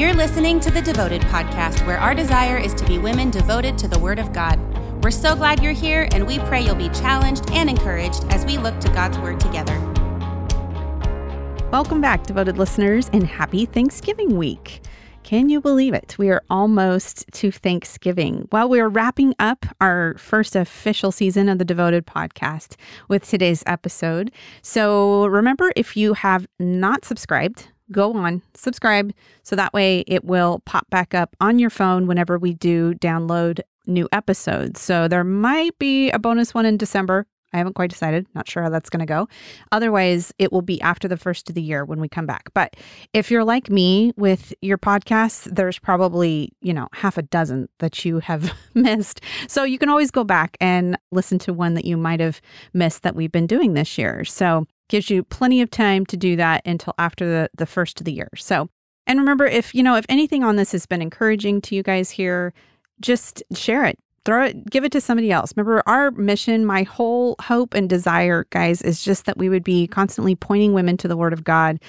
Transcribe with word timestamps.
You're 0.00 0.14
listening 0.14 0.60
to 0.60 0.70
the 0.70 0.80
Devoted 0.80 1.20
Podcast, 1.20 1.86
where 1.86 1.98
our 1.98 2.14
desire 2.14 2.56
is 2.56 2.72
to 2.72 2.86
be 2.86 2.96
women 2.96 3.30
devoted 3.30 3.76
to 3.76 3.86
the 3.86 3.98
Word 3.98 4.18
of 4.18 4.32
God. 4.32 4.58
We're 5.04 5.10
so 5.10 5.36
glad 5.36 5.62
you're 5.62 5.74
here, 5.74 6.08
and 6.12 6.26
we 6.26 6.38
pray 6.38 6.62
you'll 6.62 6.74
be 6.74 6.88
challenged 6.88 7.50
and 7.50 7.68
encouraged 7.68 8.24
as 8.30 8.46
we 8.46 8.56
look 8.56 8.80
to 8.80 8.88
God's 8.88 9.18
Word 9.18 9.38
together. 9.38 9.78
Welcome 11.70 12.00
back, 12.00 12.22
devoted 12.22 12.56
listeners, 12.56 13.10
and 13.12 13.26
happy 13.26 13.66
Thanksgiving 13.66 14.38
week. 14.38 14.80
Can 15.22 15.50
you 15.50 15.60
believe 15.60 15.92
it? 15.92 16.16
We 16.18 16.30
are 16.30 16.42
almost 16.48 17.26
to 17.32 17.50
Thanksgiving. 17.52 18.48
Well, 18.50 18.70
we 18.70 18.80
are 18.80 18.88
wrapping 18.88 19.34
up 19.38 19.66
our 19.82 20.14
first 20.16 20.56
official 20.56 21.12
season 21.12 21.50
of 21.50 21.58
the 21.58 21.64
Devoted 21.66 22.06
podcast 22.06 22.76
with 23.08 23.28
today's 23.28 23.62
episode. 23.66 24.32
So 24.62 25.26
remember, 25.26 25.74
if 25.76 25.94
you 25.94 26.14
have 26.14 26.46
not 26.58 27.04
subscribed, 27.04 27.68
go 27.92 28.14
on, 28.14 28.42
subscribe, 28.54 29.12
so 29.42 29.56
that 29.56 29.72
way 29.72 30.04
it 30.06 30.24
will 30.24 30.60
pop 30.64 30.88
back 30.90 31.14
up 31.14 31.36
on 31.40 31.58
your 31.58 31.70
phone 31.70 32.06
whenever 32.06 32.38
we 32.38 32.54
do 32.54 32.94
download 32.94 33.60
new 33.86 34.08
episodes. 34.12 34.80
So 34.80 35.08
there 35.08 35.24
might 35.24 35.78
be 35.78 36.10
a 36.10 36.18
bonus 36.18 36.54
one 36.54 36.66
in 36.66 36.76
December. 36.76 37.26
I 37.52 37.58
haven't 37.58 37.74
quite 37.74 37.90
decided, 37.90 38.26
not 38.34 38.48
sure 38.48 38.62
how 38.62 38.68
that's 38.68 38.90
going 38.90 39.00
to 39.00 39.06
go. 39.06 39.28
Otherwise, 39.72 40.32
it 40.38 40.52
will 40.52 40.62
be 40.62 40.80
after 40.80 41.08
the 41.08 41.16
first 41.16 41.48
of 41.48 41.56
the 41.56 41.62
year 41.62 41.84
when 41.84 42.00
we 42.00 42.08
come 42.08 42.26
back. 42.26 42.50
But 42.54 42.76
if 43.12 43.30
you're 43.30 43.44
like 43.44 43.68
me 43.68 44.12
with 44.16 44.54
your 44.60 44.78
podcasts, 44.78 45.52
there's 45.52 45.78
probably, 45.78 46.52
you 46.60 46.72
know, 46.72 46.86
half 46.92 47.18
a 47.18 47.22
dozen 47.22 47.68
that 47.80 48.04
you 48.04 48.20
have 48.20 48.54
missed. 48.74 49.20
So 49.48 49.64
you 49.64 49.78
can 49.78 49.88
always 49.88 50.12
go 50.12 50.22
back 50.22 50.56
and 50.60 50.96
listen 51.10 51.40
to 51.40 51.52
one 51.52 51.74
that 51.74 51.84
you 51.84 51.96
might 51.96 52.20
have 52.20 52.40
missed 52.72 53.02
that 53.02 53.16
we've 53.16 53.32
been 53.32 53.48
doing 53.48 53.74
this 53.74 53.98
year. 53.98 54.24
So 54.24 54.66
gives 54.90 55.08
you 55.08 55.22
plenty 55.22 55.62
of 55.62 55.70
time 55.70 56.04
to 56.04 56.16
do 56.16 56.36
that 56.36 56.60
until 56.66 56.92
after 56.98 57.26
the, 57.26 57.50
the 57.56 57.64
first 57.64 58.00
of 58.00 58.04
the 58.04 58.12
year. 58.12 58.28
So, 58.36 58.68
and 59.06 59.18
remember, 59.18 59.46
if 59.46 59.74
you 59.74 59.82
know, 59.82 59.96
if 59.96 60.04
anything 60.08 60.44
on 60.44 60.56
this 60.56 60.72
has 60.72 60.84
been 60.84 61.00
encouraging 61.00 61.62
to 61.62 61.74
you 61.74 61.82
guys 61.82 62.10
here, 62.10 62.52
just 63.00 63.42
share 63.54 63.86
it. 63.86 63.98
Throw 64.26 64.44
it, 64.44 64.68
give 64.68 64.84
it 64.84 64.92
to 64.92 65.00
somebody 65.00 65.32
else. 65.32 65.54
Remember, 65.56 65.82
our 65.86 66.10
mission, 66.10 66.66
my 66.66 66.82
whole 66.82 67.36
hope 67.40 67.72
and 67.72 67.88
desire, 67.88 68.46
guys, 68.50 68.82
is 68.82 69.02
just 69.02 69.24
that 69.24 69.38
we 69.38 69.48
would 69.48 69.64
be 69.64 69.86
constantly 69.86 70.34
pointing 70.34 70.74
women 70.74 70.98
to 70.98 71.08
the 71.08 71.16
Word 71.16 71.32
of 71.32 71.42
God 71.42 71.80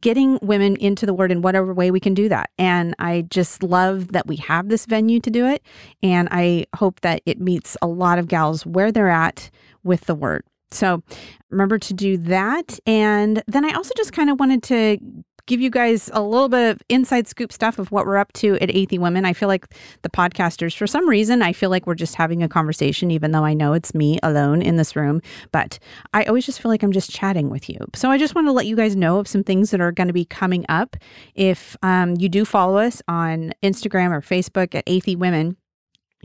getting 0.00 0.40
women 0.42 0.74
into 0.76 1.06
the 1.06 1.14
word 1.14 1.30
in 1.30 1.40
whatever 1.40 1.72
way 1.72 1.92
we 1.92 2.00
can 2.00 2.14
do 2.14 2.28
that. 2.28 2.50
And 2.58 2.96
I 2.98 3.26
just 3.30 3.62
love 3.62 4.08
that 4.08 4.26
we 4.26 4.34
have 4.36 4.68
this 4.68 4.86
venue 4.86 5.20
to 5.20 5.30
do 5.30 5.46
it. 5.46 5.62
And 6.02 6.28
I 6.32 6.66
hope 6.74 7.00
that 7.02 7.22
it 7.26 7.40
meets 7.40 7.76
a 7.80 7.86
lot 7.86 8.18
of 8.18 8.26
gals 8.26 8.66
where 8.66 8.90
they're 8.90 9.08
at 9.08 9.50
with 9.84 10.06
the 10.06 10.14
word. 10.16 10.42
So 10.74 11.02
remember 11.50 11.78
to 11.78 11.94
do 11.94 12.16
that. 12.18 12.78
And 12.86 13.42
then 13.46 13.64
I 13.64 13.72
also 13.72 13.92
just 13.96 14.12
kind 14.12 14.30
of 14.30 14.38
wanted 14.38 14.62
to 14.64 14.98
give 15.46 15.60
you 15.60 15.70
guys 15.70 16.10
a 16.12 16.22
little 16.22 16.48
bit 16.48 16.70
of 16.70 16.82
inside 16.88 17.28
scoop 17.28 17.52
stuff 17.52 17.78
of 17.78 17.90
what 17.92 18.06
we're 18.06 18.16
up 18.16 18.32
to 18.32 18.56
at 18.56 18.70
Athey 18.70 18.98
Women. 18.98 19.24
I 19.24 19.32
feel 19.32 19.48
like 19.48 19.66
the 20.02 20.08
podcasters, 20.08 20.76
for 20.76 20.86
some 20.86 21.08
reason, 21.08 21.42
I 21.42 21.52
feel 21.52 21.70
like 21.70 21.86
we're 21.86 21.94
just 21.94 22.14
having 22.14 22.42
a 22.42 22.48
conversation, 22.48 23.10
even 23.10 23.32
though 23.32 23.44
I 23.44 23.52
know 23.52 23.72
it's 23.74 23.94
me 23.94 24.18
alone 24.22 24.62
in 24.62 24.76
this 24.76 24.96
room. 24.96 25.20
But 25.52 25.78
I 26.14 26.24
always 26.24 26.46
just 26.46 26.60
feel 26.62 26.70
like 26.70 26.82
I'm 26.82 26.92
just 26.92 27.10
chatting 27.10 27.50
with 27.50 27.68
you. 27.68 27.76
So 27.94 28.10
I 28.10 28.18
just 28.18 28.34
want 28.34 28.46
to 28.46 28.52
let 28.52 28.66
you 28.66 28.76
guys 28.76 28.96
know 28.96 29.18
of 29.18 29.28
some 29.28 29.44
things 29.44 29.70
that 29.70 29.80
are 29.80 29.92
going 29.92 30.08
to 30.08 30.14
be 30.14 30.24
coming 30.24 30.64
up. 30.68 30.96
If 31.34 31.76
um, 31.82 32.14
you 32.18 32.28
do 32.28 32.44
follow 32.44 32.78
us 32.78 33.02
on 33.06 33.52
Instagram 33.62 34.12
or 34.12 34.20
Facebook 34.20 34.74
at 34.74 34.86
Athey 34.86 35.16
Women, 35.16 35.56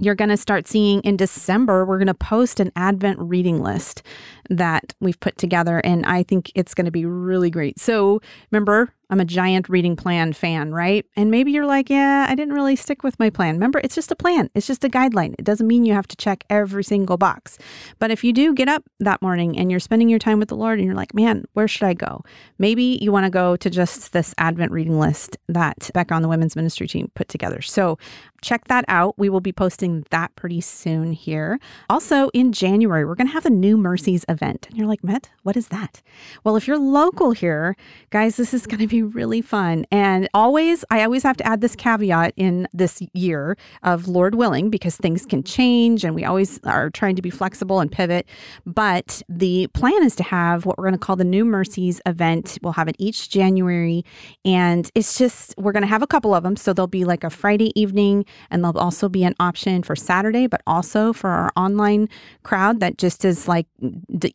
you're 0.02 0.16
going 0.16 0.30
to 0.30 0.38
start 0.38 0.67
seeing 0.67 1.02
in 1.02 1.17
December, 1.17 1.86
we're 1.86 1.97
going 1.97 2.08
to 2.08 2.14
post 2.14 2.59
an 2.61 2.72
Advent 2.75 3.20
reading 3.20 3.61
list 3.61 4.02
that 4.50 4.94
we've 5.00 5.19
put 5.19 5.38
together. 5.38 5.80
And 5.83 6.05
I 6.05 6.23
think 6.23 6.52
it's 6.55 6.73
going 6.73 6.86
to 6.86 6.92
be 6.92 7.05
really 7.05 7.50
great. 7.50 7.80
So 7.80 8.22
remember, 8.52 8.94
I'm 9.11 9.19
a 9.19 9.25
giant 9.25 9.69
reading 9.69 9.95
plan 9.95 10.33
fan, 10.33 10.72
right? 10.72 11.03
And 11.16 11.31
maybe 11.31 11.52
you're 11.52 11.66
like, 11.66 11.89
yeah, 11.89 12.28
I 12.30 12.36
didn't 12.36 12.53
really 12.53 12.75
stick 12.75 13.02
with 13.02 13.17
my 13.17 13.31
plan. 13.31 13.55
Remember, 13.55 13.81
it's 13.83 13.95
just 13.95 14.11
a 14.11 14.16
plan, 14.16 14.52
it's 14.53 14.67
just 14.67 14.83
a 14.83 14.89
guideline. 14.89 15.33
It 15.39 15.45
doesn't 15.45 15.66
mean 15.66 15.83
you 15.83 15.94
have 15.94 16.08
to 16.10 16.15
check 16.15 16.43
every 16.49 16.83
single 16.83 17.17
box. 17.17 17.58
But 17.98 18.11
if 18.11 18.23
you 18.23 18.33
do 18.33 18.54
get 18.54 18.70
up 18.70 18.83
that 18.99 19.21
morning 19.21 19.58
and 19.58 19.71
you're 19.71 19.80
spending 19.80 20.10
your 20.10 20.20
time 20.20 20.37
with 20.37 20.49
the 20.49 20.55
Lord 20.55 20.77
and 20.77 20.86
you're 20.86 20.95
like, 20.95 21.16
man, 21.16 21.45
where 21.54 21.67
should 21.67 21.86
I 21.87 21.95
go? 21.95 22.23
Maybe 22.60 22.99
you 23.02 23.11
want 23.11 23.26
to 23.26 23.31
go 23.31 23.55
to 23.55 23.70
just 23.70 24.14
this 24.14 24.36
Advent 24.37 24.71
reading 24.71 24.99
list 24.99 25.37
that 25.48 25.89
Becca 25.93 26.14
on 26.14 26.21
the 26.21 26.27
women's 26.27 26.55
ministry 26.55 26.87
team 26.87 27.10
put 27.16 27.30
together. 27.30 27.61
So 27.64 27.98
check 28.42 28.67
that 28.67 28.86
out. 28.87 29.17
We 29.17 29.30
will 29.30 29.42
be 29.42 29.52
posting 29.52 30.05
that 30.11 30.36
pretty 30.36 30.61
soon 30.61 31.14
here. 31.14 31.60
Also, 31.89 32.30
in 32.30 32.52
January, 32.52 33.05
we're 33.05 33.16
going 33.16 33.27
to 33.27 33.33
have 33.33 33.43
the 33.43 33.49
New 33.49 33.76
Mercies 33.76 34.23
event. 34.39 34.67
And 34.70 34.77
you're 34.77 34.88
like, 34.88 35.04
Met, 35.04 35.30
what 35.44 35.58
is 35.58 35.67
that? 35.70 36.02
Well, 36.44 36.55
if 36.55 36.67
you're 36.67 36.77
local 36.77 37.32
here, 37.32 37.76
guys, 38.10 38.38
this 38.38 38.54
is 38.54 38.66
going 38.66 38.80
to 38.80 38.88
be 38.88 39.04
really 39.04 39.42
fun. 39.42 39.86
And 39.92 40.30
always, 40.33 40.86
I 40.89 41.04
always 41.04 41.23
have 41.23 41.38
to 41.38 41.48
add 41.48 41.61
this 41.61 41.76
caveat 41.76 42.33
in 42.36 42.67
this 42.73 43.02
year 43.14 43.58
of 43.83 44.08
Lord 44.08 44.36
willing, 44.36 44.70
because 44.70 44.95
things 44.95 45.26
can 45.26 45.44
change 45.44 46.04
and 46.04 46.16
we 46.16 46.23
always 46.23 46.60
are 46.64 46.89
trying 46.89 47.16
to 47.16 47.22
be 47.22 47.30
flexible 47.30 47.80
and 47.80 47.92
pivot. 47.92 48.28
But 48.66 49.22
the 49.28 49.67
plan 49.73 50.04
is 50.04 50.16
to 50.17 50.23
have 50.23 50.66
what 50.66 50.78
we're 50.78 50.86
going 50.86 50.94
to 50.94 50.99
call 50.99 51.16
the 51.16 51.23
New 51.23 51.45
Mercies 51.45 52.02
event. 52.05 52.58
We'll 52.61 52.73
have 52.73 52.88
it 52.88 52.95
each 52.99 53.30
January. 53.30 54.05
And 54.45 54.89
it's 54.95 55.17
just, 55.17 55.55
we're 55.58 55.72
going 55.72 55.83
to 55.83 55.88
have 55.88 56.02
a 56.02 56.08
couple 56.08 56.33
of 56.33 56.44
them. 56.44 56.55
So 56.55 56.73
there'll 56.73 56.88
be 56.88 57.05
like 57.05 57.23
a 57.23 57.30
Friday 57.30 57.72
evening, 57.80 58.26
and 58.49 58.64
there'll 58.64 58.78
also 58.78 59.10
be 59.10 59.23
an 59.23 59.36
option 59.39 59.83
for 59.83 59.95
Saturday, 59.95 60.48
but 60.48 60.61
also 60.67 61.14
for 61.14 61.30
our 61.30 61.52
online 61.55 62.08
crowd 62.44 62.80
that 62.80 62.98
just 62.98 63.26
is 63.26 63.48
like 63.48 63.67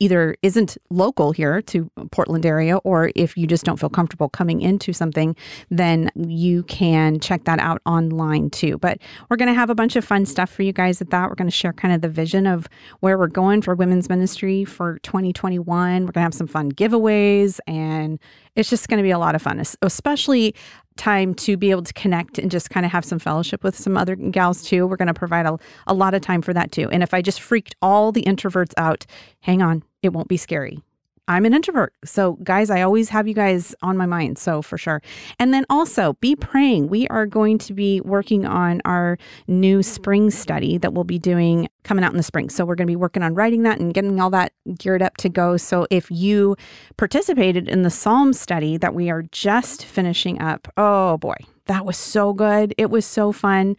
either 0.00 0.37
isn't 0.43 0.77
local 0.91 1.32
here 1.32 1.62
to 1.62 1.91
Portland 2.10 2.47
area, 2.47 2.77
or 2.78 3.10
if 3.15 3.37
you 3.37 3.47
just 3.47 3.65
don't 3.65 3.78
feel 3.78 3.88
comfortable 3.88 4.28
coming 4.28 4.60
into 4.60 4.93
something, 4.93 5.37
then 5.71 6.10
you 6.15 6.62
can 6.65 7.21
check 7.21 7.44
that 7.44 7.59
out 7.59 7.81
online 7.87 8.50
too. 8.50 8.78
But 8.78 8.99
we're 9.28 9.37
going 9.37 9.49
to 9.49 9.55
have 9.55 9.71
a 9.71 9.75
bunch 9.75 9.97
of 9.97 10.05
fun 10.05 10.27
stuff 10.27 10.50
for 10.50 10.62
you 10.62 10.72
guys 10.72 11.00
at 11.00 11.10
that. 11.10 11.28
We're 11.28 11.34
going 11.34 11.49
to 11.49 11.56
share 11.56 11.72
kind 11.72 11.94
of 11.94 12.00
the 12.00 12.09
vision 12.09 12.47
of 12.47 12.69
where 13.00 13.19
we're 13.19 13.27
going 13.28 13.62
for 13.62 13.75
women's 13.75 14.09
ministry 14.09 14.65
for 14.65 14.99
2021. 15.00 15.66
We're 15.66 15.99
going 15.99 16.12
to 16.12 16.21
have 16.21 16.34
some 16.34 16.47
fun 16.47 16.72
giveaways 16.72 17.61
and 17.66 18.19
it's 18.56 18.71
just 18.71 18.88
going 18.88 18.99
to 18.99 19.03
be 19.03 19.11
a 19.11 19.19
lot 19.19 19.34
of 19.34 19.43
fun, 19.43 19.62
especially 19.82 20.55
time 20.97 21.34
to 21.34 21.56
be 21.56 21.71
able 21.71 21.82
to 21.82 21.93
connect 21.94 22.38
and 22.38 22.50
just 22.50 22.71
kind 22.71 22.87
of 22.87 22.93
have 22.93 23.05
some 23.05 23.19
fellowship 23.19 23.65
with 23.65 23.77
some 23.77 23.97
other 23.97 24.15
gals 24.16 24.62
too. 24.62 24.87
We're 24.87 24.97
going 24.97 25.09
to 25.09 25.15
provide 25.15 25.47
a, 25.47 25.59
a 25.87 25.94
lot 25.94 26.15
of 26.15 26.22
time 26.22 26.43
for 26.43 26.53
that 26.53 26.72
too. 26.72 26.88
And 26.91 27.03
if 27.03 27.12
I 27.12 27.22
just 27.22 27.41
freaked 27.41 27.75
all 27.82 28.12
the 28.12 28.22
introverts 28.22 28.72
out, 28.77 29.06
hang 29.41 29.62
on, 29.62 29.82
it 30.03 30.12
won't 30.12 30.28
be 30.28 30.37
scary. 30.37 30.78
I'm 31.26 31.46
an 31.46 31.54
introvert. 31.54 31.94
So, 32.04 32.34
guys, 32.42 32.68
I 32.68 32.82
always 32.82 33.08
have 33.08 33.26
you 33.26 33.32
guys 33.32 33.74
on 33.80 33.96
my 33.96 34.04
mind. 34.04 34.38
So, 34.38 34.60
for 34.60 34.76
sure. 34.76 35.00
And 35.38 35.54
then 35.54 35.64
also 35.70 36.14
be 36.20 36.36
praying. 36.36 36.88
We 36.88 37.08
are 37.08 37.24
going 37.24 37.56
to 37.58 37.72
be 37.72 38.02
working 38.02 38.44
on 38.44 38.82
our 38.84 39.16
new 39.46 39.82
spring 39.82 40.30
study 40.30 40.76
that 40.78 40.92
we'll 40.92 41.04
be 41.04 41.18
doing 41.18 41.68
coming 41.82 42.04
out 42.04 42.10
in 42.10 42.18
the 42.18 42.22
spring. 42.22 42.50
So, 42.50 42.66
we're 42.66 42.74
going 42.74 42.86
to 42.86 42.90
be 42.90 42.96
working 42.96 43.22
on 43.22 43.34
writing 43.34 43.62
that 43.62 43.80
and 43.80 43.94
getting 43.94 44.20
all 44.20 44.30
that 44.30 44.52
geared 44.78 45.00
up 45.00 45.16
to 45.18 45.30
go. 45.30 45.56
So, 45.56 45.86
if 45.90 46.10
you 46.10 46.56
participated 46.98 47.68
in 47.68 47.82
the 47.82 47.90
Psalm 47.90 48.34
study 48.34 48.76
that 48.76 48.94
we 48.94 49.08
are 49.08 49.22
just 49.32 49.84
finishing 49.84 50.42
up, 50.42 50.68
oh 50.76 51.16
boy, 51.16 51.36
that 51.66 51.86
was 51.86 51.96
so 51.96 52.34
good. 52.34 52.74
It 52.76 52.90
was 52.90 53.06
so 53.06 53.32
fun. 53.32 53.76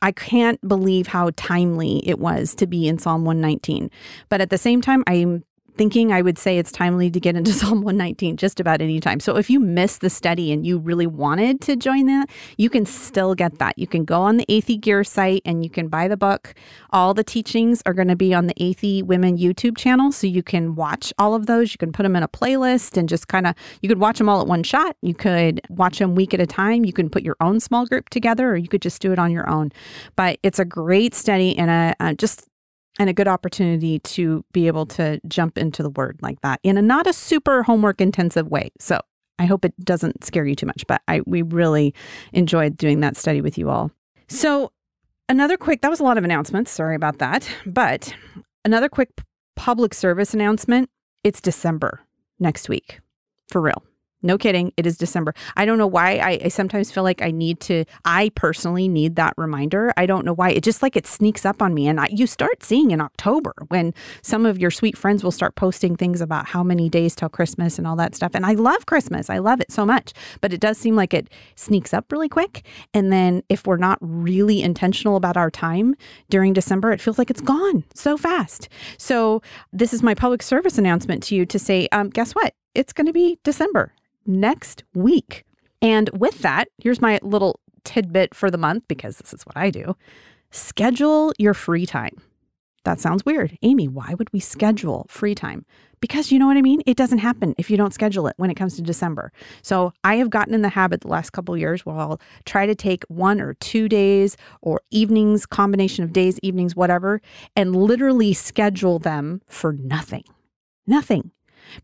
I 0.00 0.12
can't 0.12 0.60
believe 0.66 1.08
how 1.08 1.30
timely 1.36 2.08
it 2.08 2.18
was 2.18 2.54
to 2.56 2.66
be 2.66 2.88
in 2.88 2.98
Psalm 2.98 3.24
119. 3.24 3.90
But 4.28 4.40
at 4.40 4.50
the 4.50 4.58
same 4.58 4.80
time, 4.80 5.02
I'm 5.06 5.44
thinking, 5.78 6.12
I 6.12 6.20
would 6.20 6.38
say 6.38 6.58
it's 6.58 6.72
timely 6.72 7.10
to 7.10 7.20
get 7.20 7.36
into 7.36 7.52
Psalm 7.58 7.82
119 7.82 8.36
just 8.36 8.60
about 8.60 8.82
any 8.82 9.00
time. 9.00 9.20
So 9.20 9.36
if 9.36 9.48
you 9.48 9.60
missed 9.60 10.00
the 10.00 10.10
study 10.10 10.52
and 10.52 10.66
you 10.66 10.78
really 10.78 11.06
wanted 11.06 11.60
to 11.62 11.76
join 11.76 12.06
that, 12.06 12.28
you 12.58 12.68
can 12.68 12.84
still 12.84 13.34
get 13.34 13.58
that. 13.58 13.78
You 13.78 13.86
can 13.86 14.04
go 14.04 14.20
on 14.20 14.36
the 14.36 14.46
Athey 14.46 14.78
Gear 14.78 15.04
site 15.04 15.42
and 15.44 15.64
you 15.64 15.70
can 15.70 15.88
buy 15.88 16.08
the 16.08 16.16
book. 16.16 16.54
All 16.90 17.14
the 17.14 17.24
teachings 17.24 17.82
are 17.86 17.94
going 17.94 18.08
to 18.08 18.16
be 18.16 18.34
on 18.34 18.48
the 18.48 18.54
Athey 18.54 19.02
Women 19.02 19.38
YouTube 19.38 19.78
channel. 19.78 20.12
So 20.12 20.26
you 20.26 20.42
can 20.42 20.74
watch 20.74 21.12
all 21.18 21.34
of 21.34 21.46
those. 21.46 21.72
You 21.72 21.78
can 21.78 21.92
put 21.92 22.02
them 22.02 22.16
in 22.16 22.22
a 22.22 22.28
playlist 22.28 22.96
and 22.96 23.08
just 23.08 23.28
kind 23.28 23.46
of, 23.46 23.54
you 23.80 23.88
could 23.88 24.00
watch 24.00 24.18
them 24.18 24.28
all 24.28 24.40
at 24.40 24.48
one 24.48 24.64
shot. 24.64 24.96
You 25.00 25.14
could 25.14 25.60
watch 25.70 25.98
them 26.00 26.14
week 26.14 26.34
at 26.34 26.40
a 26.40 26.46
time. 26.46 26.84
You 26.84 26.92
can 26.92 27.08
put 27.08 27.22
your 27.22 27.36
own 27.40 27.60
small 27.60 27.86
group 27.86 28.08
together 28.08 28.50
or 28.50 28.56
you 28.56 28.68
could 28.68 28.82
just 28.82 29.00
do 29.00 29.12
it 29.12 29.18
on 29.18 29.30
your 29.30 29.48
own. 29.48 29.70
But 30.16 30.40
it's 30.42 30.58
a 30.58 30.64
great 30.64 31.14
study 31.14 31.56
and 31.56 31.70
a, 31.70 31.94
a 32.00 32.14
just 32.14 32.48
and 32.98 33.08
a 33.08 33.12
good 33.12 33.28
opportunity 33.28 33.98
to 34.00 34.44
be 34.52 34.66
able 34.66 34.86
to 34.86 35.20
jump 35.28 35.56
into 35.56 35.82
the 35.82 35.90
word 35.90 36.18
like 36.22 36.40
that 36.42 36.60
in 36.62 36.76
a 36.76 36.82
not 36.82 37.06
a 37.06 37.12
super 37.12 37.62
homework 37.62 38.00
intensive 38.00 38.48
way. 38.48 38.70
So 38.78 39.00
I 39.38 39.46
hope 39.46 39.64
it 39.64 39.74
doesn't 39.84 40.24
scare 40.24 40.46
you 40.46 40.54
too 40.54 40.66
much, 40.66 40.86
but 40.86 41.02
I 41.08 41.22
we 41.26 41.42
really 41.42 41.94
enjoyed 42.32 42.76
doing 42.76 43.00
that 43.00 43.16
study 43.16 43.40
with 43.40 43.56
you 43.56 43.70
all. 43.70 43.90
So 44.28 44.72
another 45.28 45.56
quick 45.56 45.80
that 45.82 45.90
was 45.90 46.00
a 46.00 46.04
lot 46.04 46.18
of 46.18 46.24
announcements, 46.24 46.70
sorry 46.70 46.96
about 46.96 47.18
that, 47.18 47.48
but 47.66 48.14
another 48.64 48.88
quick 48.88 49.10
public 49.56 49.94
service 49.94 50.34
announcement. 50.34 50.90
It's 51.24 51.40
December 51.40 52.00
next 52.38 52.68
week. 52.68 53.00
For 53.48 53.60
real. 53.60 53.82
No 54.20 54.36
kidding. 54.36 54.72
It 54.76 54.84
is 54.84 54.98
December. 54.98 55.32
I 55.56 55.64
don't 55.64 55.78
know 55.78 55.86
why. 55.86 56.16
I, 56.16 56.40
I, 56.44 56.48
sometimes 56.48 56.90
feel 56.90 57.04
like 57.04 57.22
I 57.22 57.30
need 57.30 57.60
to, 57.60 57.84
I 58.04 58.30
personally 58.34 58.88
need 58.88 59.14
that 59.14 59.32
reminder. 59.36 59.92
I 59.96 60.06
don't 60.06 60.24
know 60.24 60.32
why. 60.32 60.50
It 60.50 60.64
just 60.64 60.82
like 60.82 60.96
it 60.96 61.06
sneaks 61.06 61.46
up 61.46 61.62
on 61.62 61.72
me. 61.72 61.86
And 61.86 62.00
I, 62.00 62.08
you 62.10 62.26
start 62.26 62.64
seeing 62.64 62.90
in 62.90 63.00
October 63.00 63.54
when 63.68 63.94
some 64.22 64.44
of 64.44 64.58
your 64.58 64.72
sweet 64.72 64.98
friends 64.98 65.22
will 65.22 65.30
start 65.30 65.54
posting 65.54 65.96
things 65.96 66.20
about 66.20 66.46
how 66.46 66.64
many 66.64 66.88
days 66.88 67.14
till 67.14 67.28
Christmas 67.28 67.78
and 67.78 67.86
all 67.86 67.94
that 67.94 68.16
stuff. 68.16 68.32
And 68.34 68.44
I 68.44 68.54
love 68.54 68.86
Christmas. 68.86 69.30
I 69.30 69.38
love 69.38 69.60
it 69.60 69.70
so 69.70 69.86
much. 69.86 70.12
But 70.40 70.52
it 70.52 70.60
does 70.60 70.78
seem 70.78 70.96
like 70.96 71.14
it 71.14 71.28
sneaks 71.54 71.94
up 71.94 72.10
really 72.10 72.28
quick. 72.28 72.64
And 72.92 73.12
then 73.12 73.44
if 73.48 73.68
we're 73.68 73.76
not 73.76 73.98
really 74.00 74.62
intentional 74.62 75.14
about 75.14 75.36
our 75.36 75.50
time 75.50 75.94
during 76.28 76.52
December, 76.54 76.90
it 76.90 77.00
feels 77.00 77.18
like 77.18 77.30
it's 77.30 77.40
gone 77.40 77.84
so 77.94 78.16
fast. 78.16 78.68
So 78.96 79.42
this 79.72 79.94
is 79.94 80.02
my 80.02 80.14
public 80.14 80.42
service 80.42 80.76
announcement 80.76 81.22
to 81.24 81.36
you 81.36 81.46
to 81.46 81.58
say, 81.58 81.86
um, 81.92 82.10
guess 82.10 82.32
what? 82.32 82.54
It's 82.74 82.92
going 82.92 83.06
to 83.06 83.12
be 83.12 83.38
December 83.44 83.92
next 84.28 84.84
week. 84.94 85.44
And 85.82 86.10
with 86.12 86.40
that, 86.40 86.68
here's 86.78 87.00
my 87.00 87.18
little 87.22 87.60
tidbit 87.84 88.34
for 88.34 88.50
the 88.50 88.58
month 88.58 88.84
because 88.86 89.16
this 89.18 89.32
is 89.32 89.44
what 89.44 89.56
I 89.56 89.70
do 89.70 89.96
schedule 90.50 91.32
your 91.38 91.52
free 91.52 91.84
time. 91.84 92.16
That 92.84 93.00
sounds 93.00 93.24
weird. 93.26 93.58
Amy, 93.60 93.86
why 93.86 94.14
would 94.18 94.32
we 94.32 94.40
schedule 94.40 95.04
free 95.10 95.34
time? 95.34 95.66
Because 96.00 96.32
you 96.32 96.38
know 96.38 96.46
what 96.46 96.56
I 96.56 96.62
mean? 96.62 96.80
It 96.86 96.96
doesn't 96.96 97.18
happen 97.18 97.54
if 97.58 97.70
you 97.70 97.76
don't 97.76 97.92
schedule 97.92 98.28
it 98.28 98.34
when 98.38 98.50
it 98.50 98.54
comes 98.54 98.76
to 98.76 98.82
December. 98.82 99.30
So 99.62 99.92
I 100.04 100.16
have 100.16 100.30
gotten 100.30 100.54
in 100.54 100.62
the 100.62 100.70
habit 100.70 101.02
the 101.02 101.08
last 101.08 101.30
couple 101.30 101.56
years 101.56 101.84
where 101.84 101.96
I'll 101.96 102.20
try 102.46 102.64
to 102.66 102.74
take 102.74 103.04
one 103.08 103.40
or 103.40 103.54
two 103.54 103.88
days 103.88 104.36
or 104.62 104.80
evenings, 104.90 105.44
combination 105.44 106.04
of 106.04 106.12
days, 106.12 106.38
evenings, 106.42 106.76
whatever, 106.76 107.20
and 107.56 107.76
literally 107.76 108.32
schedule 108.32 108.98
them 108.98 109.42
for 109.48 109.72
nothing. 109.72 110.24
Nothing 110.86 111.32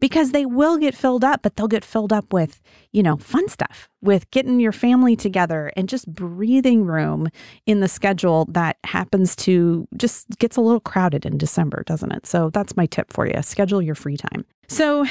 because 0.01 0.31
they 0.31 0.47
will 0.47 0.79
get 0.79 0.95
filled 0.95 1.25
up, 1.25 1.43
but 1.43 1.57
they'll 1.57 1.69
get 1.69 1.85
filled 1.85 2.13
up 2.13 2.33
with, 2.33 2.61
you 2.93 3.03
know, 3.03 3.17
fun 3.17 3.49
stuff, 3.49 3.89
with 4.03 4.31
getting 4.31 4.61
your 4.61 4.73
family 4.73 5.17
together 5.17 5.73
and 5.77 5.89
just 5.89 6.13
breathing 6.13 6.85
room 6.85 7.29
in 7.67 7.81
the 7.81 7.89
schedule 7.89 8.47
that 8.51 8.79
happens 8.85 9.35
to 9.37 9.87
just 9.97 10.27
gets 10.39 10.57
a 10.57 10.61
little 10.61 10.81
crowded 10.81 11.25
in 11.27 11.39
December, 11.39 11.83
doesn't 11.87 12.13
it? 12.13 12.27
So 12.27 12.51
that's 12.51 12.77
my 12.77 12.87
tip 12.87 13.13
for 13.13 13.27
you. 13.27 13.43
Schedule 13.43 13.83
your 13.83 13.95
free 13.95 14.17
time. 14.17 14.45
So 14.69 15.05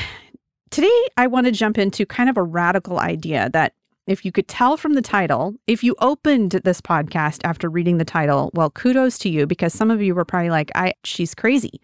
today 0.72 1.08
I 1.18 1.28
want 1.28 1.46
to 1.46 1.52
jump 1.52 1.78
into 1.78 2.06
kind 2.06 2.30
of 2.30 2.38
a 2.38 2.44
radical 2.44 3.00
idea 3.00 3.50
that 3.54 3.74
if 4.06 4.26
you 4.26 4.32
could 4.32 4.48
tell 4.48 4.76
from 4.76 4.94
the 4.94 5.02
title, 5.02 5.56
if 5.68 5.84
you 5.84 5.96
opened 6.00 6.52
this 6.52 6.82
podcast 6.82 7.40
after 7.44 7.70
reading 7.70 8.00
the 8.00 8.06
title, 8.06 8.52
well, 8.54 8.70
kudos 8.70 9.18
to 9.20 9.30
you 9.30 9.48
because 9.48 9.74
some 9.74 9.90
of 9.90 10.02
you 10.02 10.14
were 10.14 10.26
probably 10.26 10.50
like, 10.50 10.72
I 10.76 10.94
she's 11.04 11.34
crazy. 11.34 11.80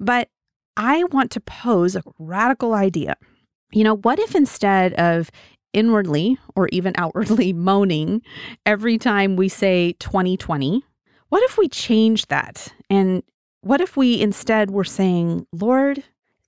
But 0.00 0.28
I 0.76 1.04
want 1.04 1.30
to 1.32 1.40
pose 1.40 1.96
a 1.96 2.02
radical 2.18 2.74
idea. 2.74 3.16
You 3.72 3.84
know, 3.84 3.96
what 3.96 4.18
if 4.18 4.34
instead 4.34 4.94
of 4.94 5.30
inwardly 5.72 6.38
or 6.54 6.68
even 6.72 6.94
outwardly 6.98 7.52
moaning 7.52 8.22
every 8.64 8.98
time 8.98 9.36
we 9.36 9.48
say 9.48 9.92
2020, 9.98 10.82
what 11.28 11.42
if 11.42 11.58
we 11.58 11.68
change 11.68 12.26
that? 12.26 12.72
And 12.88 13.22
what 13.60 13.80
if 13.80 13.96
we 13.96 14.20
instead 14.20 14.70
were 14.70 14.84
saying, 14.84 15.46
Lord, 15.52 16.04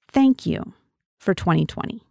thank 0.09 0.47
you 0.47 0.75
for 1.19 1.35
2020? 1.35 2.03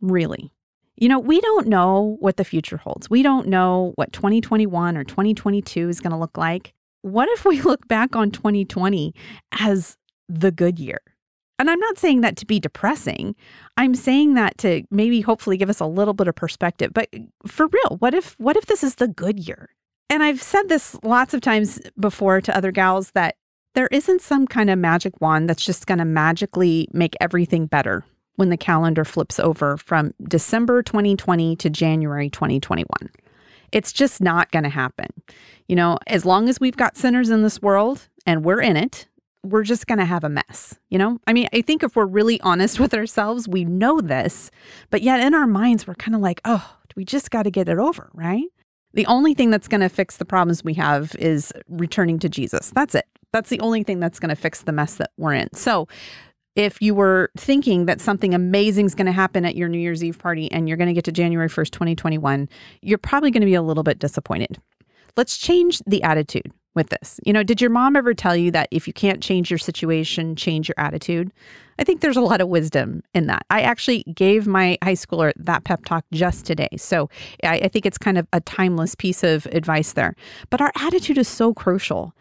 Really. 0.00 0.52
You 0.96 1.08
know, 1.08 1.18
we 1.18 1.40
don't 1.40 1.66
know 1.66 2.16
what 2.20 2.36
the 2.36 2.44
future 2.44 2.76
holds. 2.76 3.10
We 3.10 3.22
don't 3.22 3.48
know 3.48 3.92
what 3.96 4.12
2021 4.12 4.96
or 4.96 5.04
2022 5.04 5.88
is 5.88 6.00
going 6.00 6.12
to 6.12 6.16
look 6.16 6.36
like. 6.36 6.72
What 7.02 7.28
if 7.30 7.44
we 7.44 7.60
look 7.62 7.88
back 7.88 8.14
on 8.14 8.30
2020 8.30 9.14
as 9.58 9.96
the 10.28 10.52
good 10.52 10.78
year? 10.78 11.00
And 11.62 11.70
I'm 11.70 11.78
not 11.78 11.96
saying 11.96 12.22
that 12.22 12.36
to 12.38 12.44
be 12.44 12.58
depressing. 12.58 13.36
I'm 13.76 13.94
saying 13.94 14.34
that 14.34 14.58
to 14.58 14.82
maybe 14.90 15.20
hopefully 15.20 15.56
give 15.56 15.70
us 15.70 15.78
a 15.78 15.86
little 15.86 16.12
bit 16.12 16.26
of 16.26 16.34
perspective. 16.34 16.92
But 16.92 17.08
for 17.46 17.68
real, 17.68 17.98
what 18.00 18.14
if 18.14 18.34
what 18.40 18.56
if 18.56 18.66
this 18.66 18.82
is 18.82 18.96
the 18.96 19.06
good 19.06 19.38
year? 19.38 19.68
And 20.10 20.24
I've 20.24 20.42
said 20.42 20.68
this 20.68 20.96
lots 21.04 21.34
of 21.34 21.40
times 21.40 21.80
before 22.00 22.40
to 22.40 22.56
other 22.56 22.72
gals 22.72 23.12
that 23.12 23.36
there 23.76 23.86
isn't 23.92 24.22
some 24.22 24.48
kind 24.48 24.70
of 24.70 24.78
magic 24.80 25.20
wand 25.20 25.48
that's 25.48 25.64
just 25.64 25.86
going 25.86 25.98
to 25.98 26.04
magically 26.04 26.88
make 26.92 27.14
everything 27.20 27.66
better 27.66 28.04
when 28.34 28.48
the 28.48 28.56
calendar 28.56 29.04
flips 29.04 29.38
over 29.38 29.76
from 29.76 30.14
December 30.24 30.82
2020 30.82 31.54
to 31.54 31.70
January 31.70 32.28
2021. 32.28 32.86
It's 33.70 33.92
just 33.92 34.20
not 34.20 34.50
going 34.50 34.64
to 34.64 34.68
happen. 34.68 35.10
You 35.68 35.76
know, 35.76 35.98
as 36.08 36.24
long 36.24 36.48
as 36.48 36.58
we've 36.58 36.76
got 36.76 36.96
sinners 36.96 37.30
in 37.30 37.44
this 37.44 37.62
world 37.62 38.08
and 38.26 38.44
we're 38.44 38.60
in 38.60 38.76
it, 38.76 39.06
we're 39.42 39.64
just 39.64 39.86
going 39.86 39.98
to 39.98 40.04
have 40.04 40.24
a 40.24 40.28
mess. 40.28 40.78
You 40.88 40.98
know, 40.98 41.18
I 41.26 41.32
mean, 41.32 41.48
I 41.52 41.62
think 41.62 41.82
if 41.82 41.96
we're 41.96 42.06
really 42.06 42.40
honest 42.40 42.78
with 42.80 42.94
ourselves, 42.94 43.48
we 43.48 43.64
know 43.64 44.00
this, 44.00 44.50
but 44.90 45.02
yet 45.02 45.20
in 45.20 45.34
our 45.34 45.46
minds, 45.46 45.86
we're 45.86 45.94
kind 45.94 46.14
of 46.14 46.20
like, 46.20 46.40
oh, 46.44 46.76
we 46.96 47.04
just 47.04 47.30
got 47.30 47.44
to 47.44 47.50
get 47.50 47.68
it 47.68 47.78
over, 47.78 48.10
right? 48.12 48.44
The 48.94 49.06
only 49.06 49.32
thing 49.32 49.50
that's 49.50 49.68
going 49.68 49.80
to 49.80 49.88
fix 49.88 50.18
the 50.18 50.24
problems 50.24 50.62
we 50.62 50.74
have 50.74 51.14
is 51.18 51.52
returning 51.68 52.18
to 52.20 52.28
Jesus. 52.28 52.70
That's 52.74 52.94
it. 52.94 53.06
That's 53.32 53.48
the 53.48 53.60
only 53.60 53.82
thing 53.82 54.00
that's 54.00 54.20
going 54.20 54.28
to 54.28 54.36
fix 54.36 54.62
the 54.62 54.72
mess 54.72 54.96
that 54.96 55.10
we're 55.16 55.32
in. 55.32 55.48
So, 55.54 55.88
if 56.54 56.82
you 56.82 56.94
were 56.94 57.30
thinking 57.34 57.86
that 57.86 57.98
something 57.98 58.34
amazing 58.34 58.84
is 58.84 58.94
going 58.94 59.06
to 59.06 59.12
happen 59.12 59.46
at 59.46 59.56
your 59.56 59.70
New 59.70 59.78
Year's 59.78 60.04
Eve 60.04 60.18
party 60.18 60.52
and 60.52 60.68
you're 60.68 60.76
going 60.76 60.88
to 60.88 60.92
get 60.92 61.04
to 61.04 61.12
January 61.12 61.48
1st, 61.48 61.70
2021, 61.70 62.46
you're 62.82 62.98
probably 62.98 63.30
going 63.30 63.40
to 63.40 63.46
be 63.46 63.54
a 63.54 63.62
little 63.62 63.82
bit 63.82 63.98
disappointed. 63.98 64.58
Let's 65.16 65.38
change 65.38 65.80
the 65.86 66.02
attitude 66.02 66.52
with 66.74 66.88
this. 66.88 67.20
You 67.24 67.32
know, 67.32 67.42
did 67.42 67.60
your 67.60 67.70
mom 67.70 67.96
ever 67.96 68.14
tell 68.14 68.36
you 68.36 68.50
that 68.52 68.68
if 68.70 68.86
you 68.86 68.92
can't 68.92 69.22
change 69.22 69.50
your 69.50 69.58
situation, 69.58 70.36
change 70.36 70.68
your 70.68 70.74
attitude? 70.78 71.32
I 71.78 71.84
think 71.84 72.00
there's 72.00 72.16
a 72.16 72.22
lot 72.22 72.40
of 72.40 72.48
wisdom 72.48 73.02
in 73.14 73.26
that. 73.26 73.44
I 73.50 73.62
actually 73.62 74.04
gave 74.14 74.46
my 74.46 74.78
high 74.82 74.92
schooler 74.92 75.32
that 75.36 75.64
pep 75.64 75.84
talk 75.84 76.04
just 76.12 76.46
today. 76.46 76.68
So 76.76 77.08
I, 77.42 77.60
I 77.60 77.68
think 77.68 77.86
it's 77.86 77.98
kind 77.98 78.18
of 78.18 78.26
a 78.32 78.40
timeless 78.40 78.94
piece 78.94 79.22
of 79.22 79.46
advice 79.46 79.92
there. 79.92 80.14
But 80.50 80.60
our 80.60 80.72
attitude 80.76 81.18
is 81.18 81.28
so 81.28 81.52
crucial. 81.52 82.14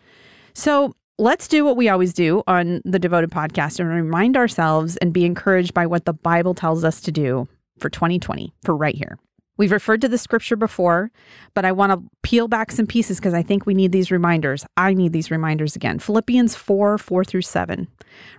So 0.53 0.95
let's 1.18 1.48
do 1.48 1.63
what 1.63 1.77
we 1.77 1.89
always 1.89 2.13
do 2.13 2.44
on 2.48 2.81
the 2.83 3.00
Devoted 3.00 3.31
podcast 3.31 3.80
and 3.80 3.89
remind 3.89 4.36
ourselves 4.36 4.98
and 4.98 5.13
be 5.13 5.25
encouraged 5.25 5.74
by 5.74 5.86
what 5.86 6.06
the 6.06 6.13
Bible 6.13 6.53
tells 6.53 6.83
us 6.83 7.00
to 7.01 7.12
do 7.12 7.48
for 7.77 7.89
2020, 7.89 8.53
for 8.63 8.75
right 8.75 8.95
here. 8.95 9.18
We've 9.62 9.72
referred 9.72 10.02
to 10.02 10.08
the 10.08 10.18
scripture 10.18 10.56
before, 10.56 11.12
but 11.54 11.66
I 11.66 11.72
want 11.72 11.92
to 11.92 12.10
peel 12.24 12.48
back 12.48 12.72
some 12.72 12.88
pieces 12.88 13.19
because 13.19 13.36
I 13.36 13.44
think 13.44 13.68
we 13.68 13.75
need 13.75 13.92
these 13.92 14.10
reminders. 14.10 14.66
I 14.75 14.96
need 14.96 15.13
these 15.13 15.30
reminders 15.30 15.75
again. 15.75 16.00
Philippians 16.00 16.56
4 16.56 16.98
4 16.98 17.24
through 17.24 17.44
7. 17.44 17.88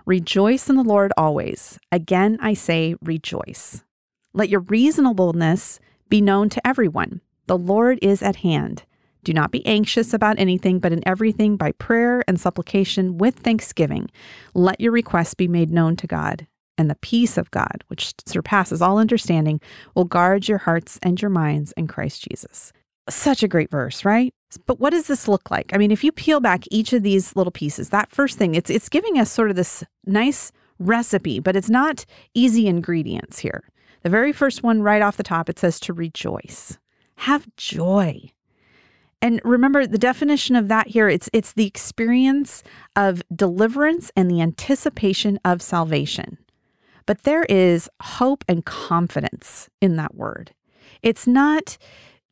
Rejoice 0.05 0.69
in 0.69 0.75
the 0.75 0.83
Lord 0.83 1.13
always. 1.15 1.79
Again, 1.93 2.37
I 2.41 2.53
say, 2.53 2.95
rejoice. 3.01 3.85
Let 4.33 4.49
your 4.49 4.59
reasonableness 4.59 5.79
be 6.09 6.19
known 6.19 6.49
to 6.49 6.67
everyone. 6.67 7.21
The 7.47 7.57
Lord 7.57 7.99
is 8.01 8.21
at 8.21 8.35
hand. 8.35 8.83
Do 9.23 9.31
not 9.31 9.49
be 9.49 9.65
anxious 9.65 10.13
about 10.13 10.39
anything, 10.39 10.79
but 10.79 10.91
in 10.91 11.07
everything, 11.07 11.55
by 11.55 11.71
prayer 11.71 12.21
and 12.27 12.37
supplication 12.37 13.17
with 13.17 13.35
thanksgiving, 13.35 14.11
let 14.53 14.81
your 14.81 14.91
requests 14.91 15.35
be 15.35 15.47
made 15.47 15.71
known 15.71 15.95
to 15.95 16.05
God 16.05 16.47
and 16.77 16.89
the 16.89 16.95
peace 16.95 17.37
of 17.37 17.51
God, 17.51 17.83
which 17.87 18.13
surpasses 18.25 18.81
all 18.81 18.97
understanding, 18.97 19.61
will 19.95 20.05
guard 20.05 20.47
your 20.47 20.59
hearts 20.59 20.99
and 21.03 21.21
your 21.21 21.29
minds 21.29 21.71
in 21.77 21.87
Christ 21.87 22.27
Jesus. 22.29 22.73
Such 23.09 23.43
a 23.43 23.47
great 23.47 23.69
verse, 23.69 24.05
right? 24.05 24.33
But 24.65 24.79
what 24.79 24.91
does 24.91 25.07
this 25.07 25.27
look 25.27 25.51
like? 25.51 25.71
I 25.73 25.77
mean, 25.77 25.91
if 25.91 26.03
you 26.03 26.11
peel 26.11 26.39
back 26.39 26.63
each 26.71 26.93
of 26.93 27.03
these 27.03 27.35
little 27.35 27.51
pieces, 27.51 27.89
that 27.89 28.11
first 28.11 28.37
thing, 28.37 28.55
it's 28.55 28.69
it's 28.69 28.89
giving 28.89 29.19
us 29.19 29.31
sort 29.31 29.49
of 29.49 29.55
this 29.55 29.83
nice 30.05 30.51
recipe, 30.79 31.39
but 31.39 31.55
it's 31.55 31.69
not 31.69 32.05
easy 32.33 32.67
ingredients 32.67 33.39
here. 33.39 33.63
The 34.03 34.09
very 34.09 34.31
first 34.31 34.63
one 34.63 34.81
right 34.81 35.01
off 35.01 35.17
the 35.17 35.23
top, 35.23 35.49
it 35.49 35.59
says 35.59 35.79
to 35.81 35.93
rejoice. 35.93 36.77
Have 37.15 37.47
joy. 37.55 38.31
And 39.21 39.39
remember 39.45 39.87
the 39.87 39.97
definition 39.97 40.55
of 40.55 40.67
that 40.67 40.87
here, 40.87 41.07
it's 41.07 41.29
it's 41.31 41.53
the 41.53 41.65
experience 41.65 42.63
of 42.95 43.21
deliverance 43.33 44.11
and 44.17 44.29
the 44.29 44.41
anticipation 44.41 45.39
of 45.45 45.61
salvation. 45.61 46.37
But 47.05 47.23
there 47.23 47.43
is 47.43 47.89
hope 48.01 48.43
and 48.47 48.65
confidence 48.65 49.69
in 49.81 49.95
that 49.97 50.15
word. 50.15 50.53
It's 51.01 51.27
not 51.27 51.77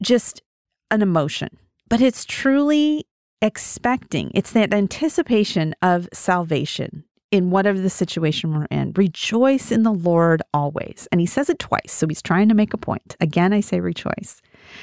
just 0.02 0.42
an 0.90 1.02
emotion, 1.02 1.58
but 1.90 2.02
it's 2.02 2.26
truly 2.26 3.06
expecting. 3.42 4.32
It's 4.34 4.52
that 4.52 4.74
anticipation 4.74 5.76
of 5.82 6.08
salvation 6.14 7.06
in 7.32 7.50
whatever 7.50 7.80
the 7.80 7.90
situation 7.90 8.54
we're 8.54 8.66
in. 8.66 8.92
Rejoice 8.94 9.72
in 9.72 9.84
the 9.84 9.94
Lord 9.94 10.42
always. 10.54 11.08
And 11.12 11.22
he 11.22 11.26
says 11.26 11.50
it 11.50 11.60
twice, 11.60 11.92
so 11.92 12.08
he's 12.08 12.22
trying 12.22 12.50
to 12.50 12.56
make 12.56 12.74
a 12.74 12.78
point. 12.78 13.16
Again, 13.22 13.54
I 13.54 13.62
say 13.62 13.80
rejoice. 13.80 14.42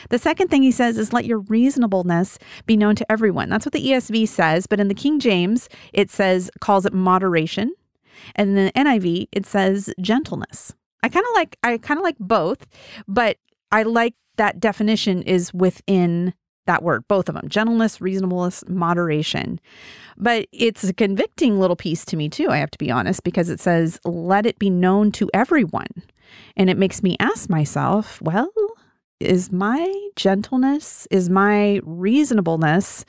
The 0.09 0.19
second 0.19 0.49
thing 0.49 0.63
he 0.63 0.71
says 0.71 0.97
is 0.97 1.13
let 1.13 1.27
your 1.27 1.41
reasonableness 1.41 2.39
be 2.67 2.77
known 2.77 2.97
to 2.97 3.13
everyone. 3.13 3.51
That's 3.51 3.67
what 3.67 3.75
the 3.75 3.87
ESV 3.87 4.29
says, 4.29 4.67
but 4.67 4.81
in 4.81 4.89
the 4.89 4.95
King 4.95 5.21
James, 5.21 5.69
it 5.93 6.11
says 6.11 6.51
calls 6.61 6.87
it 6.87 6.95
moderation. 6.95 7.75
And 8.35 8.57
in 8.57 8.67
the 8.67 8.73
NIV, 8.73 9.29
it 9.33 9.47
says 9.47 9.93
gentleness. 10.01 10.75
I 11.03 11.09
kind 11.09 11.25
of 11.25 11.35
like 11.35 11.57
I 11.63 11.79
kind 11.79 11.99
of 11.99 12.05
like 12.05 12.19
both, 12.19 12.67
but 13.07 13.39
I 13.71 13.83
like 13.85 14.15
that 14.37 14.61
definition 14.61 15.23
is 15.23 15.53
within 15.53 16.35
that 16.69 16.83
word, 16.83 17.07
both 17.09 17.29
of 17.29 17.35
them 17.35 17.49
gentleness, 17.49 18.01
reasonableness, 18.01 18.63
moderation. 18.69 19.59
But 20.17 20.47
it's 20.53 20.85
a 20.85 20.93
convicting 20.93 21.59
little 21.59 21.77
piece 21.77 22.05
to 22.07 22.17
me, 22.17 22.29
too, 22.29 22.49
I 22.51 22.59
have 22.59 22.71
to 22.73 22.79
be 22.79 22.91
honest, 22.91 23.25
because 23.25 23.49
it 23.49 23.59
says, 23.59 23.99
let 24.05 24.47
it 24.47 24.59
be 24.59 24.71
known 24.71 25.11
to 25.13 25.29
everyone. 25.35 25.89
And 26.57 26.69
it 26.69 26.77
makes 26.79 27.03
me 27.03 27.17
ask 27.19 27.49
myself, 27.49 28.21
well, 28.21 28.53
is 29.19 29.51
my 29.51 29.93
gentleness, 30.15 31.09
is 31.11 31.29
my 31.31 31.81
reasonableness 31.85 33.05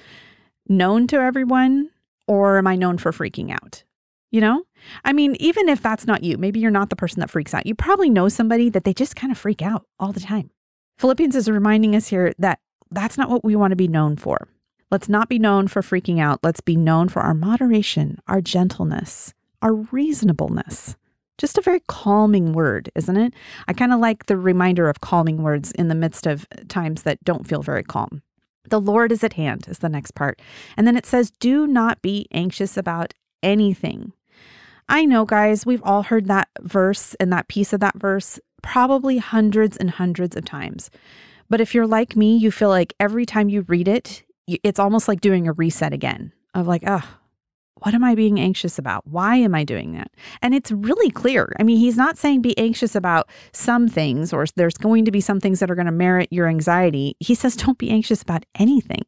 known 0.68 1.06
to 1.08 1.18
everyone, 1.18 1.90
or 2.28 2.58
am 2.58 2.68
I 2.68 2.76
known 2.76 2.98
for 2.98 3.12
freaking 3.12 3.52
out? 3.52 3.84
You 4.32 4.42
know? 4.42 4.64
I 5.04 5.14
mean, 5.14 5.36
even 5.40 5.70
if 5.70 5.82
that's 5.82 6.06
not 6.06 6.24
you, 6.24 6.38
maybe 6.38 6.60
you're 6.60 6.72
not 6.72 6.90
the 6.90 6.96
person 6.96 7.20
that 7.20 7.32
freaks 7.32 7.54
out. 7.54 7.66
You 7.66 7.76
probably 7.76 8.10
know 8.10 8.30
somebody 8.30 8.70
that 8.70 8.84
they 8.84 8.94
just 8.94 9.16
kind 9.16 9.32
of 9.32 9.38
freak 9.38 9.62
out 9.62 9.86
all 10.00 10.12
the 10.12 10.20
time. 10.20 10.52
Philippians 11.00 11.36
is 11.36 11.50
reminding 11.50 11.96
us 11.96 12.08
here 12.08 12.34
that 12.38 12.60
that's 12.92 13.18
not 13.18 13.30
what 13.30 13.44
we 13.44 13.56
want 13.56 13.72
to 13.72 13.76
be 13.76 13.88
known 13.88 14.18
for. 14.18 14.48
Let's 14.92 15.10
not 15.10 15.30
be 15.30 15.40
known 15.40 15.68
for 15.68 15.82
freaking 15.82 16.20
out. 16.20 16.40
Let's 16.44 16.62
be 16.62 16.76
known 16.76 17.10
for 17.10 17.22
our 17.22 17.34
moderation, 17.34 18.20
our 18.28 18.42
gentleness, 18.42 19.34
our 19.62 19.74
reasonableness. 19.74 20.96
Just 21.38 21.58
a 21.58 21.62
very 21.62 21.82
calming 21.88 22.54
word, 22.54 22.92
isn't 22.96 23.16
it? 23.16 23.34
I 23.68 23.74
kind 23.74 23.94
of 23.94 24.00
like 24.00 24.26
the 24.26 24.36
reminder 24.36 24.90
of 24.90 25.00
calming 25.00 25.42
words 25.42 25.72
in 25.72 25.88
the 25.88 25.96
midst 25.96 26.28
of 26.28 26.48
times 26.68 27.04
that 27.04 27.24
don't 27.24 27.48
feel 27.48 27.62
very 27.62 27.84
calm. 27.84 28.24
The 28.68 28.82
Lord 28.82 29.12
is 29.12 29.24
at 29.24 29.34
hand, 29.34 29.68
is 29.68 29.80
the 29.80 29.90
next 29.90 30.16
part. 30.16 30.42
And 30.76 30.86
then 30.86 30.98
it 30.98 31.06
says, 31.06 31.32
Do 31.32 31.66
not 31.66 32.02
be 32.02 32.28
anxious 32.32 32.76
about 32.76 33.14
anything. 33.42 34.12
I 34.90 35.06
know, 35.06 35.24
guys, 35.24 35.68
we've 35.68 35.84
all 35.84 36.02
heard 36.04 36.26
that 36.26 36.50
verse 36.62 37.14
and 37.20 37.32
that 37.32 37.48
piece 37.48 37.74
of 37.74 37.80
that 37.80 37.96
verse 37.96 38.40
probably 38.64 39.20
hundreds 39.20 39.78
and 39.78 39.92
hundreds 39.92 40.36
of 40.36 40.46
times. 40.46 40.90
But 41.48 41.62
if 41.62 41.74
you're 41.74 41.88
like 41.88 42.16
me, 42.16 42.36
you 42.36 42.52
feel 42.52 42.70
like 42.70 42.94
every 43.00 43.26
time 43.26 43.50
you 43.50 43.62
read 43.62 43.88
it, 43.88 44.24
it's 44.48 44.80
almost 44.80 45.08
like 45.08 45.22
doing 45.22 45.48
a 45.48 45.54
reset 45.54 45.94
again 45.94 46.34
of 46.56 46.68
like, 46.68 46.84
oh, 46.88 47.08
what 47.82 47.94
am 47.94 48.04
I 48.04 48.16
being 48.16 48.40
anxious 48.40 48.78
about? 48.78 49.08
Why 49.08 49.36
am 49.38 49.56
I 49.56 49.64
doing 49.64 49.94
that? 49.94 50.12
And 50.42 50.54
it's 50.54 50.72
really 50.72 51.12
clear. 51.12 51.56
I 51.60 51.64
mean, 51.64 51.78
he's 51.78 51.96
not 51.96 52.18
saying 52.18 52.42
be 52.42 52.58
anxious 52.58 52.96
about 52.96 53.30
some 53.54 53.88
things 53.88 54.34
or 54.34 54.46
there's 54.56 54.78
going 54.78 55.06
to 55.06 55.12
be 55.12 55.22
some 55.22 55.40
things 55.40 55.60
that 55.60 55.72
are 55.72 55.76
going 55.76 55.86
to 55.86 55.92
merit 55.92 56.30
your 56.32 56.48
anxiety. 56.48 57.16
He 57.20 57.36
says 57.36 57.56
don't 57.56 57.78
be 57.78 57.92
anxious 57.92 58.24
about 58.24 58.44
anything. 58.56 59.06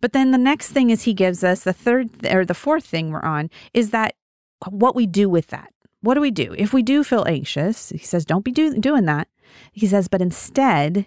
But 0.00 0.12
then 0.12 0.30
the 0.30 0.38
next 0.38 0.72
thing 0.72 0.90
is 0.90 1.02
he 1.02 1.14
gives 1.14 1.42
us 1.42 1.64
the 1.64 1.72
third 1.72 2.10
or 2.26 2.44
the 2.44 2.54
fourth 2.54 2.84
thing 2.84 3.10
we're 3.10 3.22
on 3.22 3.48
is 3.72 3.90
that 3.90 4.14
what 4.68 4.94
we 4.94 5.06
do 5.06 5.28
with 5.28 5.48
that. 5.48 5.72
What 6.00 6.14
do 6.14 6.20
we 6.20 6.30
do? 6.30 6.54
If 6.58 6.72
we 6.72 6.82
do 6.82 7.02
feel 7.02 7.24
anxious, 7.26 7.88
he 7.90 7.98
says 7.98 8.24
don't 8.24 8.44
be 8.44 8.52
do, 8.52 8.78
doing 8.78 9.06
that. 9.06 9.28
He 9.72 9.86
says, 9.86 10.08
but 10.08 10.20
instead, 10.20 11.06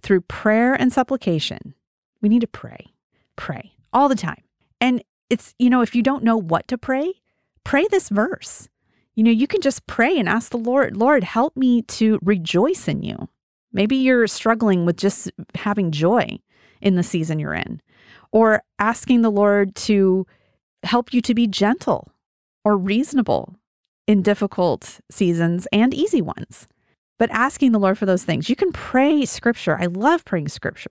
through 0.00 0.20
prayer 0.22 0.74
and 0.74 0.92
supplication, 0.92 1.74
we 2.20 2.28
need 2.28 2.42
to 2.42 2.46
pray. 2.46 2.86
Pray 3.36 3.72
all 3.92 4.08
the 4.08 4.14
time. 4.14 4.42
And 4.80 5.02
it's, 5.30 5.54
you 5.58 5.70
know, 5.70 5.82
if 5.82 5.94
you 5.94 6.02
don't 6.02 6.22
know 6.22 6.36
what 6.36 6.68
to 6.68 6.78
pray, 6.78 7.14
pray 7.64 7.86
this 7.90 8.08
verse. 8.08 8.68
You 9.14 9.24
know, 9.24 9.30
you 9.30 9.46
can 9.46 9.62
just 9.62 9.86
pray 9.86 10.18
and 10.18 10.28
ask 10.28 10.50
the 10.50 10.58
Lord, 10.58 10.96
Lord, 10.96 11.24
help 11.24 11.56
me 11.56 11.82
to 11.82 12.18
rejoice 12.22 12.86
in 12.86 13.02
you. 13.02 13.28
Maybe 13.72 13.96
you're 13.96 14.26
struggling 14.26 14.84
with 14.84 14.96
just 14.96 15.30
having 15.54 15.90
joy 15.90 16.38
in 16.80 16.94
the 16.94 17.02
season 17.02 17.38
you're 17.38 17.54
in, 17.54 17.80
or 18.30 18.62
asking 18.78 19.22
the 19.22 19.30
Lord 19.30 19.74
to 19.74 20.26
help 20.82 21.12
you 21.12 21.20
to 21.22 21.34
be 21.34 21.46
gentle 21.46 22.12
or 22.66 22.76
reasonable 22.76 23.54
in 24.08 24.22
difficult 24.22 24.98
seasons 25.08 25.68
and 25.72 25.94
easy 25.94 26.20
ones. 26.20 26.66
But 27.16 27.30
asking 27.30 27.70
the 27.70 27.78
Lord 27.78 27.96
for 27.96 28.06
those 28.06 28.24
things. 28.24 28.50
You 28.50 28.56
can 28.56 28.72
pray 28.72 29.24
scripture. 29.24 29.78
I 29.80 29.86
love 29.86 30.24
praying 30.24 30.48
scripture. 30.48 30.90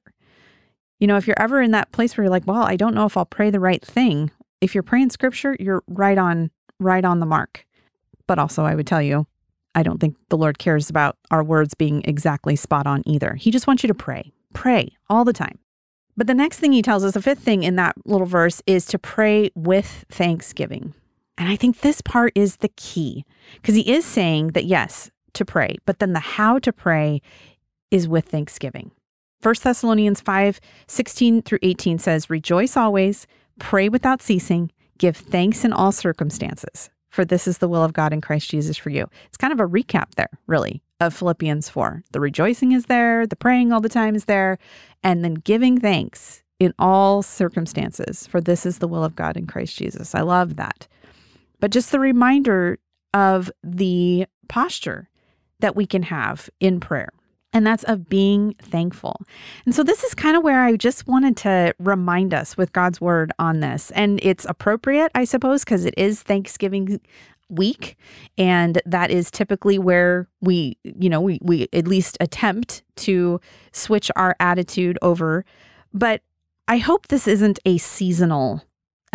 You 1.01 1.07
know, 1.07 1.17
if 1.17 1.27
you're 1.27 1.39
ever 1.39 1.61
in 1.61 1.71
that 1.71 1.91
place 1.91 2.15
where 2.15 2.23
you're 2.23 2.31
like, 2.31 2.47
well, 2.47 2.63
I 2.63 2.77
don't 2.77 2.95
know 2.95 3.05
if 3.05 3.17
I'll 3.17 3.25
pray 3.25 3.49
the 3.49 3.59
right 3.59 3.83
thing, 3.85 4.31
if 4.61 4.73
you're 4.73 4.83
praying 4.83 5.09
scripture, 5.09 5.57
you're 5.59 5.83
right 5.87 6.17
on 6.17 6.49
right 6.79 7.03
on 7.03 7.19
the 7.19 7.25
mark. 7.25 7.65
But 8.25 8.39
also 8.39 8.63
I 8.63 8.73
would 8.73 8.87
tell 8.87 9.01
you, 9.01 9.27
I 9.75 9.83
don't 9.83 9.99
think 9.99 10.15
the 10.29 10.37
Lord 10.37 10.57
cares 10.57 10.89
about 10.89 11.17
our 11.29 11.43
words 11.43 11.73
being 11.73 12.03
exactly 12.05 12.55
spot 12.55 12.87
on 12.87 13.03
either. 13.05 13.33
He 13.35 13.51
just 13.51 13.67
wants 13.67 13.83
you 13.83 13.87
to 13.87 13.93
pray. 13.93 14.31
Pray 14.53 14.95
all 15.09 15.25
the 15.25 15.33
time. 15.33 15.59
But 16.15 16.27
the 16.27 16.33
next 16.33 16.59
thing 16.59 16.71
he 16.71 16.81
tells 16.81 17.03
us, 17.03 17.15
the 17.15 17.21
fifth 17.21 17.39
thing 17.39 17.63
in 17.63 17.75
that 17.75 17.97
little 18.05 18.25
verse 18.25 18.61
is 18.65 18.85
to 18.85 18.97
pray 18.97 19.51
with 19.55 20.05
thanksgiving. 20.09 20.93
And 21.37 21.49
I 21.49 21.55
think 21.55 21.79
this 21.79 22.01
part 22.01 22.31
is 22.35 22.57
the 22.57 22.69
key 22.69 23.25
because 23.55 23.75
he 23.75 23.93
is 23.93 24.05
saying 24.05 24.49
that 24.49 24.65
yes, 24.65 25.11
to 25.33 25.45
pray, 25.45 25.75
but 25.85 25.99
then 25.99 26.13
the 26.13 26.19
how 26.19 26.59
to 26.59 26.73
pray 26.73 27.21
is 27.91 28.07
with 28.07 28.25
thanksgiving. 28.25 28.91
1 29.41 29.55
Thessalonians 29.61 30.21
5 30.21 30.59
16 30.87 31.41
through 31.43 31.59
18 31.61 31.99
says, 31.99 32.29
Rejoice 32.29 32.75
always, 32.75 33.27
pray 33.59 33.89
without 33.89 34.21
ceasing, 34.21 34.71
give 34.97 35.15
thanks 35.15 35.63
in 35.63 35.71
all 35.71 35.91
circumstances, 35.91 36.89
for 37.09 37.23
this 37.23 37.47
is 37.47 37.59
the 37.59 37.67
will 37.67 37.83
of 37.83 37.93
God 37.93 38.11
in 38.11 38.21
Christ 38.21 38.49
Jesus 38.49 38.77
for 38.77 38.89
you. 38.89 39.07
It's 39.27 39.37
kind 39.37 39.53
of 39.53 39.59
a 39.59 39.67
recap 39.67 40.15
there, 40.15 40.39
really, 40.47 40.81
of 40.99 41.13
Philippians 41.13 41.69
4. 41.69 42.03
The 42.11 42.19
rejoicing 42.19 42.71
is 42.71 42.85
there, 42.85 43.27
the 43.27 43.35
praying 43.35 43.71
all 43.71 43.81
the 43.81 43.89
time 43.89 44.15
is 44.15 44.25
there, 44.25 44.57
and 45.03 45.23
then 45.23 45.35
giving 45.35 45.79
thanks 45.79 46.41
in 46.59 46.73
all 46.79 47.21
circumstances, 47.21 48.25
for 48.27 48.41
this 48.41 48.65
is 48.65 48.79
the 48.79 48.87
will 48.87 49.03
of 49.03 49.15
God 49.15 49.37
in 49.37 49.45
Christ 49.45 49.77
Jesus. 49.77 50.15
I 50.15 50.21
love 50.21 50.55
that. 50.55 50.87
But 51.65 51.71
just 51.71 51.91
the 51.91 51.99
reminder 51.99 52.77
of 53.11 53.51
the 53.63 54.27
posture 54.47 55.09
that 55.61 55.75
we 55.75 55.87
can 55.87 56.03
have 56.03 56.47
in 56.59 56.79
prayer 56.79 57.09
and 57.53 57.65
that's 57.65 57.83
of 57.85 58.07
being 58.07 58.53
thankful. 58.61 59.19
And 59.65 59.73
so, 59.73 59.81
this 59.81 60.03
is 60.03 60.13
kind 60.13 60.37
of 60.37 60.43
where 60.43 60.61
I 60.61 60.75
just 60.75 61.07
wanted 61.07 61.35
to 61.37 61.73
remind 61.79 62.35
us 62.35 62.55
with 62.55 62.71
God's 62.71 63.01
word 63.01 63.31
on 63.39 63.61
this. 63.61 63.89
And 63.95 64.19
it's 64.21 64.45
appropriate, 64.47 65.11
I 65.15 65.23
suppose, 65.23 65.63
because 65.63 65.85
it 65.85 65.95
is 65.97 66.21
Thanksgiving 66.21 67.01
week. 67.49 67.97
And 68.37 68.79
that 68.85 69.09
is 69.09 69.31
typically 69.31 69.79
where 69.79 70.29
we, 70.41 70.77
you 70.83 71.09
know, 71.09 71.19
we, 71.19 71.39
we 71.41 71.67
at 71.73 71.87
least 71.87 72.15
attempt 72.19 72.83
to 72.97 73.41
switch 73.71 74.11
our 74.15 74.35
attitude 74.39 74.99
over. 75.01 75.43
But 75.95 76.21
I 76.67 76.77
hope 76.77 77.07
this 77.07 77.27
isn't 77.27 77.57
a 77.65 77.79
seasonal 77.79 78.61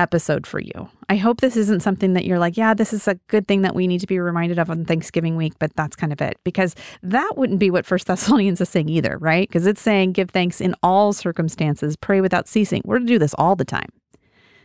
episode 0.00 0.46
for 0.46 0.60
you. 0.60 0.88
I 1.10 1.16
hope 1.16 1.40
this 1.40 1.56
isn't 1.56 1.82
something 1.82 2.14
that 2.14 2.24
you're 2.24 2.38
like, 2.38 2.56
yeah, 2.56 2.72
this 2.72 2.94
is 2.94 3.06
a 3.06 3.16
good 3.26 3.46
thing 3.46 3.60
that 3.62 3.74
we 3.74 3.86
need 3.86 4.00
to 4.00 4.06
be 4.06 4.18
reminded 4.18 4.58
of 4.58 4.70
on 4.70 4.86
Thanksgiving 4.86 5.36
week, 5.36 5.52
but 5.58 5.76
that's 5.76 5.94
kind 5.94 6.10
of 6.12 6.22
it. 6.22 6.38
Because 6.42 6.74
that 7.02 7.34
wouldn't 7.36 7.58
be 7.58 7.70
what 7.70 7.84
First 7.84 8.06
Thessalonians 8.08 8.60
is 8.62 8.68
saying 8.70 8.88
either, 8.88 9.18
right? 9.18 9.46
Because 9.46 9.66
it's 9.66 9.82
saying 9.82 10.12
give 10.12 10.30
thanks 10.30 10.60
in 10.60 10.74
all 10.82 11.12
circumstances, 11.12 11.96
pray 11.96 12.22
without 12.22 12.48
ceasing. 12.48 12.80
We're 12.84 12.98
to 12.98 13.04
do 13.04 13.18
this 13.18 13.34
all 13.36 13.54
the 13.54 13.64
time. 13.64 13.90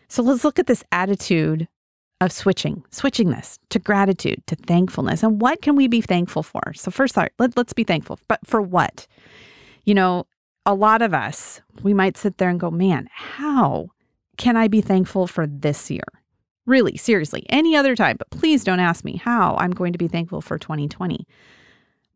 So 0.08 0.24
let's 0.24 0.46
look 0.46 0.58
at 0.58 0.68
this 0.68 0.84
attitude 0.94 1.68
of 2.22 2.32
switching, 2.32 2.86
switching 2.92 3.32
this 3.32 3.60
to 3.70 3.80
gratitude, 3.80 4.42
to 4.48 4.56
thankfulness. 4.56 5.22
And 5.22 5.42
what 5.42 5.62
can 5.62 5.76
we 5.76 5.88
be 5.88 6.00
thankful 6.00 6.44
for? 6.44 6.62
So 6.74 6.92
first, 6.92 7.18
let, 7.18 7.32
let's 7.58 7.74
be 7.74 7.84
thankful. 7.84 8.20
But 8.30 8.40
for 8.46 8.62
what? 8.62 9.06
You 9.84 9.96
know, 9.96 10.28
a 10.66 10.74
lot 10.74 11.02
of 11.02 11.14
us, 11.14 11.60
we 11.84 11.94
might 11.94 12.16
sit 12.16 12.38
there 12.38 12.50
and 12.50 12.60
go, 12.60 12.72
man, 12.72 13.10
how 13.12 13.90
can 14.38 14.58
I 14.58 14.68
be 14.68 14.82
thankful 14.82 15.28
for 15.28 15.48
this 15.48 15.90
year? 15.90 16.04
Really, 16.66 16.98
seriously, 16.98 17.46
any 17.50 17.76
other 17.76 17.96
time, 17.96 18.18
but 18.18 18.30
please 18.32 18.64
don't 18.64 18.80
ask 18.80 19.06
me 19.06 19.18
how 19.18 19.56
I'm 19.60 19.72
going 19.72 19.94
to 19.94 20.00
be 20.00 20.08
thankful 20.08 20.42
for 20.42 20.58
2020. 20.58 21.28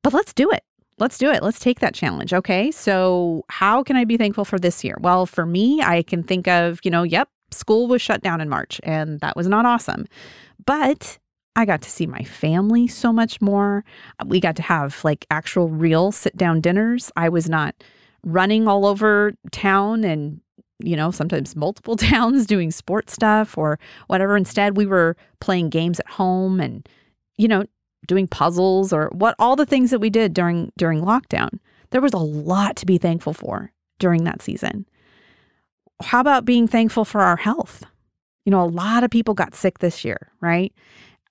But 0.02 0.14
let's 0.14 0.34
do 0.34 0.50
it. 0.50 0.64
Let's 0.98 1.18
do 1.18 1.32
it. 1.32 1.44
Let's 1.44 1.60
take 1.60 1.80
that 1.80 1.94
challenge. 1.94 2.34
Okay. 2.34 2.72
So, 2.72 3.46
how 3.50 3.84
can 3.84 3.96
I 3.96 4.06
be 4.06 4.18
thankful 4.18 4.46
for 4.46 4.60
this 4.60 4.84
year? 4.84 4.98
Well, 5.00 5.26
for 5.26 5.46
me, 5.46 5.82
I 5.82 6.04
can 6.04 6.24
think 6.24 6.48
of, 6.48 6.80
you 6.84 6.92
know, 6.92 7.04
yep, 7.04 7.30
school 7.52 7.88
was 7.88 8.02
shut 8.02 8.22
down 8.22 8.42
in 8.42 8.50
March 8.50 8.82
and 8.84 9.20
that 9.22 9.36
was 9.36 9.48
not 9.48 9.66
awesome. 9.66 10.06
But 10.66 11.18
I 11.56 11.66
got 11.66 11.82
to 11.82 11.90
see 11.90 12.06
my 12.06 12.24
family 12.24 12.88
so 12.88 13.12
much 13.14 13.42
more. 13.42 13.84
We 14.26 14.40
got 14.40 14.56
to 14.58 14.62
have 14.62 15.04
like 15.04 15.26
actual 15.32 15.70
real 15.70 16.12
sit 16.12 16.36
down 16.36 16.62
dinners. 16.62 17.12
I 17.16 17.30
was 17.30 17.50
not 17.50 17.76
running 18.24 18.68
all 18.68 18.86
over 18.86 19.34
town 19.52 20.04
and 20.04 20.42
you 20.80 20.96
know, 20.96 21.12
sometimes 21.12 21.56
multiple 21.56 21.96
towns 21.98 22.46
doing 22.46 22.72
sports 22.72 23.14
stuff 23.14 23.58
or 23.58 23.80
whatever. 24.08 24.36
Instead, 24.36 24.78
we 24.78 24.86
were 24.86 25.16
playing 25.40 25.70
games 25.70 26.00
at 26.00 26.08
home 26.08 26.60
and, 26.60 26.88
you 27.38 27.48
know, 27.48 27.66
doing 28.08 28.28
puzzles 28.28 28.92
or 28.92 29.10
what 29.14 29.36
all 29.40 29.56
the 29.56 29.66
things 29.66 29.92
that 29.92 30.00
we 30.00 30.10
did 30.10 30.34
during 30.34 30.72
during 30.78 31.02
lockdown. 31.02 31.60
There 31.92 32.02
was 32.02 32.14
a 32.14 32.18
lot 32.18 32.76
to 32.78 32.86
be 32.86 32.98
thankful 32.98 33.34
for 33.34 33.72
during 34.00 34.24
that 34.24 34.42
season. 34.42 34.86
How 36.02 36.22
about 36.22 36.46
being 36.46 36.68
thankful 36.68 37.04
for 37.04 37.22
our 37.22 37.36
health? 37.36 37.84
You 38.46 38.52
know, 38.52 38.64
a 38.64 38.66
lot 38.66 39.04
of 39.04 39.12
people 39.12 39.34
got 39.34 39.54
sick 39.54 39.80
this 39.80 40.06
year, 40.06 40.32
right? 40.40 40.74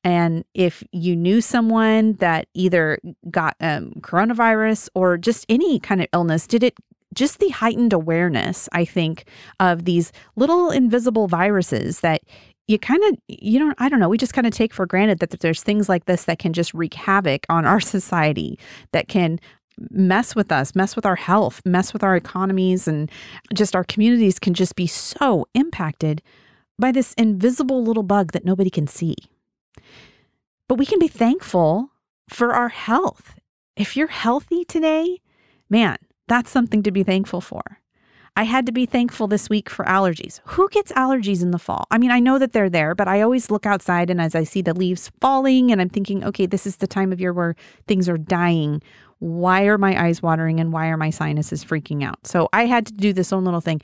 And 0.05 0.45
if 0.55 0.85
you 0.93 1.17
knew 1.17 1.41
someone 1.41 2.15
that 2.15 2.47
either 2.55 2.99
got 3.31 3.57
um, 3.61 3.93
coronavirus 4.01 4.89
or 4.95 5.17
just 5.17 5.45
any 5.49 5.81
kind 5.81 6.01
of 6.01 6.09
illness, 6.13 6.47
did 6.47 6.63
it 6.63 6.75
just 7.19 7.39
the 7.39 7.49
heightened 7.51 7.93
awareness, 7.93 8.69
I 8.73 8.85
think, 8.85 9.25
of 9.61 9.85
these 9.85 10.13
little 10.37 10.71
invisible 10.71 11.29
viruses 11.29 12.01
that 12.01 12.23
you 12.67 12.79
kind 12.79 13.03
of 13.05 13.17
you 13.29 13.59
know 13.59 13.73
i 13.79 13.89
don't 13.89 13.99
know 13.99 14.11
we 14.11 14.19
just 14.19 14.35
kind 14.35 14.47
of 14.47 14.53
take 14.53 14.75
for 14.75 14.85
granted 14.85 15.21
that 15.21 15.31
there's 15.41 15.63
things 15.63 15.89
like 15.89 16.05
this 16.05 16.25
that 16.25 16.39
can 16.39 16.53
just 16.53 16.75
wreak 16.75 16.93
havoc 16.93 17.47
on 17.49 17.65
our 17.65 17.81
society 17.97 18.59
that 18.93 19.09
can 19.09 19.41
mess 19.91 20.37
with 20.37 20.53
us 20.53 20.75
mess 20.75 20.95
with 20.95 21.07
our 21.07 21.17
health 21.17 21.63
mess 21.65 21.95
with 21.95 22.05
our 22.05 22.15
economies 22.15 22.87
and 22.87 23.11
just 23.55 23.75
our 23.75 23.85
communities 23.85 24.39
can 24.39 24.53
just 24.53 24.77
be 24.77 24.87
so 24.87 25.47
impacted 25.55 26.21
by 26.79 26.93
this 26.93 27.15
invisible 27.15 27.83
little 27.83 28.03
bug 28.03 28.33
that 28.33 28.45
nobody 28.45 28.69
can 28.69 28.87
see 28.87 29.17
but 30.69 30.77
we 30.77 30.85
can 30.85 30.99
be 30.99 31.09
thankful 31.09 31.91
for 32.29 32.55
our 32.55 32.69
health. 32.69 33.35
If 33.75 33.97
you're 33.97 34.09
healthy 34.09 34.65
today, 34.65 35.21
man, 35.71 35.97
that's 36.29 36.51
something 36.51 36.83
to 36.83 36.91
be 36.91 37.03
thankful 37.03 37.41
for. 37.41 37.81
I 38.37 38.45
had 38.45 38.67
to 38.67 38.73
be 38.73 38.87
thankful 38.87 39.27
this 39.27 39.51
week 39.51 39.69
for 39.69 39.85
allergies. 39.85 40.39
Who 40.45 40.69
gets 40.69 40.93
allergies 40.93 41.43
in 41.43 41.51
the 41.51 41.59
fall? 41.59 41.87
I 41.91 41.99
mean, 41.99 42.13
I 42.13 42.21
know 42.21 42.39
that 42.39 42.53
they're 42.53 42.71
there, 42.71 42.95
but 42.95 43.09
I 43.09 43.21
always 43.21 43.51
look 43.51 43.67
outside 43.67 44.11
and 44.11 44.21
as 44.21 44.37
I 44.37 44.45
see 44.45 44.63
the 44.63 44.75
leaves 44.75 45.11
falling 45.21 45.73
and 45.73 45.81
I'm 45.81 45.89
thinking, 45.89 46.23
okay, 46.23 46.47
this 46.47 46.65
is 46.65 46.77
the 46.77 46.87
time 46.87 47.13
of 47.13 47.21
year 47.21 47.33
where 47.33 47.57
things 47.89 48.09
are 48.09 48.17
dying. 48.17 48.81
Why 49.19 49.65
are 49.65 49.77
my 49.77 50.01
eyes 50.01 50.23
watering 50.23 50.61
and 50.61 50.73
why 50.73 50.87
are 50.87 50.97
my 50.97 51.11
sinuses 51.11 51.65
freaking 51.65 52.05
out? 52.05 52.29
So 52.29 52.49
I 52.53 52.67
had 52.67 52.87
to 52.87 52.93
do 52.93 53.13
this 53.13 53.33
own 53.33 53.45
little 53.45 53.61
thing 53.61 53.83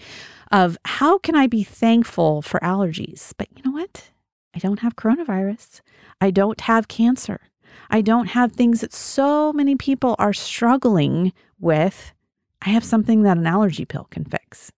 of 0.53 0.79
how 0.85 1.19
can 1.19 1.35
I 1.35 1.49
be 1.49 1.65
thankful 1.65 2.41
for 2.41 2.61
allergies? 2.61 3.33
But 3.37 3.49
you 3.57 3.63
know 3.65 3.77
what? 3.77 4.11
I 4.55 4.61
don't 4.61 4.79
have 4.79 4.95
coronavirus. 4.95 5.81
I 6.21 6.31
don't 6.31 6.61
have 6.61 6.87
cancer. 6.87 7.41
I 7.91 8.03
don't 8.03 8.27
have 8.27 8.53
things 8.53 8.83
that 8.83 8.93
so 8.93 9.53
many 9.53 9.75
people 9.75 10.15
are 10.21 10.33
struggling 10.33 11.33
with 11.59 12.13
I 12.64 12.71
have 12.71 12.85
something 12.85 13.23
that 13.23 13.37
an 13.37 13.47
allergy 13.47 13.85
pill 13.85 14.09
can 14.11 14.25
fix. 14.25 14.73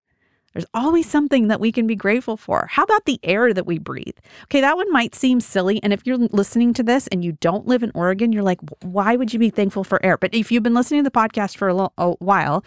There's 0.52 0.66
always 0.72 1.06
something 1.06 1.48
that 1.48 1.60
we 1.60 1.70
can 1.70 1.86
be 1.86 1.94
grateful 1.94 2.38
for. 2.38 2.66
How 2.70 2.82
about 2.82 3.04
the 3.04 3.20
air 3.22 3.52
that 3.52 3.66
we 3.66 3.78
breathe? 3.78 4.16
Okay, 4.44 4.62
that 4.62 4.76
one 4.76 4.90
might 4.90 5.14
seem 5.14 5.38
silly. 5.38 5.82
And 5.82 5.92
if 5.92 6.06
you're 6.06 6.16
listening 6.16 6.72
to 6.74 6.82
this 6.82 7.06
and 7.08 7.22
you 7.22 7.32
don't 7.32 7.66
live 7.66 7.82
in 7.82 7.92
Oregon, 7.94 8.32
you're 8.32 8.42
like, 8.42 8.60
why 8.82 9.16
would 9.16 9.34
you 9.34 9.38
be 9.38 9.50
thankful 9.50 9.84
for 9.84 10.04
air? 10.04 10.16
But 10.16 10.34
if 10.34 10.50
you've 10.50 10.62
been 10.62 10.72
listening 10.72 11.04
to 11.04 11.10
the 11.10 11.14
podcast 11.14 11.58
for 11.58 11.68
a, 11.68 11.74
little, 11.74 11.92
a 11.98 12.12
while, 12.12 12.64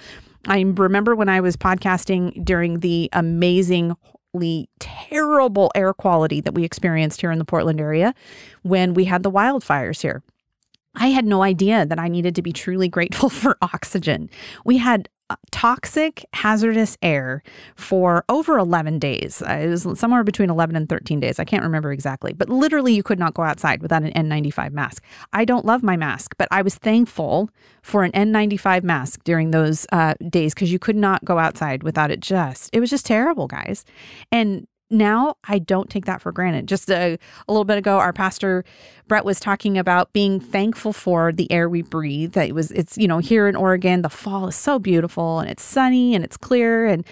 I 0.47 0.61
remember 0.61 1.15
when 1.15 1.29
I 1.29 1.41
was 1.41 1.57
podcasting 1.57 2.45
during 2.45 2.81
the 2.81 3.09
amazingly 3.11 4.69
terrible 4.79 5.71
air 5.73 5.93
quality 5.93 6.41
that 6.41 6.53
we 6.53 6.63
experienced 6.63 7.21
here 7.21 7.31
in 7.31 7.39
the 7.39 7.45
Portland 7.45 7.81
area 7.81 8.13
when 8.61 8.93
we 8.93 9.05
had 9.05 9.23
the 9.23 9.31
wildfires 9.31 10.01
here. 10.01 10.21
I 10.95 11.07
had 11.07 11.25
no 11.25 11.43
idea 11.43 11.85
that 11.85 11.99
I 11.99 12.07
needed 12.07 12.35
to 12.35 12.41
be 12.41 12.51
truly 12.51 12.89
grateful 12.89 13.29
for 13.41 13.57
oxygen. 13.61 14.29
We 14.65 14.77
had 14.77 15.09
uh, 15.31 15.35
toxic, 15.51 16.25
hazardous 16.33 16.97
air 17.03 17.43
for 17.75 18.25
over 18.29 18.57
11 18.57 18.97
days. 18.97 19.43
Uh, 19.43 19.59
it 19.61 19.67
was 19.67 19.99
somewhere 19.99 20.23
between 20.23 20.49
11 20.49 20.75
and 20.75 20.89
13 20.89 21.19
days. 21.19 21.37
I 21.37 21.45
can't 21.45 21.61
remember 21.61 21.91
exactly, 21.91 22.33
but 22.33 22.49
literally, 22.49 22.93
you 22.93 23.03
could 23.03 23.19
not 23.19 23.35
go 23.35 23.43
outside 23.43 23.83
without 23.83 24.01
an 24.01 24.11
N95 24.13 24.71
mask. 24.71 25.03
I 25.31 25.45
don't 25.45 25.65
love 25.65 25.83
my 25.83 25.95
mask, 25.95 26.33
but 26.39 26.47
I 26.49 26.63
was 26.63 26.75
thankful 26.75 27.51
for 27.83 28.03
an 28.03 28.11
N95 28.13 28.83
mask 28.83 29.23
during 29.23 29.51
those 29.51 29.85
uh, 29.91 30.15
days 30.29 30.55
because 30.55 30.71
you 30.71 30.79
could 30.79 30.95
not 30.95 31.23
go 31.23 31.37
outside 31.37 31.83
without 31.83 32.09
it. 32.09 32.21
Just, 32.21 32.71
it 32.73 32.79
was 32.79 32.89
just 32.89 33.05
terrible, 33.05 33.45
guys. 33.45 33.85
And 34.31 34.65
now 34.89 35.35
I 35.47 35.59
don't 35.59 35.89
take 35.89 36.05
that 36.05 36.21
for 36.21 36.31
granted. 36.31 36.67
Just 36.67 36.89
a, 36.89 37.17
a, 37.47 37.51
little 37.51 37.65
bit 37.65 37.77
ago, 37.77 37.97
our 37.97 38.13
pastor 38.13 38.63
Brett 39.07 39.25
was 39.25 39.39
talking 39.39 39.77
about 39.77 40.13
being 40.13 40.39
thankful 40.39 40.93
for 40.93 41.31
the 41.31 41.51
air 41.51 41.69
we 41.69 41.81
breathe. 41.81 42.33
That 42.33 42.49
it 42.49 42.55
was, 42.55 42.71
it's 42.71 42.97
you 42.97 43.07
know, 43.07 43.19
here 43.19 43.47
in 43.47 43.55
Oregon, 43.55 44.01
the 44.01 44.09
fall 44.09 44.47
is 44.47 44.55
so 44.55 44.79
beautiful 44.79 45.39
and 45.39 45.49
it's 45.49 45.63
sunny 45.63 46.15
and 46.15 46.23
it's 46.23 46.37
clear, 46.37 46.85
and 46.85 47.05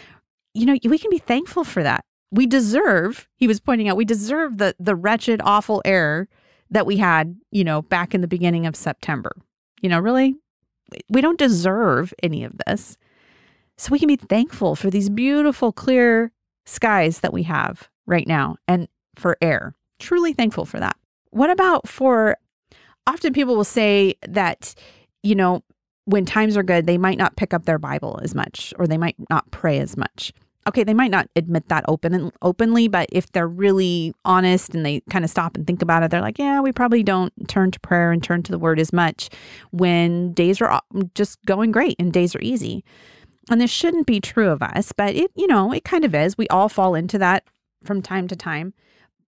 you 0.53 0.65
know, 0.65 0.77
we 0.85 0.97
can 0.97 1.11
be 1.11 1.19
thankful 1.19 1.63
for 1.63 1.83
that. 1.83 2.03
We 2.31 2.45
deserve. 2.45 3.27
He 3.35 3.47
was 3.47 3.59
pointing 3.59 3.87
out 3.87 3.97
we 3.97 4.05
deserve 4.05 4.57
the 4.57 4.75
the 4.79 4.95
wretched, 4.95 5.41
awful 5.43 5.81
air 5.85 6.27
that 6.69 6.85
we 6.85 6.97
had, 6.97 7.35
you 7.51 7.63
know, 7.63 7.81
back 7.83 8.13
in 8.13 8.21
the 8.21 8.27
beginning 8.27 8.65
of 8.65 8.75
September. 8.75 9.35
You 9.81 9.89
know, 9.89 9.99
really, 9.99 10.35
we 11.09 11.21
don't 11.21 11.39
deserve 11.39 12.13
any 12.23 12.43
of 12.43 12.53
this. 12.65 12.97
So 13.77 13.91
we 13.91 13.99
can 13.99 14.07
be 14.07 14.15
thankful 14.15 14.75
for 14.75 14.89
these 14.89 15.09
beautiful, 15.09 15.71
clear 15.71 16.31
skies 16.67 17.21
that 17.21 17.33
we 17.33 17.43
have 17.43 17.89
right 18.05 18.27
now 18.27 18.57
and 18.67 18.87
for 19.15 19.37
air. 19.41 19.73
Truly 19.99 20.33
thankful 20.33 20.65
for 20.65 20.79
that. 20.79 20.95
What 21.31 21.49
about 21.49 21.87
for 21.87 22.37
often 23.07 23.33
people 23.33 23.55
will 23.55 23.63
say 23.63 24.15
that, 24.27 24.75
you 25.23 25.33
know, 25.33 25.63
when 26.05 26.25
times 26.25 26.55
are 26.55 26.63
good, 26.63 26.85
they 26.85 26.97
might 26.97 27.17
not 27.17 27.35
pick 27.35 27.53
up 27.53 27.65
their 27.65 27.79
Bible 27.79 28.19
as 28.23 28.35
much 28.35 28.73
or 28.77 28.85
they 28.85 28.97
might 28.97 29.15
not 29.29 29.49
pray 29.51 29.79
as 29.79 29.97
much. 29.97 30.31
Okay, 30.67 30.83
they 30.83 30.93
might 30.93 31.11
not 31.11 31.29
admit 31.37 31.69
that 31.69 31.85
open 31.87 32.13
and 32.13 32.31
openly, 32.41 32.89
but 32.89 33.07
if 33.11 33.31
they're 33.31 33.47
really 33.47 34.13
honest 34.25 34.75
and 34.75 34.85
they 34.85 35.01
kind 35.09 35.23
of 35.23 35.31
stop 35.31 35.55
and 35.55 35.65
think 35.65 35.81
about 35.81 36.03
it, 36.03 36.11
they're 36.11 36.21
like, 36.21 36.37
yeah, 36.37 36.59
we 36.59 36.73
probably 36.73 37.03
don't 37.03 37.31
turn 37.47 37.71
to 37.71 37.79
prayer 37.79 38.11
and 38.11 38.21
turn 38.21 38.43
to 38.43 38.51
the 38.51 38.59
word 38.59 38.77
as 38.77 38.91
much 38.91 39.29
when 39.71 40.33
days 40.33 40.59
are 40.59 40.81
just 41.15 41.43
going 41.45 41.71
great 41.71 41.95
and 41.99 42.11
days 42.11 42.35
are 42.35 42.41
easy. 42.41 42.83
And 43.49 43.61
this 43.61 43.71
shouldn't 43.71 44.07
be 44.07 44.19
true 44.19 44.49
of 44.49 44.61
us, 44.61 44.91
but 44.91 45.15
it, 45.15 45.31
you 45.35 45.47
know, 45.47 45.71
it 45.71 45.83
kind 45.83 46.03
of 46.03 46.13
is. 46.13 46.37
We 46.37 46.47
all 46.49 46.69
fall 46.69 46.95
into 46.95 47.17
that 47.19 47.43
from 47.83 48.01
time 48.01 48.27
to 48.27 48.35
time. 48.35 48.73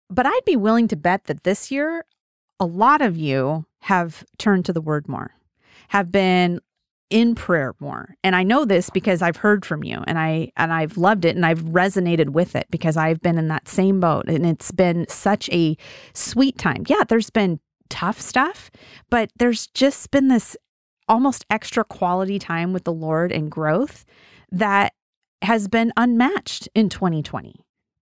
But 0.09 0.25
I'd 0.25 0.45
be 0.45 0.55
willing 0.55 0.87
to 0.89 0.95
bet 0.95 1.25
that 1.25 1.43
this 1.43 1.71
year, 1.71 2.05
a 2.59 2.65
lot 2.65 3.01
of 3.01 3.15
you 3.15 3.65
have 3.81 4.25
turned 4.37 4.65
to 4.65 4.73
the 4.73 4.81
word 4.81 5.07
more, 5.07 5.35
have 5.89 6.11
been 6.11 6.59
in 7.09 7.33
prayer 7.33 7.73
more. 7.79 8.15
And 8.23 8.35
I 8.35 8.43
know 8.43 8.65
this 8.65 8.89
because 8.89 9.21
I've 9.21 9.37
heard 9.37 9.65
from 9.65 9.83
you 9.83 10.03
and 10.05 10.19
I 10.19 10.51
and 10.57 10.71
I've 10.71 10.97
loved 10.97 11.25
it 11.25 11.35
and 11.35 11.45
I've 11.45 11.61
resonated 11.61 12.29
with 12.29 12.55
it 12.55 12.67
because 12.69 12.97
I've 12.97 13.21
been 13.21 13.37
in 13.37 13.47
that 13.47 13.67
same 13.67 13.99
boat 13.99 14.27
and 14.27 14.45
it's 14.45 14.71
been 14.71 15.07
such 15.09 15.49
a 15.49 15.75
sweet 16.13 16.57
time. 16.57 16.83
Yeah, 16.87 17.03
there's 17.07 17.29
been 17.29 17.59
tough 17.89 18.21
stuff, 18.21 18.69
but 19.09 19.31
there's 19.37 19.67
just 19.67 20.11
been 20.11 20.27
this 20.27 20.55
almost 21.09 21.45
extra 21.49 21.83
quality 21.83 22.39
time 22.39 22.71
with 22.71 22.85
the 22.85 22.93
Lord 22.93 23.31
and 23.31 23.51
growth 23.51 24.05
that 24.51 24.93
has 25.41 25.67
been 25.67 25.91
unmatched 25.97 26.69
in 26.75 26.89
2020. 26.89 27.55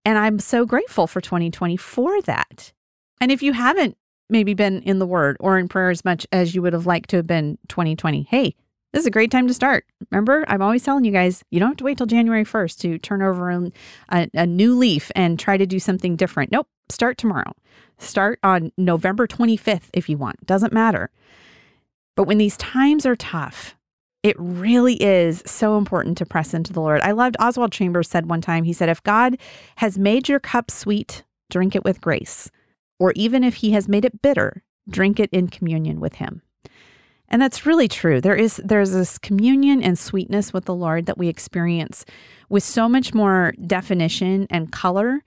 And 0.05 0.17
I'm 0.17 0.39
so 0.39 0.65
grateful 0.65 1.07
for 1.07 1.21
2020 1.21 1.77
for 1.77 2.21
that. 2.23 2.71
And 3.19 3.31
if 3.31 3.41
you 3.41 3.53
haven't 3.53 3.97
maybe 4.29 4.53
been 4.53 4.81
in 4.83 4.99
the 4.99 5.05
word 5.05 5.37
or 5.39 5.57
in 5.57 5.67
prayer 5.67 5.89
as 5.89 6.05
much 6.05 6.27
as 6.31 6.53
you 6.53 6.61
would 6.61 6.73
have 6.73 6.85
liked 6.85 7.09
to 7.11 7.17
have 7.17 7.27
been 7.27 7.57
2020, 7.67 8.27
hey, 8.29 8.55
this 8.93 9.01
is 9.01 9.07
a 9.07 9.11
great 9.11 9.31
time 9.31 9.47
to 9.47 9.53
start. 9.53 9.85
Remember, 10.11 10.45
I'm 10.47 10.61
always 10.61 10.83
telling 10.83 11.03
you 11.03 11.11
guys, 11.11 11.43
you 11.51 11.59
don't 11.59 11.69
have 11.69 11.77
to 11.77 11.83
wait 11.83 11.97
till 11.97 12.07
January 12.07 12.45
1st 12.45 12.79
to 12.79 12.97
turn 12.97 13.21
over 13.21 13.49
a, 13.49 13.71
a, 14.33 14.45
new 14.45 14.77
leaf 14.77 15.11
and 15.13 15.37
try 15.37 15.57
to 15.57 15.65
do 15.65 15.79
something 15.79 16.15
different. 16.15 16.51
Nope, 16.51 16.67
start 16.89 17.17
tomorrow. 17.17 17.53
Start 17.97 18.39
on 18.43 18.71
November 18.77 19.27
25th 19.27 19.89
if 19.93 20.07
you 20.07 20.17
want. 20.17 20.45
Doesn't 20.45 20.71
matter. 20.71 21.09
But 22.17 22.23
when 22.27 22.39
these 22.39 22.57
times 22.57 23.05
are 23.05 23.15
tough, 23.15 23.75
it 24.23 24.35
really 24.39 25.01
is 25.01 25.43
so 25.45 25.77
important 25.77 26.17
to 26.17 26.25
press 26.25 26.53
into 26.53 26.73
the 26.73 26.81
Lord. 26.81 26.99
I 27.01 27.11
loved 27.11 27.37
Oswald 27.39 27.71
Chambers 27.71 28.09
said 28.09 28.25
one 28.25 28.41
time, 28.41 28.63
he 28.63 28.73
said, 28.73 28.89
If 28.89 29.03
God 29.03 29.37
has 29.77 29.99
made 29.99 30.27
your 30.27 30.39
cup 30.39 30.71
sweet, 30.71 31.23
drink 31.51 31.75
it 31.75 31.85
with 31.85 32.01
grace. 32.01 32.49
Or 32.99 33.13
even 33.15 33.43
if 33.43 33.55
he 33.55 33.71
has 33.71 33.87
made 33.87 34.03
it 34.03 34.23
bitter, 34.23 34.63
drink 34.89 35.19
it 35.19 35.29
in 35.31 35.47
communion 35.47 35.99
with 35.99 36.15
him. 36.15 36.41
And 37.29 37.39
that's 37.39 37.67
really 37.67 37.87
true. 37.87 38.19
There 38.19 38.35
is 38.35 38.59
there's 38.65 38.93
this 38.93 39.19
communion 39.19 39.83
and 39.83 39.99
sweetness 39.99 40.51
with 40.51 40.65
the 40.65 40.73
Lord 40.73 41.05
that 41.05 41.19
we 41.19 41.27
experience 41.27 42.03
with 42.49 42.63
so 42.63 42.89
much 42.89 43.13
more 43.13 43.53
definition 43.67 44.47
and 44.49 44.71
color 44.71 45.21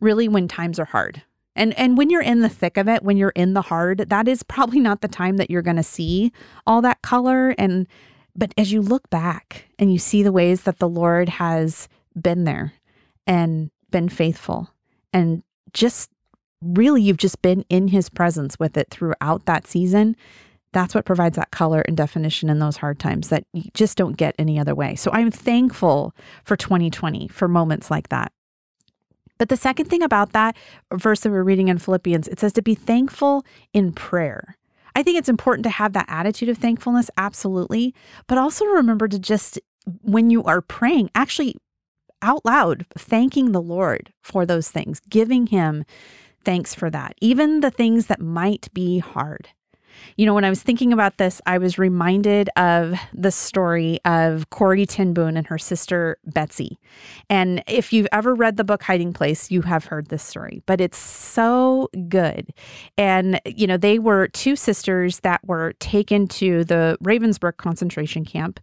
really 0.00 0.28
when 0.28 0.46
times 0.46 0.78
are 0.78 0.84
hard. 0.84 1.22
And 1.56 1.76
and 1.78 1.96
when 1.96 2.10
you're 2.10 2.22
in 2.22 2.40
the 2.40 2.48
thick 2.48 2.76
of 2.76 2.88
it, 2.88 3.02
when 3.02 3.16
you're 3.16 3.30
in 3.30 3.54
the 3.54 3.62
hard, 3.62 3.98
that 4.10 4.28
is 4.28 4.42
probably 4.42 4.78
not 4.78 5.00
the 5.00 5.08
time 5.08 5.38
that 5.38 5.50
you're 5.50 5.62
going 5.62 5.76
to 5.76 5.82
see 5.82 6.32
all 6.66 6.82
that 6.82 7.02
color 7.02 7.54
and 7.58 7.86
but 8.38 8.52
as 8.58 8.70
you 8.70 8.82
look 8.82 9.08
back 9.08 9.64
and 9.78 9.90
you 9.90 9.98
see 9.98 10.22
the 10.22 10.32
ways 10.32 10.62
that 10.62 10.78
the 10.78 10.88
Lord 10.88 11.28
has 11.28 11.88
been 12.20 12.44
there 12.44 12.74
and 13.26 13.70
been 13.90 14.08
faithful 14.10 14.70
and 15.12 15.42
just 15.72 16.10
really 16.60 17.02
you've 17.02 17.16
just 17.16 17.40
been 17.42 17.64
in 17.68 17.88
his 17.88 18.08
presence 18.08 18.58
with 18.58 18.76
it 18.76 18.90
throughout 18.90 19.46
that 19.46 19.66
season, 19.66 20.16
that's 20.72 20.94
what 20.94 21.06
provides 21.06 21.36
that 21.36 21.50
color 21.50 21.80
and 21.82 21.96
definition 21.96 22.50
in 22.50 22.58
those 22.58 22.76
hard 22.76 22.98
times 22.98 23.28
that 23.28 23.44
you 23.52 23.70
just 23.72 23.96
don't 23.96 24.16
get 24.16 24.34
any 24.38 24.58
other 24.58 24.74
way. 24.74 24.94
So 24.94 25.10
I'm 25.12 25.30
thankful 25.30 26.14
for 26.44 26.56
2020 26.56 27.28
for 27.28 27.48
moments 27.48 27.90
like 27.90 28.10
that. 28.10 28.32
But 29.38 29.48
the 29.48 29.56
second 29.56 29.86
thing 29.86 30.02
about 30.02 30.32
that 30.32 30.56
verse 30.92 31.20
that 31.20 31.30
we're 31.30 31.42
reading 31.42 31.68
in 31.68 31.78
Philippians, 31.78 32.28
it 32.28 32.40
says 32.40 32.52
to 32.54 32.62
be 32.62 32.74
thankful 32.74 33.44
in 33.72 33.92
prayer. 33.92 34.56
I 34.94 35.02
think 35.02 35.18
it's 35.18 35.28
important 35.28 35.64
to 35.64 35.70
have 35.70 35.92
that 35.92 36.06
attitude 36.08 36.48
of 36.48 36.58
thankfulness, 36.58 37.10
absolutely. 37.18 37.94
But 38.26 38.38
also 38.38 38.64
remember 38.64 39.08
to 39.08 39.18
just, 39.18 39.60
when 40.02 40.30
you 40.30 40.42
are 40.44 40.62
praying, 40.62 41.10
actually 41.14 41.56
out 42.22 42.44
loud, 42.46 42.86
thanking 42.96 43.52
the 43.52 43.60
Lord 43.60 44.12
for 44.22 44.46
those 44.46 44.70
things, 44.70 45.00
giving 45.10 45.48
Him 45.48 45.84
thanks 46.44 46.74
for 46.74 46.88
that, 46.90 47.14
even 47.20 47.60
the 47.60 47.70
things 47.70 48.06
that 48.06 48.20
might 48.20 48.72
be 48.72 49.00
hard. 49.00 49.48
You 50.16 50.26
know, 50.26 50.34
when 50.34 50.44
I 50.44 50.50
was 50.50 50.62
thinking 50.62 50.92
about 50.92 51.18
this, 51.18 51.40
I 51.46 51.58
was 51.58 51.78
reminded 51.78 52.48
of 52.56 52.94
the 53.12 53.30
story 53.30 53.98
of 54.04 54.50
Corrie 54.50 54.86
ten 54.86 55.12
Boom 55.12 55.36
and 55.36 55.46
her 55.46 55.58
sister 55.58 56.18
Betsy. 56.24 56.78
And 57.28 57.62
if 57.66 57.92
you've 57.92 58.08
ever 58.12 58.34
read 58.34 58.56
the 58.56 58.64
book 58.64 58.82
Hiding 58.82 59.12
Place, 59.12 59.50
you 59.50 59.62
have 59.62 59.84
heard 59.84 60.08
this 60.08 60.22
story, 60.22 60.62
but 60.66 60.80
it's 60.80 60.98
so 60.98 61.88
good. 62.08 62.52
And, 62.96 63.40
you 63.44 63.66
know, 63.66 63.76
they 63.76 63.98
were 63.98 64.28
two 64.28 64.56
sisters 64.56 65.20
that 65.20 65.40
were 65.46 65.74
taken 65.80 66.26
to 66.28 66.64
the 66.64 66.96
Ravensbrück 67.02 67.56
concentration 67.56 68.24
camp 68.24 68.60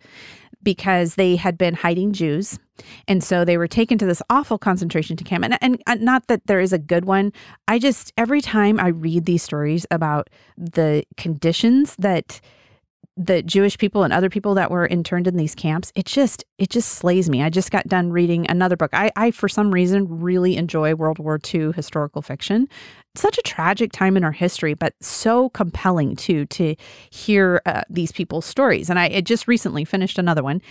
because 0.63 1.15
they 1.15 1.35
had 1.35 1.57
been 1.57 1.73
hiding 1.73 2.13
Jews. 2.13 2.59
And 3.07 3.23
so 3.23 3.45
they 3.45 3.57
were 3.57 3.67
taken 3.67 3.97
to 3.99 4.05
this 4.05 4.21
awful 4.29 4.57
concentration 4.57 5.15
camp. 5.17 5.45
And, 5.45 5.79
and, 5.87 6.01
not 6.01 6.27
that 6.27 6.47
there 6.47 6.59
is 6.59 6.73
a 6.73 6.79
good 6.79 7.05
one. 7.05 7.31
I 7.67 7.79
just, 7.79 8.11
every 8.17 8.41
time 8.41 8.79
I 8.79 8.87
read 8.87 9.25
these 9.25 9.43
stories 9.43 9.85
about 9.91 10.29
the 10.57 11.03
conditions 11.17 11.95
that 11.97 12.41
the 13.15 13.43
Jewish 13.43 13.77
people 13.77 14.03
and 14.03 14.11
other 14.11 14.29
people 14.29 14.55
that 14.55 14.71
were 14.71 14.87
interned 14.87 15.27
in 15.27 15.37
these 15.37 15.53
camps, 15.53 15.91
it 15.95 16.05
just 16.05 16.43
it 16.57 16.69
just 16.69 16.89
slays 16.89 17.29
me. 17.29 17.43
I 17.43 17.49
just 17.49 17.71
got 17.71 17.87
done 17.87 18.11
reading 18.11 18.49
another 18.49 18.75
book. 18.75 18.89
I, 18.93 19.11
I 19.15 19.31
for 19.31 19.47
some 19.47 19.71
reason 19.71 20.21
really 20.21 20.57
enjoy 20.57 20.95
World 20.95 21.19
War 21.19 21.39
II 21.53 21.73
historical 21.73 22.21
fiction. 22.21 22.67
Such 23.15 23.37
a 23.37 23.43
tragic 23.43 23.91
time 23.91 24.17
in 24.17 24.23
our 24.23 24.31
history, 24.31 24.73
but 24.73 24.95
so 24.99 25.49
compelling 25.49 26.15
too 26.15 26.45
to 26.47 26.75
hear 27.11 27.61
uh, 27.67 27.83
these 27.87 28.11
people's 28.11 28.45
stories. 28.45 28.89
And 28.89 28.97
I 28.97 29.21
just 29.21 29.47
recently 29.47 29.85
finished 29.85 30.17
another 30.17 30.41
one, 30.41 30.63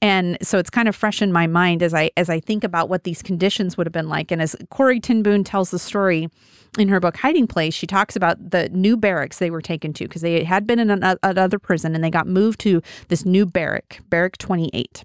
and 0.00 0.38
so 0.40 0.58
it's 0.58 0.70
kind 0.70 0.88
of 0.88 0.96
fresh 0.96 1.20
in 1.20 1.30
my 1.30 1.46
mind 1.46 1.82
as 1.82 1.92
I 1.92 2.10
as 2.16 2.30
I 2.30 2.40
think 2.40 2.64
about 2.64 2.88
what 2.88 3.04
these 3.04 3.20
conditions 3.20 3.76
would 3.76 3.86
have 3.86 3.92
been 3.92 4.08
like. 4.08 4.30
And 4.30 4.40
as 4.40 4.56
Corrie 4.70 4.98
ten 4.98 5.22
Boom 5.22 5.44
tells 5.44 5.70
the 5.70 5.78
story 5.78 6.30
in 6.78 6.88
her 6.88 7.00
book 7.00 7.18
Hiding 7.18 7.46
Place, 7.46 7.74
she 7.74 7.86
talks 7.86 8.16
about 8.16 8.50
the 8.50 8.70
new 8.70 8.96
barracks 8.96 9.38
they 9.38 9.50
were 9.50 9.60
taken 9.60 9.92
to 9.94 10.04
because 10.04 10.22
they 10.22 10.42
had 10.42 10.66
been 10.66 10.78
in 10.78 10.90
another 10.90 11.58
prison 11.58 11.94
and 11.94 12.02
they 12.02 12.10
got 12.10 12.26
moved 12.26 12.60
to 12.60 12.80
this 13.08 13.26
new 13.26 13.44
barrack, 13.44 14.00
Barrack 14.08 14.38
28. 14.38 15.04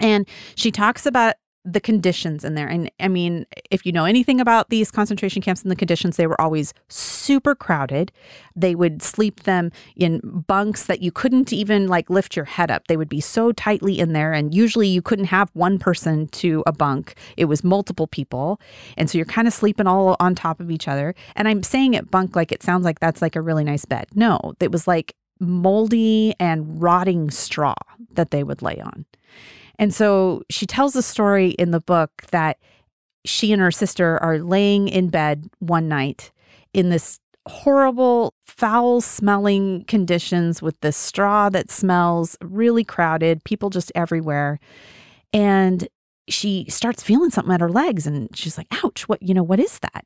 And 0.00 0.28
she 0.56 0.72
talks 0.72 1.06
about 1.06 1.34
the 1.72 1.80
conditions 1.80 2.44
in 2.44 2.54
there. 2.54 2.66
And 2.66 2.90
I 2.98 3.08
mean, 3.08 3.46
if 3.70 3.84
you 3.84 3.92
know 3.92 4.06
anything 4.06 4.40
about 4.40 4.70
these 4.70 4.90
concentration 4.90 5.42
camps 5.42 5.62
and 5.62 5.70
the 5.70 5.76
conditions, 5.76 6.16
they 6.16 6.26
were 6.26 6.40
always 6.40 6.72
super 6.88 7.54
crowded. 7.54 8.10
They 8.56 8.74
would 8.74 9.02
sleep 9.02 9.42
them 9.42 9.70
in 9.94 10.20
bunks 10.46 10.84
that 10.86 11.02
you 11.02 11.12
couldn't 11.12 11.52
even 11.52 11.86
like 11.86 12.08
lift 12.08 12.36
your 12.36 12.46
head 12.46 12.70
up. 12.70 12.86
They 12.86 12.96
would 12.96 13.08
be 13.08 13.20
so 13.20 13.52
tightly 13.52 13.98
in 13.98 14.14
there. 14.14 14.32
And 14.32 14.54
usually 14.54 14.88
you 14.88 15.02
couldn't 15.02 15.26
have 15.26 15.50
one 15.52 15.78
person 15.78 16.28
to 16.28 16.62
a 16.66 16.72
bunk, 16.72 17.14
it 17.36 17.44
was 17.44 17.62
multiple 17.62 18.06
people. 18.06 18.60
And 18.96 19.10
so 19.10 19.18
you're 19.18 19.26
kind 19.26 19.46
of 19.46 19.52
sleeping 19.52 19.86
all 19.86 20.16
on 20.20 20.34
top 20.34 20.60
of 20.60 20.70
each 20.70 20.88
other. 20.88 21.14
And 21.36 21.46
I'm 21.46 21.62
saying 21.62 21.94
it 21.94 22.10
bunk 22.10 22.34
like 22.34 22.50
it 22.50 22.62
sounds 22.62 22.84
like 22.84 23.00
that's 23.00 23.20
like 23.20 23.36
a 23.36 23.42
really 23.42 23.64
nice 23.64 23.84
bed. 23.84 24.06
No, 24.14 24.54
it 24.60 24.72
was 24.72 24.86
like 24.86 25.14
moldy 25.40 26.34
and 26.40 26.82
rotting 26.82 27.30
straw 27.30 27.74
that 28.12 28.30
they 28.30 28.42
would 28.42 28.62
lay 28.62 28.80
on. 28.80 29.04
And 29.78 29.94
so 29.94 30.42
she 30.50 30.66
tells 30.66 30.92
the 30.92 31.02
story 31.02 31.50
in 31.50 31.70
the 31.70 31.80
book 31.80 32.10
that 32.30 32.58
she 33.24 33.52
and 33.52 33.62
her 33.62 33.70
sister 33.70 34.18
are 34.22 34.38
laying 34.38 34.88
in 34.88 35.08
bed 35.08 35.48
one 35.58 35.88
night 35.88 36.32
in 36.72 36.88
this 36.90 37.20
horrible, 37.46 38.34
foul 38.46 39.00
smelling 39.00 39.84
conditions 39.84 40.60
with 40.60 40.78
the 40.80 40.92
straw 40.92 41.48
that 41.48 41.70
smells 41.70 42.36
really 42.42 42.84
crowded, 42.84 43.42
people 43.44 43.70
just 43.70 43.90
everywhere. 43.94 44.60
And 45.32 45.88
she 46.28 46.66
starts 46.68 47.02
feeling 47.02 47.30
something 47.30 47.54
at 47.54 47.60
her 47.60 47.70
legs 47.70 48.06
and 48.06 48.34
she's 48.36 48.58
like, 48.58 48.66
ouch, 48.84 49.08
what, 49.08 49.22
you 49.22 49.32
know, 49.32 49.42
what 49.42 49.58
is 49.60 49.78
that? 49.78 50.04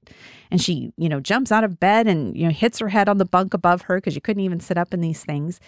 And 0.50 0.60
she, 0.60 0.92
you 0.96 1.08
know, 1.08 1.20
jumps 1.20 1.50
out 1.50 1.64
of 1.64 1.80
bed 1.80 2.06
and, 2.06 2.36
you 2.36 2.44
know, 2.44 2.52
hits 2.52 2.78
her 2.78 2.88
head 2.88 3.08
on 3.08 3.18
the 3.18 3.24
bunk 3.24 3.54
above 3.54 3.82
her 3.82 3.96
because 3.96 4.14
you 4.14 4.20
couldn't 4.20 4.44
even 4.44 4.60
sit 4.60 4.78
up 4.78 4.94
in 4.94 5.00
these 5.00 5.24
things 5.24 5.58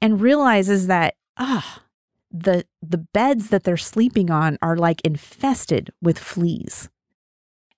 and 0.00 0.20
realizes 0.20 0.86
that, 0.86 1.16
ah, 1.36 1.82
the 2.30 2.64
the 2.82 2.98
beds 2.98 3.48
that 3.48 3.64
they're 3.64 3.76
sleeping 3.76 4.30
on 4.30 4.58
are 4.62 4.76
like 4.76 5.00
infested 5.02 5.90
with 6.02 6.18
fleas. 6.18 6.88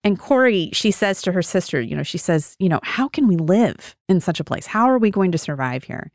And 0.02 0.18
Corrie, 0.18 0.70
she 0.72 0.90
says 0.90 1.20
to 1.22 1.32
her 1.32 1.42
sister, 1.42 1.80
you 1.80 1.94
know, 1.94 2.02
she 2.02 2.16
says, 2.16 2.56
you 2.58 2.70
know, 2.70 2.80
how 2.82 3.06
can 3.06 3.28
we 3.28 3.36
live 3.36 3.94
in 4.08 4.20
such 4.20 4.40
a 4.40 4.44
place? 4.44 4.66
How 4.66 4.88
are 4.88 4.98
we 4.98 5.10
going 5.10 5.30
to 5.32 5.38
survive 5.38 5.84
here? 5.84 6.10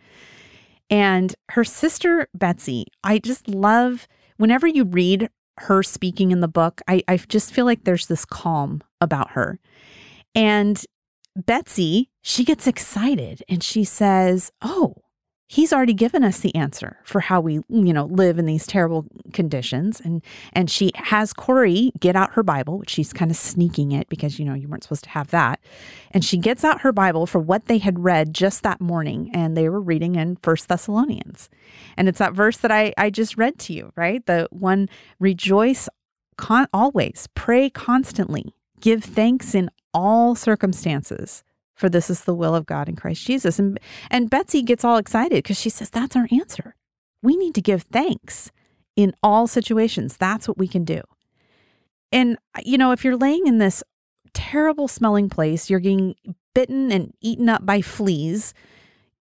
And 0.90 1.36
her 1.50 1.64
sister 1.64 2.28
Betsy, 2.34 2.88
I 3.04 3.20
just 3.20 3.48
love 3.48 4.08
whenever 4.38 4.68
you 4.68 4.86
read 4.86 5.30
her 5.60 5.84
speaking 5.84 6.32
in 6.32 6.42
the 6.42 6.48
book, 6.48 6.82
I, 6.88 7.04
I 7.08 7.18
just 7.18 7.54
feel 7.54 7.66
like 7.66 7.84
there's 7.84 8.08
this 8.08 8.26
calm 8.26 8.82
about 9.00 9.32
her. 9.32 9.60
And 10.34 10.84
Betsy, 11.36 12.10
she 12.22 12.44
gets 12.44 12.68
excited 12.68 13.44
and 13.48 13.64
she 13.64 13.84
says, 13.84 14.52
Oh, 14.62 14.96
he's 15.48 15.72
already 15.72 15.94
given 15.94 16.24
us 16.24 16.40
the 16.40 16.54
answer 16.56 16.98
for 17.04 17.22
how 17.22 17.40
we 17.40 17.56
you 17.70 17.94
know 17.94 18.06
live 18.06 18.40
in 18.40 18.46
these 18.46 18.66
terrible 18.66 19.06
conditions. 19.34 20.00
And 20.00 20.24
and 20.54 20.70
she 20.70 20.92
has 20.96 21.34
Corrie 21.34 21.92
get 22.00 22.16
out 22.16 22.34
her 22.34 22.44
bible 22.44 22.80
which 22.80 22.90
she's 22.90 23.14
kind 23.14 23.32
of 23.32 23.38
sneaking 23.38 23.92
it 23.92 24.10
because 24.10 24.40
you 24.40 24.46
know 24.46 24.54
you 24.54 24.68
weren't 24.68 24.84
supposed 24.84 25.04
to 25.06 25.10
have 25.12 25.28
that. 25.30 25.60
And 26.12 26.24
she 26.26 26.38
gets 26.38 26.64
out 26.64 26.82
her 26.82 26.92
bible 26.92 27.26
for 27.26 27.40
what 27.40 27.66
they 27.66 27.78
had 27.78 28.04
read 28.04 28.34
just 28.34 28.64
that 28.64 28.82
morning 28.82 29.30
and 29.34 29.56
they 29.56 29.70
were 29.70 29.82
reading 29.82 30.16
in 30.16 30.38
first 30.38 30.68
thessalonians. 30.68 31.50
And 31.98 32.08
it's 32.08 32.20
that 32.20 32.34
verse 32.34 32.58
that 32.58 32.72
i 32.72 32.94
i 32.98 33.10
just 33.10 33.38
read 33.38 33.60
to 33.60 33.74
you 33.74 33.92
right? 33.96 34.26
The 34.26 34.48
one 34.52 34.90
rejoice 35.20 35.88
con- 36.38 36.68
always. 36.74 37.28
Pray 37.36 37.70
constantly. 37.70 38.56
Give 38.82 39.04
thanks 39.04 39.56
in 39.56 39.70
all 39.94 40.36
circumstances 40.36 41.44
for 41.76 41.90
this 41.90 42.10
is 42.10 42.24
the 42.24 42.34
will 42.34 42.56
of 42.56 42.66
God 42.66 42.90
in 42.90 42.96
Christ 42.96 43.26
Jesus. 43.26 43.60
And 43.60 43.80
and 44.10 44.30
Betsy 44.30 44.64
gets 44.64 44.84
all 44.84 44.98
excited 44.98 45.44
because 45.44 45.60
she 45.60 45.70
says 45.70 45.90
that's 45.90 46.16
our 46.16 46.28
answer. 46.32 46.76
We 47.22 47.36
need 47.36 47.54
to 47.56 47.62
give 47.62 47.84
thanks 47.84 48.52
in 48.96 49.14
all 49.22 49.46
situations. 49.48 50.18
That's 50.18 50.48
what 50.48 50.58
we 50.58 50.68
can 50.68 50.86
do. 50.86 51.02
And 52.12 52.38
you 52.64 52.78
know, 52.78 52.92
if 52.92 53.04
you're 53.04 53.18
laying 53.18 53.46
in 53.46 53.58
this 53.58 53.84
terrible 54.34 54.88
smelling 54.88 55.30
place, 55.30 55.70
you're 55.70 55.80
getting 55.80 56.16
bitten 56.54 56.92
and 56.92 57.14
eaten 57.22 57.50
up 57.50 57.66
by 57.66 57.82
fleas. 57.82 58.54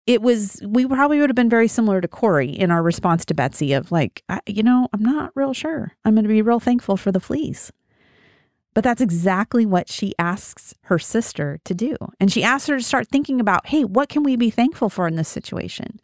It 0.06 0.22
was 0.22 0.62
we 0.66 0.86
probably 0.86 1.20
would 1.20 1.30
have 1.30 1.36
been 1.36 1.50
very 1.50 1.68
similar 1.68 2.00
to 2.00 2.08
Corrie 2.08 2.52
in 2.52 2.72
our 2.72 2.82
response 2.82 3.26
to 3.26 3.34
Betsy 3.34 3.74
of 3.74 3.92
like, 3.92 4.24
you 4.46 4.64
know, 4.64 4.88
I'm 4.94 5.04
not 5.04 5.32
real 5.36 5.54
sure. 5.54 5.94
I'm 6.06 6.14
going 6.14 6.24
to 6.24 6.30
be 6.30 6.42
real 6.42 6.60
thankful 6.62 6.96
for 6.96 7.12
the 7.12 7.20
fleas. 7.20 7.74
But 8.78 8.84
that's 8.84 9.02
exactly 9.02 9.66
what 9.66 9.90
she 9.90 10.14
asks 10.20 10.76
her 10.82 11.00
sister 11.00 11.60
to 11.64 11.74
do. 11.74 11.96
And 12.20 12.32
she 12.32 12.44
asks 12.44 12.68
her 12.68 12.78
to 12.78 12.84
start 12.84 13.08
thinking 13.08 13.42
about, 13.42 13.66
hey, 13.66 13.84
what 13.84 14.08
can 14.08 14.22
we 14.22 14.36
be 14.36 14.52
thankful 14.52 14.88
for 14.88 15.08
in 15.08 15.16
this 15.16 15.28
situation? 15.28 16.00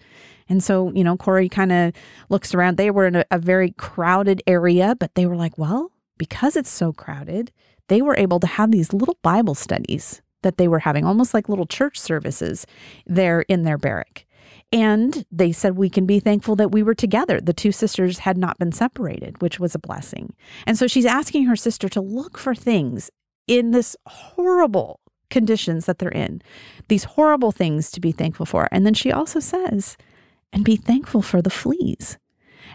And 0.49 0.63
so, 0.63 0.91
you 0.93 1.03
know, 1.03 1.15
Corrie 1.15 1.49
kind 1.49 1.71
of 1.71 1.93
looks 2.29 2.55
around. 2.55 2.77
They 2.77 2.89
were 2.89 3.05
in 3.05 3.17
a, 3.17 3.25
a 3.29 3.37
very 3.37 3.73
crowded 3.77 4.41
area, 4.47 4.95
but 4.99 5.13
they 5.13 5.27
were 5.27 5.35
like, 5.35 5.55
well, 5.55 5.91
because 6.17 6.55
it's 6.55 6.71
so 6.71 6.91
crowded, 6.91 7.51
they 7.89 8.01
were 8.01 8.17
able 8.17 8.39
to 8.39 8.47
have 8.47 8.71
these 8.71 8.91
little 8.91 9.19
Bible 9.21 9.53
studies 9.53 10.23
that 10.41 10.57
they 10.57 10.67
were 10.67 10.79
having, 10.79 11.05
almost 11.05 11.35
like 11.35 11.49
little 11.49 11.67
church 11.67 11.99
services 11.99 12.65
there 13.05 13.41
in 13.41 13.65
their 13.65 13.77
barrack. 13.77 14.25
And 14.73 15.23
they 15.31 15.51
said, 15.51 15.77
We 15.77 15.89
can 15.89 16.07
be 16.07 16.19
thankful 16.19 16.55
that 16.55 16.71
we 16.71 16.81
were 16.81 16.95
together. 16.95 17.39
The 17.39 17.53
two 17.53 17.71
sisters 17.71 18.19
had 18.19 18.37
not 18.37 18.57
been 18.57 18.71
separated, 18.71 19.39
which 19.39 19.59
was 19.59 19.75
a 19.75 19.79
blessing. 19.79 20.33
And 20.65 20.77
so 20.77 20.87
she's 20.87 21.05
asking 21.05 21.45
her 21.45 21.55
sister 21.55 21.87
to 21.89 22.01
look 22.01 22.39
for 22.39 22.55
things 22.55 23.11
in 23.47 23.69
this 23.69 23.95
horrible 24.07 24.99
conditions 25.29 25.85
that 25.85 25.99
they're 25.99 26.09
in, 26.09 26.41
these 26.87 27.03
horrible 27.03 27.51
things 27.51 27.91
to 27.91 28.01
be 28.01 28.11
thankful 28.11 28.47
for. 28.47 28.67
And 28.71 28.85
then 28.85 28.95
she 28.95 29.11
also 29.11 29.39
says, 29.39 29.95
and 30.51 30.63
be 30.63 30.75
thankful 30.75 31.21
for 31.21 31.41
the 31.41 31.49
fleas. 31.49 32.17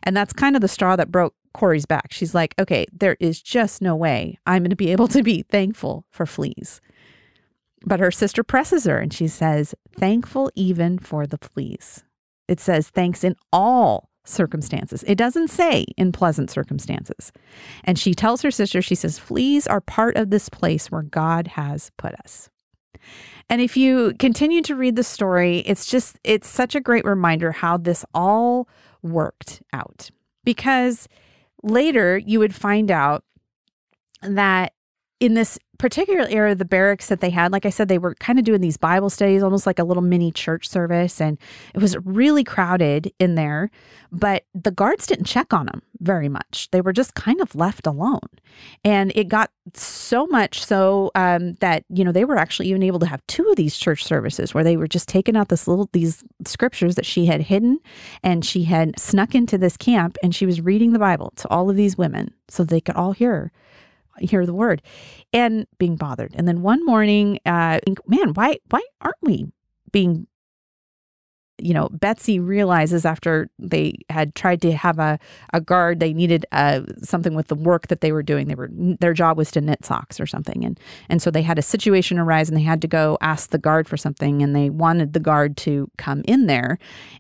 And 0.05 0.17
that's 0.17 0.33
kind 0.33 0.55
of 0.55 0.63
the 0.63 0.69
straw 0.69 0.95
that 0.97 1.11
broke 1.11 1.35
Corrie's 1.53 1.87
back. 1.87 2.13
She's 2.13 2.35
like, 2.35 2.55
okay, 2.59 2.87
there 2.93 3.17
is 3.19 3.43
just 3.43 3.83
no 3.83 3.97
way 3.97 4.39
I'm 4.47 4.63
going 4.63 4.71
to 4.71 4.77
be 4.77 4.93
able 4.93 5.09
to 5.09 5.23
be 5.23 5.43
thankful 5.43 6.05
for 6.11 6.27
fleas. 6.27 6.81
But 7.85 8.01
her 8.01 8.11
sister 8.11 8.43
presses 8.43 8.85
her 8.85 8.99
and 8.99 9.13
she 9.13 9.29
says, 9.29 9.75
thankful 9.97 10.51
even 10.55 10.99
for 10.99 11.27
the 11.27 11.39
fleas. 11.39 12.05
It 12.49 12.61
says, 12.61 12.89
thanks 12.89 13.23
in 13.25 13.37
all 13.53 14.11
circumstances. 14.25 15.05
It 15.07 15.17
doesn't 15.17 15.49
say 15.49 15.87
in 15.97 16.13
pleasant 16.13 16.51
circumstances. 16.51 17.33
And 17.85 17.99
she 17.99 18.15
tells 18.15 18.43
her 18.43 18.51
sister, 18.51 18.83
she 18.83 18.95
says, 18.95 19.19
fleas 19.19 19.67
are 19.67 19.81
part 19.81 20.17
of 20.17 20.31
this 20.31 20.49
place 20.49 20.91
where 20.91 21.03
God 21.03 21.49
has 21.49 21.91
put 21.97 22.15
us. 22.15 22.51
And 23.49 23.63
if 23.63 23.77
you 23.77 24.13
continue 24.19 24.61
to 24.63 24.75
read 24.75 24.97
the 24.97 25.05
story, 25.05 25.59
it's 25.61 25.87
just, 25.87 26.19
it's 26.25 26.49
such 26.49 26.75
a 26.75 26.81
great 26.81 27.05
reminder 27.05 27.53
how 27.53 27.79
this 27.79 28.05
all 28.13 28.69
worked 29.03 29.63
out. 29.73 30.11
Because 30.45 31.09
later 31.63 32.19
you 32.19 32.39
would 32.39 32.55
find 32.55 32.91
out 32.91 33.25
that 34.23 34.73
in 35.21 35.35
this 35.35 35.59
particular 35.79 36.27
era 36.29 36.55
the 36.55 36.65
barracks 36.65 37.09
that 37.09 37.21
they 37.21 37.31
had, 37.31 37.53
like 37.53 37.65
I 37.65 37.71
said, 37.71 37.89
they 37.89 37.99
were 37.99 38.15
kind 38.17 38.39
of 38.39 38.45
doing 38.45 38.61
these 38.61 38.77
Bible 38.77 39.11
studies, 39.11 39.43
almost 39.43 39.67
like 39.67 39.79
a 39.79 39.85
little 39.85 40.03
mini 40.03 40.33
church 40.33 40.69
service. 40.69 41.21
And 41.21 41.39
it 41.75 41.81
was 41.81 41.97
really 42.05 42.43
crowded 42.45 43.13
in 43.19 43.37
there, 43.37 43.71
but 44.11 44.45
the 44.55 44.73
guards 44.73 45.07
didn't 45.07 45.27
check 45.27 45.53
on 45.53 45.67
them 45.67 45.83
very 46.01 46.29
much. 46.29 46.69
They 46.73 46.81
were 46.81 46.93
just 46.93 47.15
kind 47.15 47.41
of 47.41 47.55
left 47.55 47.87
alone. 47.87 48.29
And 48.85 49.13
it 49.15 49.29
got 49.29 49.51
so 49.75 50.27
much 50.27 50.65
so 50.65 51.11
um, 51.15 51.55
that, 51.55 51.85
you 51.89 52.05
know, 52.05 52.13
they 52.13 52.25
were 52.25 52.39
actually 52.39 52.69
even 52.69 52.83
able 52.83 52.99
to 53.01 53.07
have 53.07 53.25
two 53.29 53.49
of 53.49 53.57
these 53.57 53.79
church 53.79 54.05
services 54.05 54.55
where 54.55 54.65
they 54.65 54.77
were 54.77 54.89
just 54.89 55.09
taking 55.09 55.37
out 55.37 55.49
this 55.49 55.69
little, 55.69 55.89
these 55.93 56.25
scriptures 56.45 56.97
that 56.97 57.07
she 57.07 57.27
had 57.27 57.41
hidden 57.41 57.79
and 58.23 58.45
she 58.45 58.65
had 58.65 58.99
snuck 58.99 59.35
into 59.35 59.59
this 59.59 59.77
camp 59.77 60.17
and 60.23 60.35
she 60.35 60.47
was 60.47 60.61
reading 60.61 60.93
the 60.93 60.99
Bible 60.99 61.33
to 61.37 61.49
all 61.49 61.71
of 61.71 61.77
these 61.77 61.97
women 61.97 62.33
so 62.49 62.65
they 62.65 62.81
could 62.81 62.97
all 62.97 63.13
hear 63.13 63.53
hear 64.21 64.47
the 64.47 64.55
word 64.55 64.83
and 65.33 65.67
being 65.79 65.97
bothered. 65.97 66.35
And 66.35 66.47
then 66.47 66.63
one 66.63 66.85
morning, 66.85 67.39
uh, 67.47 67.81
man, 68.07 68.35
why 68.35 68.59
why 68.71 68.83
aren't 69.01 69.23
we 69.23 69.47
being 69.93 70.27
you 71.61 71.75
know, 71.75 71.89
Betsy 71.91 72.39
realizes 72.39 73.05
after 73.05 73.49
they 73.59 73.95
had 74.11 74.35
tried 74.35 74.63
to 74.63 74.73
have 74.73 74.99
a, 74.99 75.19
a 75.53 75.61
guard, 75.61 76.01
they 76.01 76.13
needed 76.13 76.47
uh, 76.53 76.83
something 77.03 77.35
with 77.35 77.49
the 77.49 77.55
work 77.55 77.89
that 77.89 78.01
they 78.01 78.13
were 78.13 78.23
doing. 78.23 78.47
They 78.47 78.55
were 78.55 78.71
their 78.73 79.13
job 79.13 79.37
was 79.37 79.51
to 79.53 79.61
knit 79.61 79.85
socks 79.85 80.21
or 80.21 80.27
something, 80.27 80.65
and 80.65 80.79
and 81.09 81.21
so 81.21 81.31
they 81.31 81.43
had 81.43 81.59
a 81.59 81.63
situation 81.63 82.19
arise, 82.19 82.49
and 82.49 82.57
they 82.57 82.63
had 82.63 82.83
to 82.83 82.89
go 82.89 83.19
ask 83.21 83.51
the 83.51 83.59
guard 83.59 83.89
for 83.89 83.97
something, 83.97 84.43
and 84.43 84.55
they 84.55 84.71
wanted 84.71 85.13
the 85.13 85.21
guard 85.21 85.57
to 85.59 85.91
come 85.99 86.23
in 86.27 86.47
there, 86.47 86.79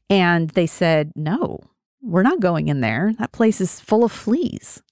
and 0.08 0.50
they 0.50 0.66
said, 0.66 1.12
"No, 1.16 1.60
we're 2.00 2.22
not 2.22 2.40
going 2.40 2.68
in 2.68 2.80
there. 2.80 3.12
That 3.18 3.32
place 3.32 3.60
is 3.60 3.80
full 3.80 4.04
of 4.04 4.12
fleas." 4.12 4.82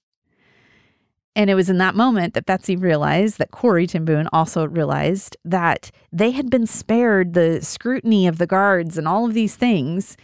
And 1.37 1.51
it 1.51 1.55
was 1.55 1.69
in 1.69 1.77
that 1.77 1.93
moment 1.93 2.33
that 2.33 2.47
Betsy 2.47 2.75
realized 2.75 3.37
that 3.37 3.51
Corrie 3.51 3.85
ten 3.85 4.05
Boom 4.05 4.27
also 4.33 4.67
realized 4.67 5.37
that 5.45 5.91
they 6.11 6.31
had 6.31 6.49
been 6.49 6.65
spared 6.65 7.35
the 7.35 7.61
scrutiny 7.61 8.25
of 8.25 8.39
the 8.39 8.47
guards 8.47 8.97
and 8.97 9.07
all 9.07 9.27
of 9.27 9.35
these 9.35 9.55
things 9.55 10.17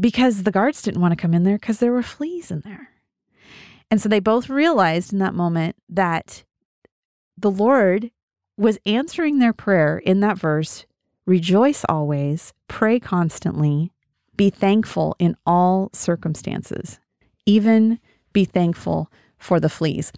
because 0.00 0.42
the 0.42 0.50
guards 0.50 0.82
didn't 0.82 1.00
want 1.00 1.12
to 1.12 1.16
come 1.16 1.32
in 1.32 1.44
there 1.44 1.58
because 1.58 1.78
there 1.78 1.92
were 1.92 2.02
fleas 2.02 2.50
in 2.50 2.58
there. 2.62 2.88
And 3.88 4.00
so 4.00 4.08
they 4.08 4.18
both 4.18 4.48
realized 4.48 5.12
in 5.12 5.20
that 5.20 5.32
moment 5.32 5.76
that 5.88 6.42
the 7.38 7.50
Lord 7.50 8.10
was 8.56 8.80
answering 8.84 9.38
their 9.38 9.52
prayer 9.52 9.98
in 9.98 10.18
that 10.20 10.38
verse 10.38 10.86
rejoice 11.24 11.84
always, 11.88 12.52
pray 12.66 12.98
constantly, 12.98 13.92
be 14.36 14.50
thankful 14.50 15.14
in 15.20 15.36
all 15.46 15.88
circumstances, 15.92 16.98
even 17.46 18.00
be 18.32 18.44
thankful 18.44 19.08
for 19.38 19.60
the 19.60 19.68
fleas. 19.68 20.10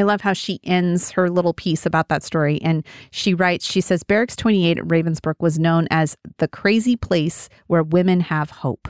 I 0.00 0.02
love 0.02 0.22
how 0.22 0.32
she 0.32 0.60
ends 0.64 1.10
her 1.10 1.28
little 1.28 1.52
piece 1.52 1.84
about 1.84 2.08
that 2.08 2.22
story. 2.22 2.58
And 2.62 2.86
she 3.10 3.34
writes, 3.34 3.66
she 3.66 3.82
says, 3.82 4.02
Barracks 4.02 4.34
28 4.34 4.78
at 4.78 4.84
Ravensbrück 4.84 5.34
was 5.40 5.58
known 5.58 5.86
as 5.90 6.16
the 6.38 6.48
crazy 6.48 6.96
place 6.96 7.50
where 7.66 7.82
women 7.82 8.20
have 8.20 8.48
hope. 8.48 8.88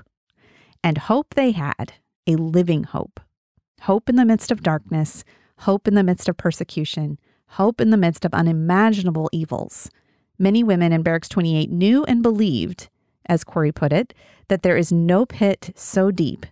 And 0.84 0.96
hope 0.98 1.34
they 1.34 1.50
had, 1.50 1.94
a 2.28 2.36
living 2.36 2.84
hope. 2.84 3.18
Hope 3.80 4.08
in 4.08 4.14
the 4.14 4.24
midst 4.24 4.52
of 4.52 4.62
darkness, 4.62 5.24
hope 5.58 5.88
in 5.88 5.96
the 5.96 6.04
midst 6.04 6.28
of 6.28 6.36
persecution, 6.36 7.18
hope 7.48 7.80
in 7.80 7.90
the 7.90 7.96
midst 7.96 8.24
of 8.24 8.32
unimaginable 8.32 9.28
evils. 9.32 9.90
Many 10.38 10.62
women 10.62 10.92
in 10.92 11.02
Barracks 11.02 11.28
28 11.28 11.72
knew 11.72 12.04
and 12.04 12.22
believed, 12.22 12.88
as 13.26 13.42
Corrie 13.42 13.72
put 13.72 13.92
it, 13.92 14.14
that 14.46 14.62
there 14.62 14.76
is 14.76 14.92
no 14.92 15.26
pit 15.26 15.72
so 15.74 16.12
deep 16.12 16.46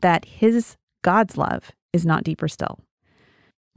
that 0.00 0.24
his, 0.24 0.78
God's 1.02 1.36
love, 1.36 1.72
is 1.92 2.06
not 2.06 2.24
deeper 2.24 2.48
still. 2.48 2.78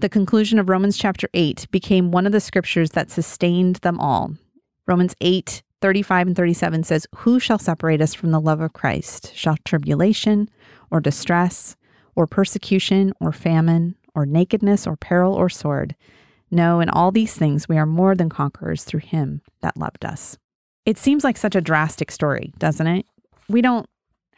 The 0.02 0.10
conclusion 0.10 0.58
of 0.58 0.68
Romans 0.68 0.98
chapter 0.98 1.30
8 1.36 1.68
became 1.70 2.10
one 2.10 2.26
of 2.26 2.32
the 2.32 2.40
scriptures 2.40 2.90
that 2.92 3.12
sustained 3.12 3.76
them 3.78 4.00
all. 4.00 4.34
Romans 4.88 5.14
8, 5.22 5.62
35 5.80 6.26
and 6.26 6.36
37 6.36 6.84
says, 6.86 7.06
Who 7.18 7.40
shall 7.40 7.60
separate 7.60 8.02
us 8.02 8.16
from 8.16 8.32
the 8.32 8.42
love 8.42 8.62
of 8.62 8.74
Christ? 8.74 9.32
Shall 9.36 9.58
tribulation, 9.64 10.50
or 10.90 11.02
distress, 11.02 11.76
or 12.16 12.26
persecution, 12.26 13.14
or 13.20 13.32
famine, 13.32 13.96
or 14.16 14.26
nakedness, 14.26 14.88
or 14.88 14.96
peril, 14.96 15.36
or 15.36 15.50
sword? 15.50 15.96
No, 16.50 16.80
in 16.80 16.90
all 16.90 17.12
these 17.12 17.36
things 17.36 17.70
we 17.70 17.78
are 17.78 17.86
more 17.86 18.16
than 18.16 18.28
conquerors 18.28 18.84
through 18.84 19.02
him 19.02 19.44
that 19.62 19.78
loved 19.78 20.04
us. 20.04 20.36
It 20.84 20.98
seems 20.98 21.24
like 21.24 21.38
such 21.38 21.56
a 21.56 21.62
drastic 21.62 22.10
story, 22.10 22.54
doesn't 22.58 22.88
it? 22.88 23.06
We 23.48 23.62
don't 23.62 23.88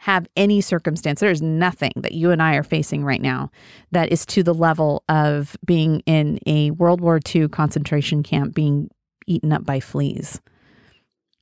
have 0.04 0.26
any 0.36 0.60
circumstance. 0.60 1.20
There's 1.20 1.40
nothing 1.40 1.92
that 1.96 2.12
you 2.12 2.30
and 2.30 2.42
I 2.42 2.56
are 2.56 2.62
facing 2.62 3.06
right 3.06 3.22
now 3.22 3.50
that 3.90 4.12
is 4.12 4.26
to 4.26 4.42
the 4.42 4.52
level 4.52 5.02
of 5.08 5.56
being 5.64 6.00
in 6.00 6.38
a 6.46 6.72
World 6.72 7.00
War 7.00 7.18
II 7.34 7.48
concentration 7.48 8.22
camp 8.22 8.54
being 8.54 8.90
eaten 9.26 9.50
up 9.50 9.64
by 9.64 9.80
fleas. 9.80 10.42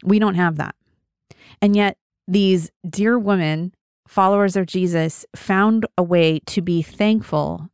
We 0.05 0.21
don't 0.21 0.37
have 0.37 0.59
that. 0.59 0.77
And 1.61 1.75
yet, 1.75 1.97
these 2.29 2.71
dear 2.89 3.19
women, 3.19 3.75
followers 4.07 4.55
of 4.55 4.67
Jesus, 4.67 5.27
found 5.35 5.85
a 5.99 6.05
way 6.05 6.39
to 6.47 6.63
be 6.63 6.83
thankful, 6.83 7.69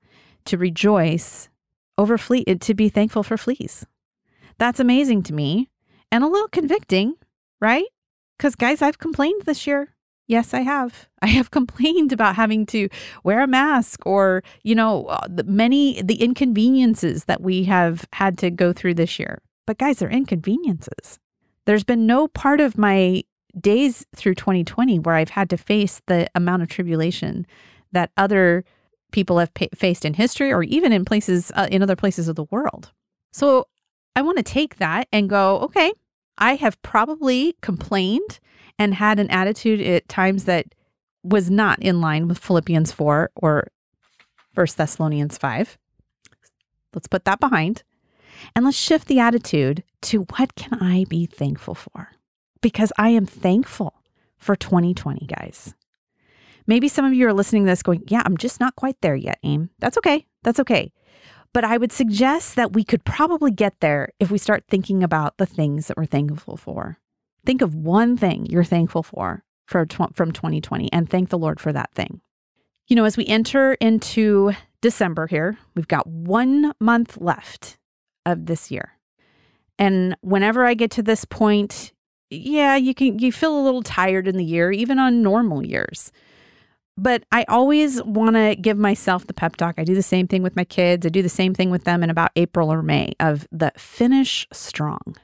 to 0.46 0.56
rejoice 0.56 1.50
over 1.98 2.16
flea, 2.16 2.44
to 2.44 2.72
be 2.72 2.88
thankful 2.88 3.22
for 3.22 3.36
fleas. 3.36 3.84
That's 4.56 4.80
amazing 4.80 5.24
to 5.24 5.34
me 5.34 5.68
and 6.10 6.24
a 6.24 6.28
little 6.28 6.48
convicting, 6.48 7.16
right? 7.60 7.84
Because, 8.38 8.54
guys, 8.54 8.80
I've 8.80 8.98
complained 8.98 9.42
this 9.42 9.66
year. 9.66 9.94
Yes, 10.28 10.54
I 10.54 10.60
have. 10.60 11.08
I 11.22 11.26
have 11.28 11.50
complained 11.50 12.12
about 12.12 12.36
having 12.36 12.64
to 12.66 12.88
wear 13.24 13.42
a 13.42 13.48
mask 13.48 14.06
or, 14.06 14.44
you 14.62 14.74
know, 14.74 15.06
uh, 15.06 15.26
the 15.28 15.42
many 15.42 16.00
the 16.00 16.22
inconveniences 16.22 17.24
that 17.24 17.40
we 17.40 17.64
have 17.64 18.06
had 18.12 18.38
to 18.38 18.50
go 18.50 18.72
through 18.72 18.94
this 18.94 19.18
year. 19.18 19.42
But 19.66 19.78
guys, 19.78 19.98
they're 19.98 20.08
inconveniences. 20.08 21.18
There's 21.64 21.84
been 21.84 22.06
no 22.06 22.28
part 22.28 22.60
of 22.60 22.78
my 22.78 23.24
days 23.60 24.06
through 24.14 24.36
2020 24.36 25.00
where 25.00 25.16
I've 25.16 25.30
had 25.30 25.50
to 25.50 25.56
face 25.56 26.00
the 26.06 26.28
amount 26.34 26.62
of 26.62 26.68
tribulation 26.68 27.46
that 27.92 28.10
other 28.16 28.64
people 29.10 29.38
have 29.38 29.52
pa- 29.54 29.66
faced 29.74 30.04
in 30.04 30.14
history 30.14 30.52
or 30.52 30.62
even 30.62 30.92
in 30.92 31.04
places 31.04 31.50
uh, 31.54 31.66
in 31.70 31.82
other 31.82 31.96
places 31.96 32.28
of 32.28 32.36
the 32.36 32.44
world. 32.44 32.92
So 33.32 33.66
I 34.14 34.22
want 34.22 34.36
to 34.36 34.42
take 34.42 34.76
that 34.76 35.08
and 35.12 35.28
go, 35.28 35.58
okay, 35.60 35.92
I 36.38 36.54
have 36.54 36.80
probably 36.82 37.56
complained 37.60 38.38
and 38.78 38.94
had 38.94 39.18
an 39.18 39.30
attitude 39.30 39.80
at 39.80 40.08
times 40.08 40.44
that 40.44 40.66
was 41.22 41.50
not 41.50 41.80
in 41.80 42.00
line 42.00 42.28
with 42.28 42.38
Philippians 42.38 42.92
4 42.92 43.30
or 43.34 43.68
1 44.54 44.66
Thessalonians 44.76 45.38
5. 45.38 45.78
Let's 46.94 47.08
put 47.08 47.24
that 47.24 47.40
behind 47.40 47.82
and 48.54 48.64
let's 48.64 48.76
shift 48.76 49.08
the 49.08 49.20
attitude 49.20 49.82
to 50.02 50.22
what 50.36 50.54
can 50.54 50.78
I 50.80 51.04
be 51.08 51.26
thankful 51.26 51.74
for? 51.74 52.12
Because 52.60 52.92
I 52.98 53.10
am 53.10 53.26
thankful 53.26 54.02
for 54.36 54.56
2020, 54.56 55.26
guys. 55.26 55.74
Maybe 56.66 56.88
some 56.88 57.04
of 57.04 57.14
you 57.14 57.26
are 57.26 57.32
listening 57.32 57.64
to 57.64 57.70
this 57.70 57.82
going, 57.82 58.04
Yeah, 58.08 58.22
I'm 58.24 58.36
just 58.36 58.60
not 58.60 58.76
quite 58.76 59.00
there 59.00 59.16
yet, 59.16 59.38
Aim. 59.42 59.70
That's 59.78 59.98
okay. 59.98 60.26
That's 60.42 60.60
okay. 60.60 60.92
But 61.54 61.64
I 61.64 61.78
would 61.78 61.92
suggest 61.92 62.56
that 62.56 62.74
we 62.74 62.84
could 62.84 63.04
probably 63.04 63.50
get 63.50 63.80
there 63.80 64.10
if 64.20 64.30
we 64.30 64.38
start 64.38 64.64
thinking 64.68 65.02
about 65.02 65.38
the 65.38 65.46
things 65.46 65.86
that 65.86 65.96
we're 65.96 66.04
thankful 66.04 66.56
for. 66.56 66.98
Think 67.48 67.62
of 67.62 67.74
one 67.74 68.18
thing 68.18 68.44
you're 68.44 68.62
thankful 68.62 69.02
for, 69.02 69.42
for 69.64 69.86
tw- 69.86 70.14
from 70.14 70.32
2020 70.32 70.92
and 70.92 71.08
thank 71.08 71.30
the 71.30 71.38
Lord 71.38 71.58
for 71.60 71.72
that 71.72 71.90
thing. 71.94 72.20
You 72.88 72.94
know, 72.94 73.06
as 73.06 73.16
we 73.16 73.24
enter 73.24 73.72
into 73.80 74.52
December 74.82 75.26
here, 75.26 75.56
we've 75.74 75.88
got 75.88 76.06
one 76.06 76.74
month 76.78 77.16
left 77.18 77.78
of 78.26 78.44
this 78.44 78.70
year. 78.70 78.92
And 79.78 80.14
whenever 80.20 80.66
I 80.66 80.74
get 80.74 80.90
to 80.90 81.02
this 81.02 81.24
point, 81.24 81.94
yeah, 82.28 82.76
you 82.76 82.92
can 82.92 83.18
you 83.18 83.32
feel 83.32 83.58
a 83.58 83.64
little 83.64 83.82
tired 83.82 84.28
in 84.28 84.36
the 84.36 84.44
year, 84.44 84.70
even 84.70 84.98
on 84.98 85.22
normal 85.22 85.64
years. 85.64 86.12
But 86.98 87.24
I 87.32 87.46
always 87.48 88.02
want 88.02 88.36
to 88.36 88.56
give 88.56 88.76
myself 88.76 89.26
the 89.26 89.32
pep 89.32 89.56
talk. 89.56 89.76
I 89.78 89.84
do 89.84 89.94
the 89.94 90.02
same 90.02 90.28
thing 90.28 90.42
with 90.42 90.54
my 90.54 90.64
kids. 90.64 91.06
I 91.06 91.08
do 91.08 91.22
the 91.22 91.30
same 91.30 91.54
thing 91.54 91.70
with 91.70 91.84
them 91.84 92.02
in 92.02 92.10
about 92.10 92.30
April 92.36 92.70
or 92.70 92.82
May 92.82 93.14
of 93.20 93.48
the 93.50 93.72
finish 93.78 94.46
strong. 94.52 95.16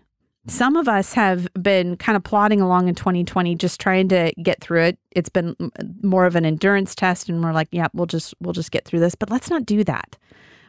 Some 0.47 0.77
of 0.77 0.89
us 0.89 1.15
have 1.15 1.49
been 1.61 1.97
kind 1.97 2.17
of 2.17 2.23
plodding 2.23 2.61
along 2.61 2.89
in 2.89 2.95
2020, 2.95 3.55
just 3.55 3.81
trying 3.81 4.09
to 4.09 4.31
get 4.43 4.61
through 4.61 4.83
it. 4.83 4.99
It's 5.13 5.31
been 5.31 5.57
more 6.03 6.27
of 6.27 6.37
an 6.37 6.45
endurance 6.45 6.95
test, 6.95 7.31
and 7.31 7.43
we're 7.43 7.53
like, 7.53 7.69
"Yeah, 7.73 7.89
we'll 7.95 8.07
just 8.07 8.35
we'll 8.41 8.53
just 8.53 8.71
get 8.71 8.85
through 8.85 9.01
this." 9.01 9.15
But 9.15 9.31
let's 9.31 9.49
not 9.49 9.65
do 9.65 9.85
that. 9.85 10.19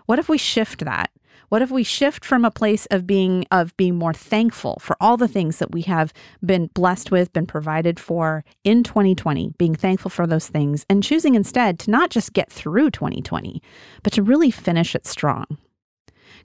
What 0.06 0.18
if 0.18 0.30
we 0.30 0.38
shift 0.38 0.86
that? 0.86 1.12
What 1.50 1.62
if 1.62 1.72
we 1.72 1.84
shift 1.84 2.26
from 2.26 2.44
a 2.44 2.52
place 2.52 2.86
of 2.88 3.06
being 3.06 3.46
of 3.52 3.76
being 3.76 3.96
more 3.96 4.14
thankful 4.14 4.78
for 4.80 4.96
all 5.02 5.18
the 5.18 5.28
things 5.28 5.60
that 5.60 5.72
we 5.72 5.82
have 5.82 6.14
been 6.44 6.68
blessed 6.74 7.12
with, 7.12 7.34
been 7.34 7.46
provided 7.46 8.00
for 8.00 8.44
in 8.64 8.82
2020, 8.84 9.54
being 9.58 9.76
thankful 9.76 10.10
for 10.10 10.26
those 10.26 10.48
things, 10.48 10.86
and 10.90 11.04
choosing 11.04 11.36
instead 11.36 11.80
to 11.80 11.92
not 11.92 12.10
just 12.10 12.34
get 12.34 12.52
through 12.52 12.92
2020, 12.92 13.62
but 14.04 14.14
to 14.14 14.24
really 14.24 14.52
finish 14.52 14.96
it 14.96 15.06
strong. 15.06 15.46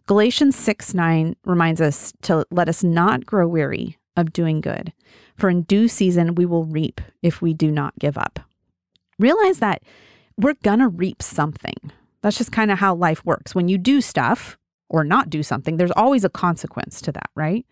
Galatians 0.06 0.56
6 0.56 0.94
9 0.94 1.36
reminds 1.44 1.80
us 1.80 2.12
to 2.22 2.44
let 2.50 2.68
us 2.68 2.82
not 2.82 3.26
grow 3.26 3.46
weary 3.46 3.98
of 4.16 4.32
doing 4.32 4.60
good, 4.60 4.92
for 5.36 5.48
in 5.48 5.62
due 5.62 5.88
season 5.88 6.34
we 6.34 6.46
will 6.46 6.64
reap 6.64 7.00
if 7.22 7.40
we 7.40 7.54
do 7.54 7.70
not 7.70 7.98
give 7.98 8.18
up. 8.18 8.40
Realize 9.18 9.58
that 9.58 9.82
we're 10.36 10.54
gonna 10.62 10.88
reap 10.88 11.22
something. 11.22 11.92
That's 12.22 12.38
just 12.38 12.52
kind 12.52 12.70
of 12.70 12.78
how 12.78 12.94
life 12.94 13.24
works. 13.24 13.54
When 13.54 13.68
you 13.68 13.78
do 13.78 14.00
stuff 14.00 14.58
or 14.88 15.04
not 15.04 15.30
do 15.30 15.42
something, 15.42 15.76
there's 15.76 15.92
always 15.92 16.24
a 16.24 16.30
consequence 16.30 17.00
to 17.02 17.12
that, 17.12 17.30
right? 17.34 17.64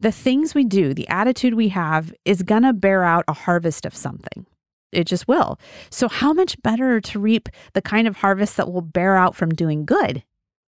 The 0.00 0.12
things 0.12 0.54
we 0.54 0.64
do, 0.64 0.92
the 0.92 1.08
attitude 1.08 1.54
we 1.54 1.68
have 1.70 2.12
is 2.24 2.42
gonna 2.42 2.72
bear 2.72 3.04
out 3.04 3.24
a 3.28 3.32
harvest 3.32 3.86
of 3.86 3.96
something. 3.96 4.46
It 4.92 5.04
just 5.04 5.28
will. 5.28 5.58
So, 5.90 6.08
how 6.08 6.32
much 6.32 6.60
better 6.62 7.00
to 7.00 7.18
reap 7.18 7.48
the 7.74 7.82
kind 7.82 8.06
of 8.06 8.16
harvest 8.16 8.56
that 8.56 8.72
will 8.72 8.82
bear 8.82 9.16
out 9.16 9.34
from 9.34 9.50
doing 9.50 9.84
good, 9.84 10.22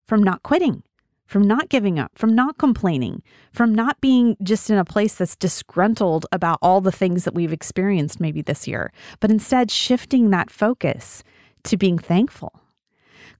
from 0.08 0.24
not 0.24 0.44
quitting, 0.44 0.84
from 1.26 1.44
not 1.44 1.70
giving 1.70 2.00
up, 2.00 2.12
from 2.16 2.34
not 2.34 2.58
complaining, 2.58 3.22
from 3.52 3.76
not 3.76 4.00
being 4.00 4.38
just 4.42 4.70
in 4.70 4.78
a 4.78 4.86
place 4.86 5.16
that's 5.16 5.36
disgruntled 5.36 6.26
about 6.32 6.58
all 6.62 6.82
the 6.82 6.92
things 6.92 7.26
that 7.26 7.36
we've 7.36 7.54
experienced 7.54 8.20
maybe 8.20 8.42
this 8.42 8.68
year, 8.68 8.92
but 9.20 9.30
instead 9.30 9.70
shifting 9.70 10.30
that 10.30 10.50
focus 10.50 11.24
to 11.64 11.78
being 11.78 12.00
thankful. 12.00 12.62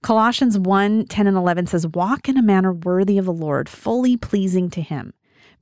Colossians 0.02 0.58
1 0.58 1.06
10 1.06 1.26
and 1.26 1.36
11 1.36 1.66
says, 1.66 1.86
Walk 1.88 2.28
in 2.28 2.36
a 2.36 2.42
manner 2.42 2.72
worthy 2.72 3.18
of 3.18 3.24
the 3.24 3.32
Lord, 3.32 3.68
fully 3.68 4.16
pleasing 4.16 4.70
to 4.70 4.82
Him, 4.82 5.12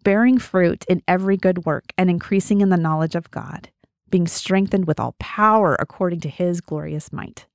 bearing 0.02 0.38
fruit 0.38 0.84
in 0.88 1.02
every 1.08 1.36
good 1.36 1.64
work 1.64 1.84
and 1.96 2.10
increasing 2.10 2.60
in 2.60 2.68
the 2.68 2.76
knowledge 2.76 3.14
of 3.14 3.30
God, 3.30 3.70
being 4.10 4.26
strengthened 4.26 4.86
with 4.86 5.00
all 5.00 5.14
power 5.18 5.76
according 5.80 6.20
to 6.20 6.28
his 6.28 6.60
glorious 6.60 7.12
might. 7.12 7.46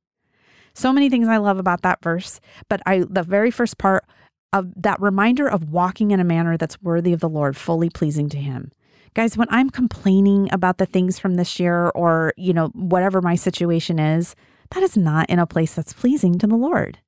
So 0.73 0.93
many 0.93 1.09
things 1.09 1.27
I 1.27 1.37
love 1.37 1.57
about 1.57 1.81
that 1.81 2.01
verse, 2.01 2.39
but 2.69 2.81
I 2.85 3.05
the 3.09 3.23
very 3.23 3.51
first 3.51 3.77
part 3.77 4.05
of 4.53 4.71
that 4.75 4.99
reminder 4.99 5.47
of 5.47 5.71
walking 5.71 6.11
in 6.11 6.19
a 6.19 6.25
manner 6.25 6.57
that's 6.57 6.81
worthy 6.81 7.13
of 7.13 7.19
the 7.19 7.29
Lord, 7.29 7.55
fully 7.55 7.89
pleasing 7.89 8.29
to 8.29 8.37
him. 8.37 8.71
Guys, 9.13 9.37
when 9.37 9.47
I'm 9.49 9.69
complaining 9.69 10.49
about 10.51 10.77
the 10.77 10.85
things 10.85 11.19
from 11.19 11.35
this 11.35 11.59
year 11.59 11.89
or, 11.89 12.33
you 12.37 12.53
know, 12.53 12.67
whatever 12.69 13.21
my 13.21 13.35
situation 13.35 13.99
is, 13.99 14.35
that 14.71 14.83
is 14.83 14.95
not 14.95 15.29
in 15.29 15.39
a 15.39 15.45
place 15.45 15.73
that's 15.73 15.93
pleasing 15.93 16.37
to 16.39 16.47
the 16.47 16.55
Lord. 16.55 16.99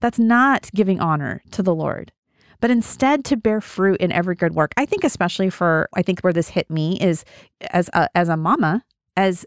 That's 0.00 0.18
not 0.18 0.70
giving 0.74 1.00
honor 1.00 1.42
to 1.52 1.62
the 1.62 1.74
Lord 1.74 2.12
but 2.62 2.70
instead 2.70 3.24
to 3.24 3.36
bear 3.36 3.60
fruit 3.60 4.00
in 4.00 4.12
every 4.12 4.36
good 4.36 4.54
work. 4.54 4.72
I 4.76 4.86
think 4.86 5.02
especially 5.02 5.50
for 5.50 5.88
I 5.94 6.02
think 6.02 6.20
where 6.20 6.32
this 6.32 6.48
hit 6.48 6.70
me 6.70 6.96
is 7.00 7.24
as 7.72 7.90
a, 7.92 8.08
as 8.14 8.28
a 8.28 8.36
mama, 8.36 8.84
as 9.16 9.44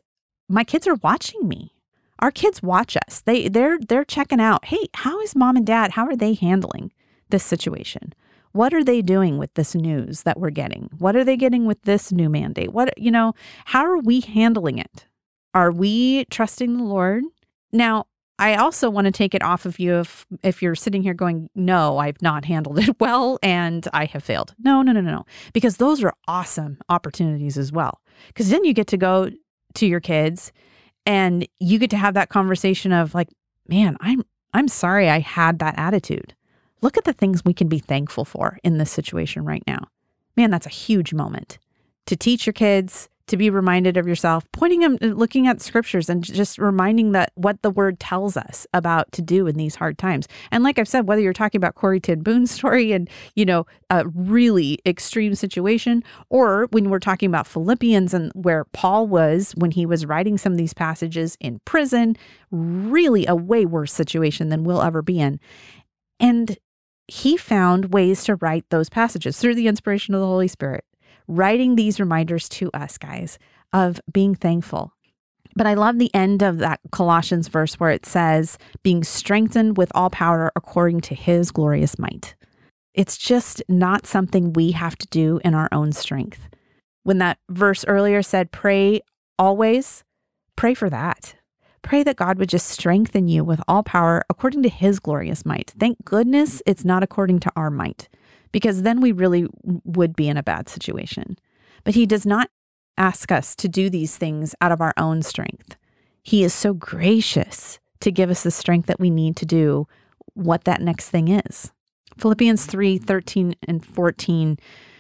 my 0.50 0.66
kids 0.66 0.86
are 0.86 0.96
watching 0.96 1.48
me. 1.48 1.75
Our 2.20 2.32
kids 2.32 2.64
watch 2.64 2.98
us. 3.08 3.22
They 3.22 3.48
they're 3.48 3.80
they're 3.80 4.06
checking 4.06 4.40
out. 4.40 4.66
Hey, 4.66 4.88
how 4.94 5.20
is 5.22 5.36
mom 5.36 5.58
and 5.58 5.66
dad? 5.66 5.92
How 5.92 6.06
are 6.06 6.16
they 6.16 6.34
handling 6.34 6.92
this 7.30 7.44
situation? 7.44 8.14
What 8.54 8.74
are 8.74 8.86
they 8.86 9.02
doing 9.02 9.38
with 9.38 9.54
this 9.56 9.76
news 9.76 10.24
that 10.24 10.40
we're 10.40 10.50
getting? 10.50 10.90
What 10.98 11.16
are 11.18 11.26
they 11.26 11.36
getting 11.36 11.66
with 11.66 11.82
this 11.82 12.14
new 12.14 12.30
mandate? 12.30 12.72
What 12.72 12.98
you 12.98 13.12
know, 13.12 13.34
how 13.66 13.86
are 13.86 13.98
we 13.98 14.22
handling 14.22 14.78
it? 14.78 15.08
Are 15.54 15.72
we 15.72 16.26
trusting 16.26 16.78
the 16.78 16.84
Lord? 16.84 17.24
Now, 17.74 18.08
I 18.38 18.56
also 18.56 18.90
want 18.90 19.06
to 19.06 19.12
take 19.12 19.34
it 19.34 19.44
off 19.44 19.66
of 19.66 19.80
you 19.80 19.96
if 20.00 20.26
if 20.42 20.62
you're 20.62 20.76
sitting 20.76 21.04
here 21.04 21.14
going, 21.14 21.50
"No, 21.54 21.98
I've 21.98 22.22
not 22.22 22.46
handled 22.46 22.80
it 22.80 22.96
well 23.00 23.40
and 23.44 23.88
I 23.94 24.06
have 24.06 24.24
failed." 24.24 24.54
No, 24.58 24.82
no, 24.82 24.94
no, 24.94 25.02
no, 25.02 25.12
no. 25.12 25.26
Because 25.52 25.78
those 25.78 26.04
are 26.04 26.14
awesome 26.28 26.78
opportunities 26.88 27.58
as 27.58 27.74
well. 27.74 28.02
Cuz 28.36 28.50
then 28.50 28.64
you 28.64 28.74
get 28.74 28.88
to 28.88 28.98
go 28.98 29.30
to 29.76 29.86
your 29.86 30.00
kids 30.00 30.54
and 31.06 31.48
you 31.60 31.80
get 31.80 31.90
to 31.92 31.98
have 31.98 32.14
that 32.16 32.30
conversation 32.30 32.92
of 32.92 33.14
like, 33.14 33.30
"Man, 33.68 33.98
I'm 34.00 34.24
I'm 34.54 34.68
sorry 34.68 35.10
I 35.10 35.20
had 35.20 35.60
that 35.60 35.76
attitude. 35.78 36.34
Look 36.82 36.98
at 36.98 37.04
the 37.04 37.14
things 37.14 37.44
we 37.44 37.54
can 37.54 37.68
be 37.68 37.80
thankful 37.80 38.26
for 38.26 38.60
in 38.64 38.78
this 38.78 38.92
situation 38.92 39.46
right 39.46 39.64
now." 39.68 39.88
Man, 40.38 40.52
that's 40.52 40.66
a 40.66 40.70
huge 40.70 41.14
moment 41.14 41.58
to 42.06 42.16
teach 42.16 42.46
your 42.46 42.54
kids 42.54 43.10
to 43.28 43.38
be 43.38 43.50
reminded 43.50 43.98
of 43.98 44.08
yourself, 44.08 44.46
pointing 44.52 44.82
them, 44.82 44.98
uh, 45.02 45.08
looking 45.08 45.48
at 45.48 45.62
scriptures 45.62 46.10
and 46.10 46.24
just 46.24 46.58
reminding 46.58 47.12
that 47.14 47.32
what 47.36 47.62
the 47.62 47.72
word 47.72 48.00
tells 48.00 48.38
us 48.38 48.68
about 48.74 49.12
to 49.14 49.22
do 49.22 49.48
in 49.48 49.56
these 49.58 49.76
hard 49.76 49.98
times. 49.98 50.28
And 50.52 50.64
like 50.64 50.78
I've 50.78 50.88
said, 50.88 51.08
whether 51.08 51.22
you're 51.22 51.34
talking 51.34 51.58
about 51.60 51.76
Corrie 51.76 52.00
ten 52.00 52.22
Boom's 52.22 52.52
story 52.56 52.92
and, 52.92 53.10
you 53.36 53.46
know, 53.46 53.66
a 53.90 54.08
really 54.08 54.80
extreme 54.86 55.36
situation, 55.36 56.04
or 56.30 56.68
when 56.72 56.90
we're 56.90 57.00
talking 57.00 57.28
about 57.28 57.48
Philippians 57.48 58.14
and 58.14 58.32
where 58.36 58.66
Paul 58.66 59.08
was 59.08 59.54
when 59.58 59.72
he 59.72 59.86
was 59.86 60.06
writing 60.06 60.38
some 60.38 60.52
of 60.52 60.58
these 60.58 60.74
passages 60.74 61.38
in 61.40 61.60
prison, 61.66 62.16
really 62.52 63.26
a 63.26 63.36
way 63.36 63.66
worse 63.66 63.94
situation 63.94 64.50
than 64.50 64.64
we'll 64.64 64.82
ever 64.82 65.02
be 65.02 65.20
in. 65.20 65.40
And 66.20 66.58
he 67.08 67.38
found 67.38 67.94
ways 67.94 68.24
to 68.24 68.36
write 68.36 68.66
those 68.70 68.90
passages 68.90 69.38
through 69.38 69.56
the 69.56 69.68
inspiration 69.68 70.16
of 70.16 70.22
the 70.22 70.28
Holy 70.28 70.48
Spirit 70.48 70.84
writing 71.28 71.76
these 71.76 72.00
reminders 72.00 72.48
to 72.50 72.70
us, 72.74 72.98
guys, 72.98 73.38
of 73.74 74.00
being 74.12 74.36
thankful. 74.36 74.94
But 75.56 75.68
I 75.68 75.74
love 75.74 76.00
the 76.00 76.14
end 76.14 76.44
of 76.44 76.58
that 76.60 76.82
Colossians 76.92 77.48
verse 77.48 77.76
where 77.76 77.90
it 77.90 78.06
says, 78.06 78.58
being 78.84 79.04
strengthened 79.04 79.78
with 79.78 79.92
all 79.96 80.10
power 80.10 80.52
according 80.56 81.02
to 81.02 81.16
his 81.16 81.52
glorious 81.52 81.98
might. 81.98 82.36
It's 82.94 83.18
just 83.18 83.64
not 83.70 84.06
something 84.06 84.54
we 84.54 84.72
have 84.72 84.98
to 84.98 85.08
do 85.08 85.40
in 85.46 85.54
our 85.54 85.70
own 85.72 85.92
strength. 85.94 86.50
When 87.04 87.20
that 87.20 87.38
verse 87.50 87.86
earlier 87.88 88.22
said, 88.22 88.52
pray 88.52 89.02
always, 89.40 90.04
pray 90.56 90.74
for 90.74 90.90
that. 90.90 91.36
Pray 91.82 92.04
that 92.04 92.16
God 92.16 92.40
would 92.40 92.50
just 92.50 92.68
strengthen 92.68 93.28
you 93.28 93.44
with 93.44 93.62
all 93.68 93.84
power 93.84 94.24
according 94.30 94.64
to 94.64 94.70
his 94.70 95.00
glorious 95.00 95.46
might. 95.46 95.74
Thank 95.78 96.04
goodness 96.04 96.62
it's 96.66 96.84
not 96.84 97.04
according 97.04 97.40
to 97.42 97.52
our 97.56 97.70
might 97.70 98.10
because 98.56 98.84
then 98.84 99.02
we 99.02 99.12
really 99.12 99.48
would 99.64 100.16
be 100.16 100.30
in 100.30 100.38
a 100.38 100.42
bad 100.42 100.70
situation. 100.70 101.38
But 101.84 101.94
He 101.94 102.06
does 102.06 102.26
not 102.26 102.50
ask 102.98 103.30
us 103.30 103.54
to 103.54 103.68
do 103.68 103.90
these 103.90 104.16
things 104.16 104.56
out 104.62 104.72
of 104.72 104.80
our 104.80 104.94
own 104.96 105.24
strength. 105.24 105.76
He 106.24 106.42
is 106.42 106.54
so 106.54 106.74
gracious 106.74 107.80
to 108.00 108.14
give 108.14 108.30
us 108.30 108.44
the 108.44 108.52
strength 108.52 108.86
that 108.86 109.02
we 109.02 109.10
need 109.10 109.36
to 109.36 109.46
do 109.46 109.90
what 110.36 110.64
that 110.64 110.80
next 110.80 111.10
thing 111.10 111.28
is. 111.28 111.74
Philippians 112.18 112.66
3 112.66 112.98
13 112.98 113.56
and 113.68 113.86
14 113.86 114.58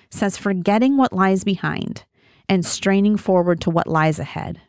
says, 0.09 0.35
Forgetting 0.35 0.97
what 0.97 1.13
lies 1.13 1.45
behind 1.45 2.03
and 2.49 2.65
straining 2.65 3.15
forward 3.15 3.61
to 3.61 3.69
what 3.69 3.87
lies 3.87 4.19
ahead, 4.19 4.59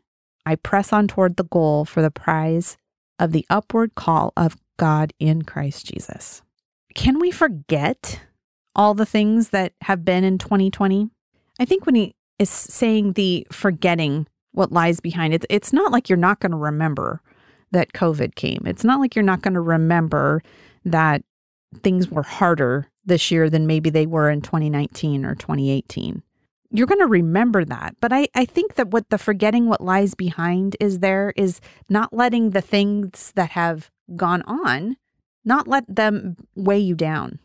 I 0.46 0.54
press 0.54 0.92
on 0.92 1.08
toward 1.08 1.38
the 1.38 1.42
goal 1.42 1.86
for 1.86 2.02
the 2.02 2.12
prize 2.12 2.76
of 3.18 3.32
the 3.32 3.46
upward 3.50 3.96
call 3.96 4.32
of 4.36 4.56
God 4.76 5.12
in 5.18 5.42
Christ 5.42 5.86
Jesus. 5.86 6.42
Can 6.94 7.18
we 7.18 7.32
forget 7.32 8.20
all 8.76 8.94
the 8.94 9.06
things 9.06 9.48
that 9.48 9.72
have 9.80 10.04
been 10.04 10.22
in 10.22 10.38
2020. 10.38 11.10
I 11.58 11.64
think 11.64 11.86
when 11.86 11.96
he 11.96 12.14
is 12.38 12.50
saying 12.50 13.14
the 13.14 13.46
forgetting 13.50 14.28
what 14.52 14.70
lies 14.70 15.00
behind 15.00 15.34
it, 15.34 15.44
it's 15.50 15.72
not 15.72 15.90
like 15.90 16.08
you're 16.08 16.16
not 16.16 16.38
going 16.38 16.52
to 16.52 16.58
remember 16.58 17.20
that 17.72 17.94
COVID 17.94 18.36
came. 18.36 18.62
It's 18.66 18.84
not 18.84 19.00
like 19.00 19.16
you're 19.16 19.24
not 19.24 19.42
going 19.42 19.54
to 19.54 19.60
remember 19.60 20.42
that 20.84 21.22
things 21.82 22.08
were 22.08 22.22
harder 22.22 22.88
this 23.04 23.30
year 23.30 23.50
than 23.50 23.66
maybe 23.66 23.90
they 23.90 24.06
were 24.06 24.30
in 24.30 24.42
2019 24.42 25.24
or 25.24 25.34
2018. 25.34 26.22
You're 26.70 26.86
going 26.86 27.00
to 27.00 27.06
remember 27.06 27.64
that. 27.64 27.96
But 28.00 28.12
I, 28.12 28.28
I 28.34 28.44
think 28.44 28.74
that 28.74 28.88
what 28.88 29.08
the 29.08 29.18
forgetting 29.18 29.66
what 29.66 29.80
lies 29.80 30.14
behind 30.14 30.76
is 30.80 30.98
there 30.98 31.32
is 31.36 31.60
not 31.88 32.12
letting 32.12 32.50
the 32.50 32.60
things 32.60 33.32
that 33.36 33.50
have 33.50 33.90
gone 34.14 34.42
on, 34.42 34.96
not 35.44 35.66
let 35.66 35.84
them 35.88 36.36
weigh 36.54 36.78
you 36.78 36.94
down 36.94 37.38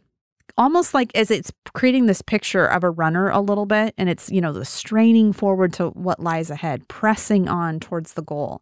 almost 0.62 0.94
like 0.94 1.12
as 1.16 1.32
it's 1.32 1.52
creating 1.74 2.06
this 2.06 2.22
picture 2.22 2.66
of 2.66 2.84
a 2.84 2.90
runner 2.90 3.30
a 3.30 3.42
little 3.42 3.66
bit 3.66 3.96
and 3.98 4.10
it's 4.10 4.30
you 4.32 4.40
know 4.40 4.54
the 4.54 4.64
straining 4.64 5.34
forward 5.34 5.74
to 5.74 5.90
what 5.90 6.20
lies 6.20 6.52
ahead 6.52 6.88
pressing 6.88 7.50
on 7.50 7.80
towards 7.80 8.14
the 8.14 8.22
goal. 8.22 8.62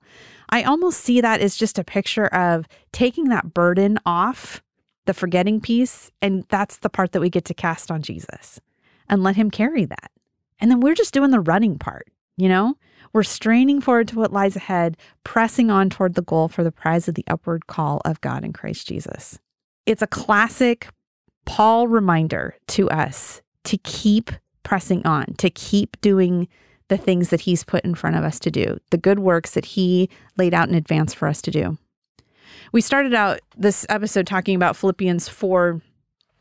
I 0.50 0.64
almost 0.64 1.02
see 1.02 1.20
that 1.20 1.42
as 1.42 1.58
just 1.58 1.78
a 1.78 1.84
picture 1.84 2.28
of 2.28 2.68
taking 2.94 3.26
that 3.26 3.54
burden 3.54 4.00
off 4.06 4.64
the 5.06 5.14
forgetting 5.14 5.60
piece 5.60 6.10
and 6.22 6.46
that's 6.50 6.78
the 6.78 6.90
part 6.90 7.12
that 7.12 7.20
we 7.20 7.30
get 7.30 7.46
to 7.46 7.54
cast 7.54 7.92
on 7.92 8.02
jesus 8.02 8.62
and 9.10 9.22
let 9.22 9.36
him 9.36 9.52
carry 9.52 9.84
that. 9.84 10.12
And 10.60 10.72
then 10.72 10.80
we're 10.80 10.96
just 10.96 11.14
doing 11.14 11.32
the 11.32 11.40
running 11.40 11.78
part 11.78 12.08
you 12.40 12.48
know? 12.48 12.76
We're 13.12 13.24
straining 13.24 13.82
forward 13.82 14.08
to 14.10 14.16
what 14.16 14.32
lies 14.32 14.56
ahead 14.56 14.96
pressing 15.26 15.70
on 15.70 15.90
toward 15.90 16.14
the 16.14 16.22
goal 16.22 16.48
for 16.48 16.64
the 16.64 16.72
prize 16.72 17.10
of 17.10 17.16
the 17.16 17.26
upward 17.28 17.68
call 17.68 18.02
of 18.06 18.22
god 18.22 18.46
in 18.46 18.54
christ 18.54 18.88
jesus. 18.88 19.40
It's 19.86 20.02
a 20.02 20.08
classic 20.08 20.88
Paul 21.50 21.88
reminder 21.88 22.56
to 22.68 22.88
us 22.92 23.42
to 23.64 23.78
keep 23.80 24.30
pressing 24.62 25.04
on, 25.04 25.34
to 25.40 25.50
keep 25.50 26.00
doing 26.00 26.48
the 26.90 26.98
things 26.98 27.30
that 27.30 27.42
he's 27.42 27.64
put 27.64 27.84
in 27.84 27.96
front 27.96 28.16
of 28.16 28.24
us 28.24 28.38
to 28.42 28.52
do, 28.52 28.78
the 28.92 29.00
good 29.00 29.18
works 29.18 29.56
that 29.56 29.66
he 29.66 30.12
laid 30.38 30.54
out 30.54 30.70
in 30.70 30.76
advance 30.76 31.16
for 31.16 31.28
us 31.28 31.42
to 31.42 31.50
do. 31.50 31.80
We 32.72 32.82
started 32.82 33.16
out 33.16 33.40
this 33.58 33.84
episode 33.90 34.28
talking 34.28 34.56
about 34.56 34.76
Philippians 34.76 35.28
4 35.28 35.82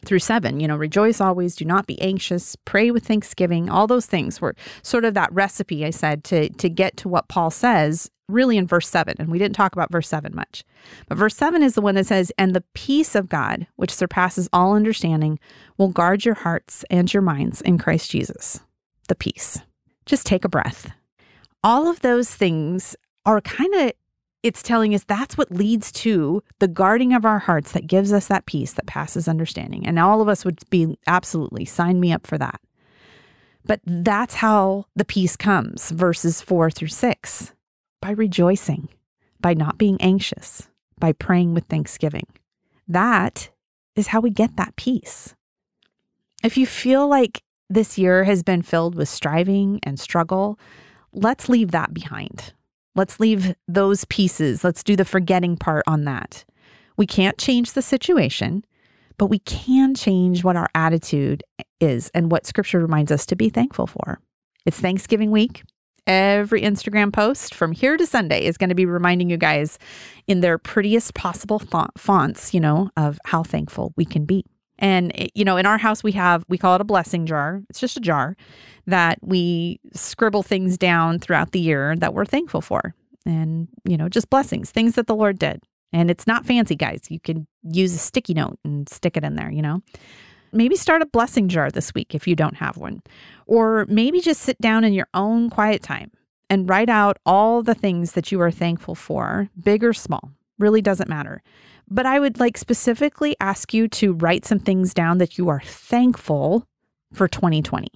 through 0.05 0.19
7, 0.19 0.61
you 0.61 0.69
know, 0.69 0.77
rejoice 0.77 1.23
always, 1.23 1.57
do 1.57 1.65
not 1.65 1.87
be 1.87 1.99
anxious, 2.03 2.55
pray 2.67 2.91
with 2.91 3.07
thanksgiving. 3.07 3.71
All 3.71 3.87
those 3.87 4.07
things 4.07 4.43
were 4.43 4.55
sort 4.83 5.07
of 5.07 5.15
that 5.15 5.33
recipe 5.33 5.87
I 5.87 5.91
said 5.91 6.23
to 6.25 6.51
to 6.51 6.69
get 6.69 6.99
to 6.99 7.09
what 7.09 7.29
Paul 7.29 7.51
says 7.51 8.11
really 8.29 8.59
in 8.59 8.67
verse 8.67 8.89
7, 8.89 9.15
and 9.19 9.29
we 9.31 9.39
didn't 9.39 9.57
talk 9.57 9.73
about 9.73 9.91
verse 9.91 10.09
7 10.09 10.35
much. 10.35 10.65
But 11.09 11.19
verse 11.19 11.35
7 11.37 11.63
is 11.63 11.75
the 11.75 11.81
one 11.81 11.95
that 11.95 12.07
says, 12.07 12.31
And 12.39 12.55
the 12.55 12.65
peace 12.75 13.15
of 13.15 13.29
God, 13.29 13.67
which 13.77 13.95
surpasses 13.95 14.49
all 14.53 14.75
understanding, 14.75 15.39
will 15.77 15.89
guard 15.89 16.25
your 16.25 16.35
hearts 16.35 16.85
and 16.91 17.13
your 17.13 17.23
minds 17.23 17.61
in 17.63 17.79
Christ 17.79 18.11
Jesus. 18.11 18.61
The 19.09 19.15
peace. 19.15 19.61
Just 20.07 20.27
take 20.27 20.45
a 20.45 20.49
breath. 20.49 20.93
All 21.65 21.89
of 21.89 22.01
those 22.01 22.35
things 22.35 22.95
are 23.25 23.41
kind 23.41 23.75
of, 23.75 23.93
it's 24.43 24.63
telling 24.63 24.95
us 24.95 25.05
that's 25.05 25.37
what 25.37 25.51
leads 25.51 25.91
to 25.91 26.43
the 26.61 26.69
guarding 26.69 27.13
of 27.15 27.25
our 27.25 27.41
hearts 27.41 27.73
that 27.73 27.87
gives 27.87 28.13
us 28.13 28.29
that 28.29 28.47
peace 28.47 28.75
that 28.75 28.87
passes 28.87 29.27
understanding. 29.27 29.87
And 29.87 29.99
all 29.99 30.21
of 30.21 30.29
us 30.29 30.45
would 30.45 30.59
be 30.71 30.99
absolutely 31.07 31.65
sign 31.65 31.99
me 31.99 32.13
up 32.13 32.27
for 32.27 32.39
that. 32.39 32.61
But 33.65 33.81
that's 33.85 34.35
how 34.35 34.87
the 34.95 35.05
peace 35.05 35.37
comes, 35.37 35.91
verses 35.91 36.41
four 36.41 36.71
through 36.71 36.89
six 36.89 37.53
by 38.01 38.11
rejoicing, 38.11 38.89
by 39.41 39.55
not 39.55 39.79
being 39.79 40.01
anxious, 40.01 40.69
by 40.99 41.13
praying 41.13 41.55
with 41.55 41.65
thanksgiving. 41.65 42.27
That 42.87 43.51
is 43.97 44.09
how 44.09 44.21
we 44.21 44.31
get 44.31 44.57
that 44.57 44.77
peace. 44.77 45.35
If 46.43 46.57
you 46.57 46.67
feel 46.67 47.09
like 47.09 47.43
this 47.69 47.99
year 47.99 48.25
has 48.25 48.43
been 48.43 48.63
filled 48.63 48.95
with 48.95 49.09
striving 49.09 49.81
and 49.83 49.99
struggle, 49.99 50.59
let's 51.13 51.49
leave 51.49 51.73
that 51.73 51.93
behind. 51.93 52.53
Let's 52.95 53.21
leave 53.21 53.55
those 53.67 54.05
pieces. 54.07 54.65
Let's 54.65 54.83
do 54.83 54.97
the 54.97 55.05
forgetting 55.05 55.57
part 55.57 55.85
on 55.87 56.05
that. 56.05 56.45
We 56.97 57.07
can't 57.07 57.39
change 57.39 57.73
the 57.73 57.83
situation, 57.83 58.65
but 59.19 59.27
we 59.27 59.39
can 59.41 59.95
change 59.95 60.43
what 60.43 60.57
our 60.57 60.69
attitude 60.75 61.45
is 61.81 62.11
and 62.15 62.31
what 62.31 62.47
scripture 62.47 62.81
reminds 62.81 63.13
us 63.13 63.27
to 63.27 63.37
be 63.37 63.51
thankful 63.51 63.87
for. 63.87 64.21
It's 64.65 64.81
Thanksgiving 64.81 65.31
week. 65.31 65.63
Every 66.09 66.63
Instagram 66.63 67.13
post 67.13 67.55
from 67.55 67.73
here 67.73 67.97
to 67.97 68.07
Sunday 68.07 68.45
is 68.45 68.57
going 68.57 68.71
to 68.71 68.75
be 68.75 68.87
reminding 68.87 69.29
you 69.29 69.37
guys 69.37 69.79
in 70.27 70.41
their 70.41 70.59
prettiest 70.59 71.15
possible 71.15 71.63
fonts, 71.97 72.55
you 72.55 72.61
know, 72.61 72.91
of 72.97 73.21
how 73.27 73.43
thankful 73.43 73.93
we 73.97 74.05
can 74.05 74.25
be. 74.25 74.45
And, 74.79 75.13
eh, 75.15 75.29
you 75.35 75.45
know, 75.45 75.57
in 75.57 75.67
our 75.67 75.79
house, 75.79 76.03
we 76.03 76.13
have, 76.13 76.45
we 76.49 76.57
call 76.57 76.75
it 76.75 76.81
a 76.81 76.85
blessing 76.85 77.27
jar. 77.27 77.63
It's 77.69 77.81
just 77.81 77.97
a 77.97 78.01
jar 78.01 78.37
that 78.87 79.19
we 79.21 79.81
scribble 79.93 80.43
things 80.43 80.79
down 80.79 81.19
throughout 81.19 81.53
the 81.53 81.61
year 81.61 81.95
that 81.97 82.15
we're 82.15 82.25
thankful 82.25 82.63
for. 82.63 82.95
And, 83.27 83.69
you 83.85 83.97
know, 83.97 84.09
just 84.09 84.31
blessings, 84.31 84.71
things 84.71 84.95
that 84.95 85.07
the 85.07 85.17
Lord 85.17 85.39
did. 85.39 85.63
And 85.93 86.11
it's 86.11 86.27
not 86.27 86.47
fancy, 86.47 86.77
guys. 86.77 87.03
You 87.09 87.21
can 87.21 87.47
use 87.63 87.95
a 87.95 87.99
sticky 87.99 88.35
note 88.35 88.59
and 88.65 88.89
stick 88.89 89.17
it 89.17 89.25
in 89.25 89.37
there, 89.37 89.51
you 89.51 89.63
know? 89.63 89.83
Maybe 90.53 90.77
start 90.77 91.03
a 91.03 91.07
blessing 91.07 91.49
jar 91.49 91.71
this 91.71 91.95
week 91.95 92.15
if 92.15 92.27
you 92.27 92.35
don't 92.35 92.57
have 92.57 92.77
one. 92.77 93.03
Or 93.47 93.87
maybe 93.89 94.21
just 94.21 94.43
sit 94.43 94.61
down 94.61 94.85
in 94.85 94.93
your 94.93 95.09
own 95.15 95.51
quiet 95.51 95.83
time 95.83 96.11
and 96.51 96.69
write 96.69 96.89
out 96.89 97.19
all 97.27 97.63
the 97.63 97.75
things 97.75 98.13
that 98.13 98.33
you 98.33 98.41
are 98.41 98.51
thankful 98.51 98.95
for, 98.95 99.51
big 99.63 99.85
or 99.85 99.93
small, 99.93 100.33
really 100.59 100.81
doesn't 100.81 101.09
matter. 101.09 101.43
But 101.91 102.07
I 102.07 102.19
would 102.21 102.39
like 102.39 102.59
specifically 102.59 103.37
ask 103.41 103.73
you 103.73 103.89
to 103.89 104.13
write 104.13 104.45
some 104.45 104.59
things 104.59 104.93
down 104.93 105.19
that 105.19 105.39
you 105.39 105.49
are 105.49 105.61
thankful 105.61 106.67
for 107.13 107.29
2020. 107.29 107.89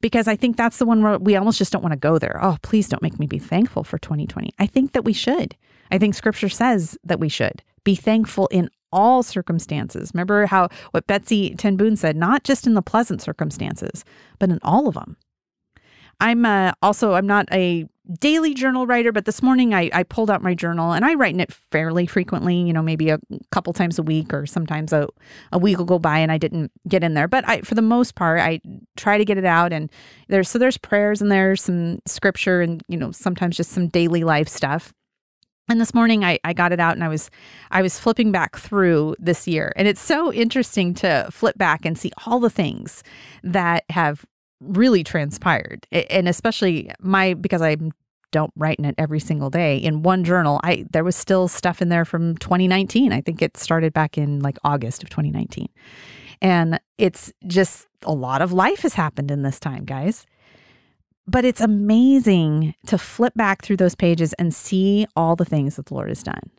Because 0.00 0.26
I 0.26 0.34
think 0.36 0.56
that's 0.56 0.78
the 0.78 0.86
one 0.86 1.02
where 1.02 1.18
we 1.18 1.36
almost 1.36 1.58
just 1.58 1.72
don't 1.72 1.82
want 1.82 1.92
to 1.92 1.98
go 1.98 2.18
there. 2.18 2.38
Oh, 2.42 2.56
please 2.62 2.88
don't 2.88 3.02
make 3.02 3.18
me 3.18 3.26
be 3.26 3.38
thankful 3.38 3.84
for 3.84 3.98
2020. 3.98 4.50
I 4.58 4.66
think 4.66 4.92
that 4.92 5.04
we 5.04 5.12
should. 5.12 5.54
I 5.90 5.98
think 5.98 6.14
scripture 6.14 6.48
says 6.48 6.98
that 7.04 7.20
we 7.20 7.28
should 7.28 7.62
be 7.84 7.94
thankful 7.94 8.48
in 8.48 8.68
all 8.92 9.22
circumstances. 9.22 10.10
Remember 10.14 10.46
how 10.46 10.68
what 10.92 11.06
Betsie 11.06 11.54
Ten 11.56 11.76
Boom 11.76 11.96
said, 11.96 12.16
not 12.16 12.44
just 12.44 12.66
in 12.66 12.74
the 12.74 12.82
pleasant 12.82 13.22
circumstances, 13.22 14.04
but 14.38 14.50
in 14.50 14.58
all 14.62 14.88
of 14.88 14.94
them. 14.94 15.16
I'm 16.20 16.46
uh, 16.46 16.72
also 16.82 17.14
I'm 17.14 17.26
not 17.26 17.48
a 17.52 17.86
daily 18.18 18.54
journal 18.54 18.86
writer, 18.86 19.12
but 19.12 19.24
this 19.24 19.42
morning 19.42 19.74
I, 19.74 19.90
I 19.92 20.02
pulled 20.02 20.30
out 20.30 20.42
my 20.42 20.54
journal 20.54 20.92
and 20.92 21.04
I 21.04 21.14
write 21.14 21.34
in 21.34 21.40
it 21.40 21.52
fairly 21.52 22.06
frequently, 22.06 22.56
you 22.56 22.72
know, 22.72 22.82
maybe 22.82 23.10
a 23.10 23.18
couple 23.50 23.72
times 23.72 23.98
a 23.98 24.02
week 24.02 24.34
or 24.34 24.44
sometimes 24.46 24.92
a, 24.92 25.08
a 25.52 25.58
week 25.58 25.78
will 25.78 25.84
go 25.84 25.98
by 25.98 26.18
and 26.18 26.32
I 26.32 26.38
didn't 26.38 26.72
get 26.88 27.04
in 27.04 27.14
there. 27.14 27.28
But 27.28 27.48
I 27.48 27.60
for 27.62 27.74
the 27.74 27.82
most 27.82 28.14
part 28.14 28.40
I 28.40 28.60
try 28.96 29.18
to 29.18 29.24
get 29.24 29.38
it 29.38 29.44
out 29.44 29.72
and 29.72 29.90
there's 30.28 30.48
so 30.48 30.58
there's 30.58 30.78
prayers 30.78 31.22
and 31.22 31.30
there's 31.30 31.62
some 31.62 32.00
scripture 32.06 32.60
and 32.60 32.82
you 32.88 32.96
know 32.96 33.12
sometimes 33.12 33.56
just 33.56 33.70
some 33.70 33.88
daily 33.88 34.24
life 34.24 34.48
stuff. 34.48 34.92
And 35.72 35.80
this 35.80 35.94
morning 35.94 36.22
I, 36.22 36.38
I 36.44 36.52
got 36.52 36.72
it 36.72 36.80
out 36.80 36.92
and 36.92 37.02
I 37.02 37.08
was 37.08 37.30
I 37.70 37.80
was 37.80 37.98
flipping 37.98 38.30
back 38.30 38.58
through 38.58 39.16
this 39.18 39.48
year. 39.48 39.72
And 39.74 39.88
it's 39.88 40.02
so 40.02 40.30
interesting 40.30 40.92
to 40.96 41.26
flip 41.30 41.56
back 41.56 41.86
and 41.86 41.96
see 41.96 42.12
all 42.26 42.40
the 42.40 42.50
things 42.50 43.02
that 43.42 43.84
have 43.88 44.26
really 44.60 45.02
transpired. 45.02 45.86
And 45.90 46.28
especially 46.28 46.90
my 47.00 47.32
because 47.32 47.62
I 47.62 47.78
don't 48.32 48.52
write 48.54 48.80
in 48.80 48.84
it 48.84 48.94
every 48.98 49.18
single 49.18 49.48
day. 49.48 49.78
In 49.78 50.02
one 50.02 50.24
journal, 50.24 50.60
I 50.62 50.84
there 50.90 51.04
was 51.04 51.16
still 51.16 51.48
stuff 51.48 51.80
in 51.80 51.88
there 51.88 52.04
from 52.04 52.36
2019. 52.36 53.10
I 53.10 53.22
think 53.22 53.40
it 53.40 53.56
started 53.56 53.94
back 53.94 54.18
in 54.18 54.40
like 54.40 54.58
August 54.64 55.02
of 55.02 55.08
2019. 55.08 55.70
And 56.42 56.80
it's 56.98 57.32
just 57.46 57.88
a 58.02 58.12
lot 58.12 58.42
of 58.42 58.52
life 58.52 58.80
has 58.80 58.92
happened 58.92 59.30
in 59.30 59.40
this 59.40 59.58
time, 59.58 59.86
guys. 59.86 60.26
But 61.26 61.44
it's 61.44 61.60
amazing 61.60 62.74
to 62.86 62.98
flip 62.98 63.34
back 63.34 63.62
through 63.62 63.76
those 63.76 63.94
pages 63.94 64.32
and 64.34 64.54
see 64.54 65.06
all 65.14 65.36
the 65.36 65.44
things 65.44 65.76
that 65.76 65.86
the 65.86 65.94
Lord 65.94 66.08
has 66.08 66.22
done. 66.22 66.50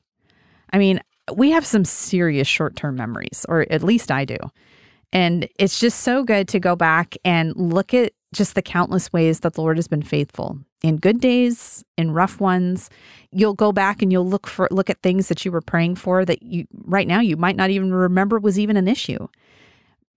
I 0.71 0.77
mean, 0.77 1.01
we 1.35 1.51
have 1.51 1.65
some 1.65 1.85
serious 1.85 2.47
short 2.47 2.75
term 2.75 2.95
memories, 2.95 3.45
or 3.49 3.65
at 3.69 3.83
least 3.83 4.11
I 4.11 4.25
do. 4.25 4.37
And 5.11 5.47
it's 5.59 5.79
just 5.79 5.99
so 6.01 6.23
good 6.23 6.47
to 6.49 6.59
go 6.59 6.75
back 6.75 7.15
and 7.23 7.55
look 7.55 7.93
at 7.93 8.13
just 8.33 8.55
the 8.55 8.61
countless 8.61 9.13
ways 9.13 9.41
that 9.41 9.53
the 9.53 9.61
Lord 9.61 9.77
has 9.77 9.87
been 9.87 10.01
faithful 10.01 10.57
in 10.81 10.97
good 10.97 11.21
days, 11.21 11.83
in 11.97 12.11
rough 12.11 12.39
ones. 12.41 12.89
You'll 13.31 13.53
go 13.53 13.71
back 13.71 14.01
and 14.01 14.11
you'll 14.11 14.27
look 14.27 14.47
for 14.47 14.67
look 14.71 14.89
at 14.89 15.01
things 15.03 15.27
that 15.27 15.45
you 15.45 15.51
were 15.51 15.61
praying 15.61 15.95
for 15.95 16.25
that 16.25 16.41
you 16.41 16.65
right 16.85 17.07
now 17.07 17.21
you 17.21 17.37
might 17.37 17.55
not 17.55 17.69
even 17.69 17.93
remember 17.93 18.39
was 18.39 18.57
even 18.57 18.75
an 18.75 18.87
issue. 18.87 19.27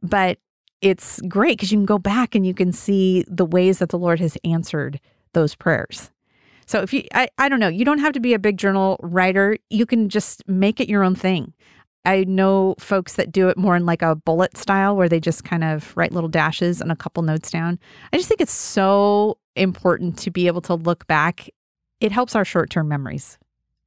But 0.03 0.39
it's 0.81 1.21
great 1.29 1.59
because 1.59 1.73
you 1.73 1.79
can 1.79 1.87
go 1.87 1.99
back 1.99 2.35
and 2.35 2.47
you 2.47 2.55
can 2.55 2.73
see 2.73 3.25
the 3.29 3.47
ways 3.47 3.79
that 3.79 3.89
the 3.89 3.99
Lord 3.99 4.21
has 4.21 4.37
answered 4.45 5.01
those 5.33 5.55
prayers. 5.55 6.11
So 6.67 6.81
if 6.81 6.93
you, 6.93 7.05
I, 7.15 7.29
I 7.39 7.49
don't 7.49 7.61
know, 7.61 7.69
you 7.69 7.85
don't 7.85 8.01
have 8.01 8.13
to 8.15 8.21
be 8.21 8.35
a 8.35 8.39
big 8.39 8.57
journal 8.57 8.99
writer. 9.01 9.57
You 9.71 9.87
can 9.87 10.09
just 10.09 10.47
make 10.49 10.81
it 10.81 10.89
your 10.89 11.05
own 11.05 11.15
thing. 11.15 11.55
I 12.05 12.25
know 12.25 12.77
folks 12.79 13.15
that 13.15 13.33
do 13.33 13.49
it 13.49 13.57
more 13.57 13.75
in 13.75 13.85
like 13.85 14.03
a 14.03 14.15
bullet 14.15 14.57
style 14.57 14.97
where 14.97 15.09
they 15.09 15.19
just 15.19 15.45
kind 15.45 15.65
of 15.65 15.97
write 15.97 16.13
little 16.13 16.29
dashes 16.29 16.81
and 16.81 16.93
a 16.93 16.97
couple 16.97 17.23
notes 17.23 17.51
down. 17.51 17.79
I 18.13 18.17
just 18.17 18.29
think 18.29 18.41
it's 18.41 18.53
so 18.53 19.39
important 19.57 20.19
to 20.19 20.31
be 20.31 20.47
able 20.47 20.61
to 20.63 20.75
look 20.75 21.07
back. 21.07 21.49
It 22.01 22.13
helps 22.13 22.37
our 22.37 22.45
short 22.45 22.71
term 22.71 22.89
memories. 22.89 23.39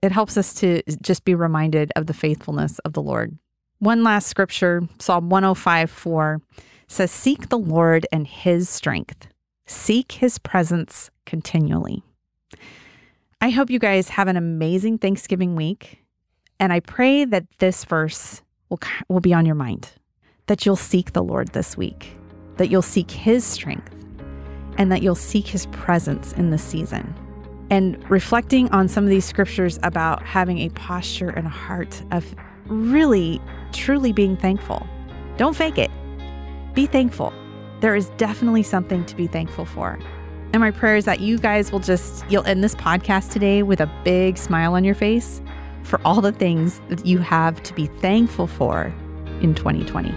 It 0.02 0.12
helps 0.12 0.38
us 0.38 0.54
to 0.56 0.82
just 1.02 1.26
be 1.26 1.36
reminded 1.36 1.92
of 1.96 2.08
the 2.08 2.14
faithfulness 2.14 2.80
of 2.80 2.94
the 2.94 3.02
Lord. 3.02 3.38
One 3.80 4.04
last 4.04 4.28
scripture, 4.28 4.84
Psalm 5.00 5.30
105 5.30 5.90
4 5.90 6.42
says, 6.90 7.12
Seek 7.12 7.48
the 7.48 7.58
Lord 7.58 8.06
and 8.12 8.28
his 8.28 8.68
strength, 8.68 9.28
seek 9.66 10.14
his 10.14 10.38
presence 10.40 11.10
continually. 11.26 12.04
I 13.40 13.52
hope 13.52 13.70
you 13.70 13.80
guys 13.80 14.10
have 14.10 14.28
an 14.28 14.36
amazing 14.36 14.98
Thanksgiving 14.98 15.56
week. 15.56 16.04
And 16.60 16.74
I 16.74 16.82
pray 16.82 17.24
that 17.24 17.46
this 17.60 17.86
verse 17.86 18.42
will, 18.70 18.80
will 19.08 19.22
be 19.22 19.34
on 19.34 19.46
your 19.46 19.56
mind, 19.56 19.90
that 20.48 20.66
you'll 20.66 20.76
seek 20.76 21.14
the 21.14 21.24
Lord 21.24 21.54
this 21.54 21.78
week, 21.78 22.18
that 22.58 22.70
you'll 22.70 22.82
seek 22.82 23.10
his 23.10 23.46
strength, 23.46 23.96
and 24.78 24.92
that 24.92 25.02
you'll 25.02 25.16
seek 25.16 25.48
his 25.48 25.68
presence 25.68 26.34
in 26.34 26.50
this 26.50 26.64
season. 26.64 27.16
And 27.70 28.04
reflecting 28.10 28.68
on 28.72 28.90
some 28.90 29.06
of 29.06 29.10
these 29.10 29.24
scriptures 29.24 29.80
about 29.84 30.22
having 30.24 30.58
a 30.60 30.70
posture 30.70 31.30
and 31.30 31.46
a 31.46 31.52
heart 31.52 32.02
of 32.12 32.26
really, 32.66 33.40
truly 33.72 34.12
being 34.12 34.36
thankful. 34.36 34.86
Don't 35.38 35.56
fake 35.56 35.78
it. 35.78 35.92
Be 36.74 36.86
thankful. 36.86 37.34
There 37.80 37.96
is 37.96 38.10
definitely 38.18 38.64
something 38.64 39.06
to 39.06 39.16
be 39.16 39.28
thankful 39.28 39.66
for. 39.66 40.00
And 40.52 40.62
my 40.62 40.72
prayer 40.72 40.96
is 40.96 41.06
that 41.06 41.20
you 41.20 41.38
guys 41.38 41.72
will 41.72 41.80
just, 41.80 42.26
you'll 42.30 42.46
end 42.46 42.64
this 42.64 42.76
podcast 42.76 43.32
today 43.32 43.64
with 43.64 43.80
a 43.82 43.92
big 44.04 44.38
smile 44.38 44.74
on 44.74 44.84
your 44.84 44.96
face 44.96 45.42
for 45.84 46.02
all 46.04 46.22
the 46.22 46.32
things 46.32 46.82
that 46.90 47.06
you 47.06 47.20
have 47.20 47.62
to 47.64 47.74
be 47.74 47.88
thankful 47.88 48.48
for 48.48 48.94
in 49.42 49.54
2020. 49.54 50.12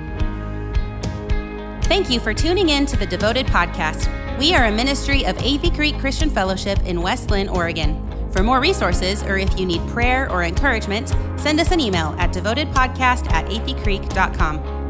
Thank 1.87 2.11
you 2.11 2.21
for 2.21 2.33
tuning 2.33 2.71
in 2.71 2.87
to 2.87 2.97
the 2.97 3.07
Devoted 3.07 3.47
Podcast. 3.47 4.09
We 4.39 4.55
are 4.55 4.65
a 4.65 4.73
ministry 4.73 5.25
of 5.27 5.37
Athey 5.37 5.75
Creek 5.75 5.99
Christian 5.99 6.31
Fellowship 6.31 6.79
in 6.87 7.03
West 7.03 7.31
Linn, 7.31 7.49
Oregon. 7.49 8.09
For 8.33 8.43
more 8.43 8.61
resources, 8.61 9.23
or 9.23 9.37
if 9.37 9.59
you 9.61 9.67
need 9.67 9.87
prayer 9.89 10.31
or 10.33 10.43
encouragement, 10.43 11.09
send 11.39 11.61
us 11.61 11.71
an 11.71 11.81
email 11.81 12.15
at 12.19 12.33
devotedpodcast 12.33 13.31
at 13.31 13.45
atheycreek.com. 13.47 14.82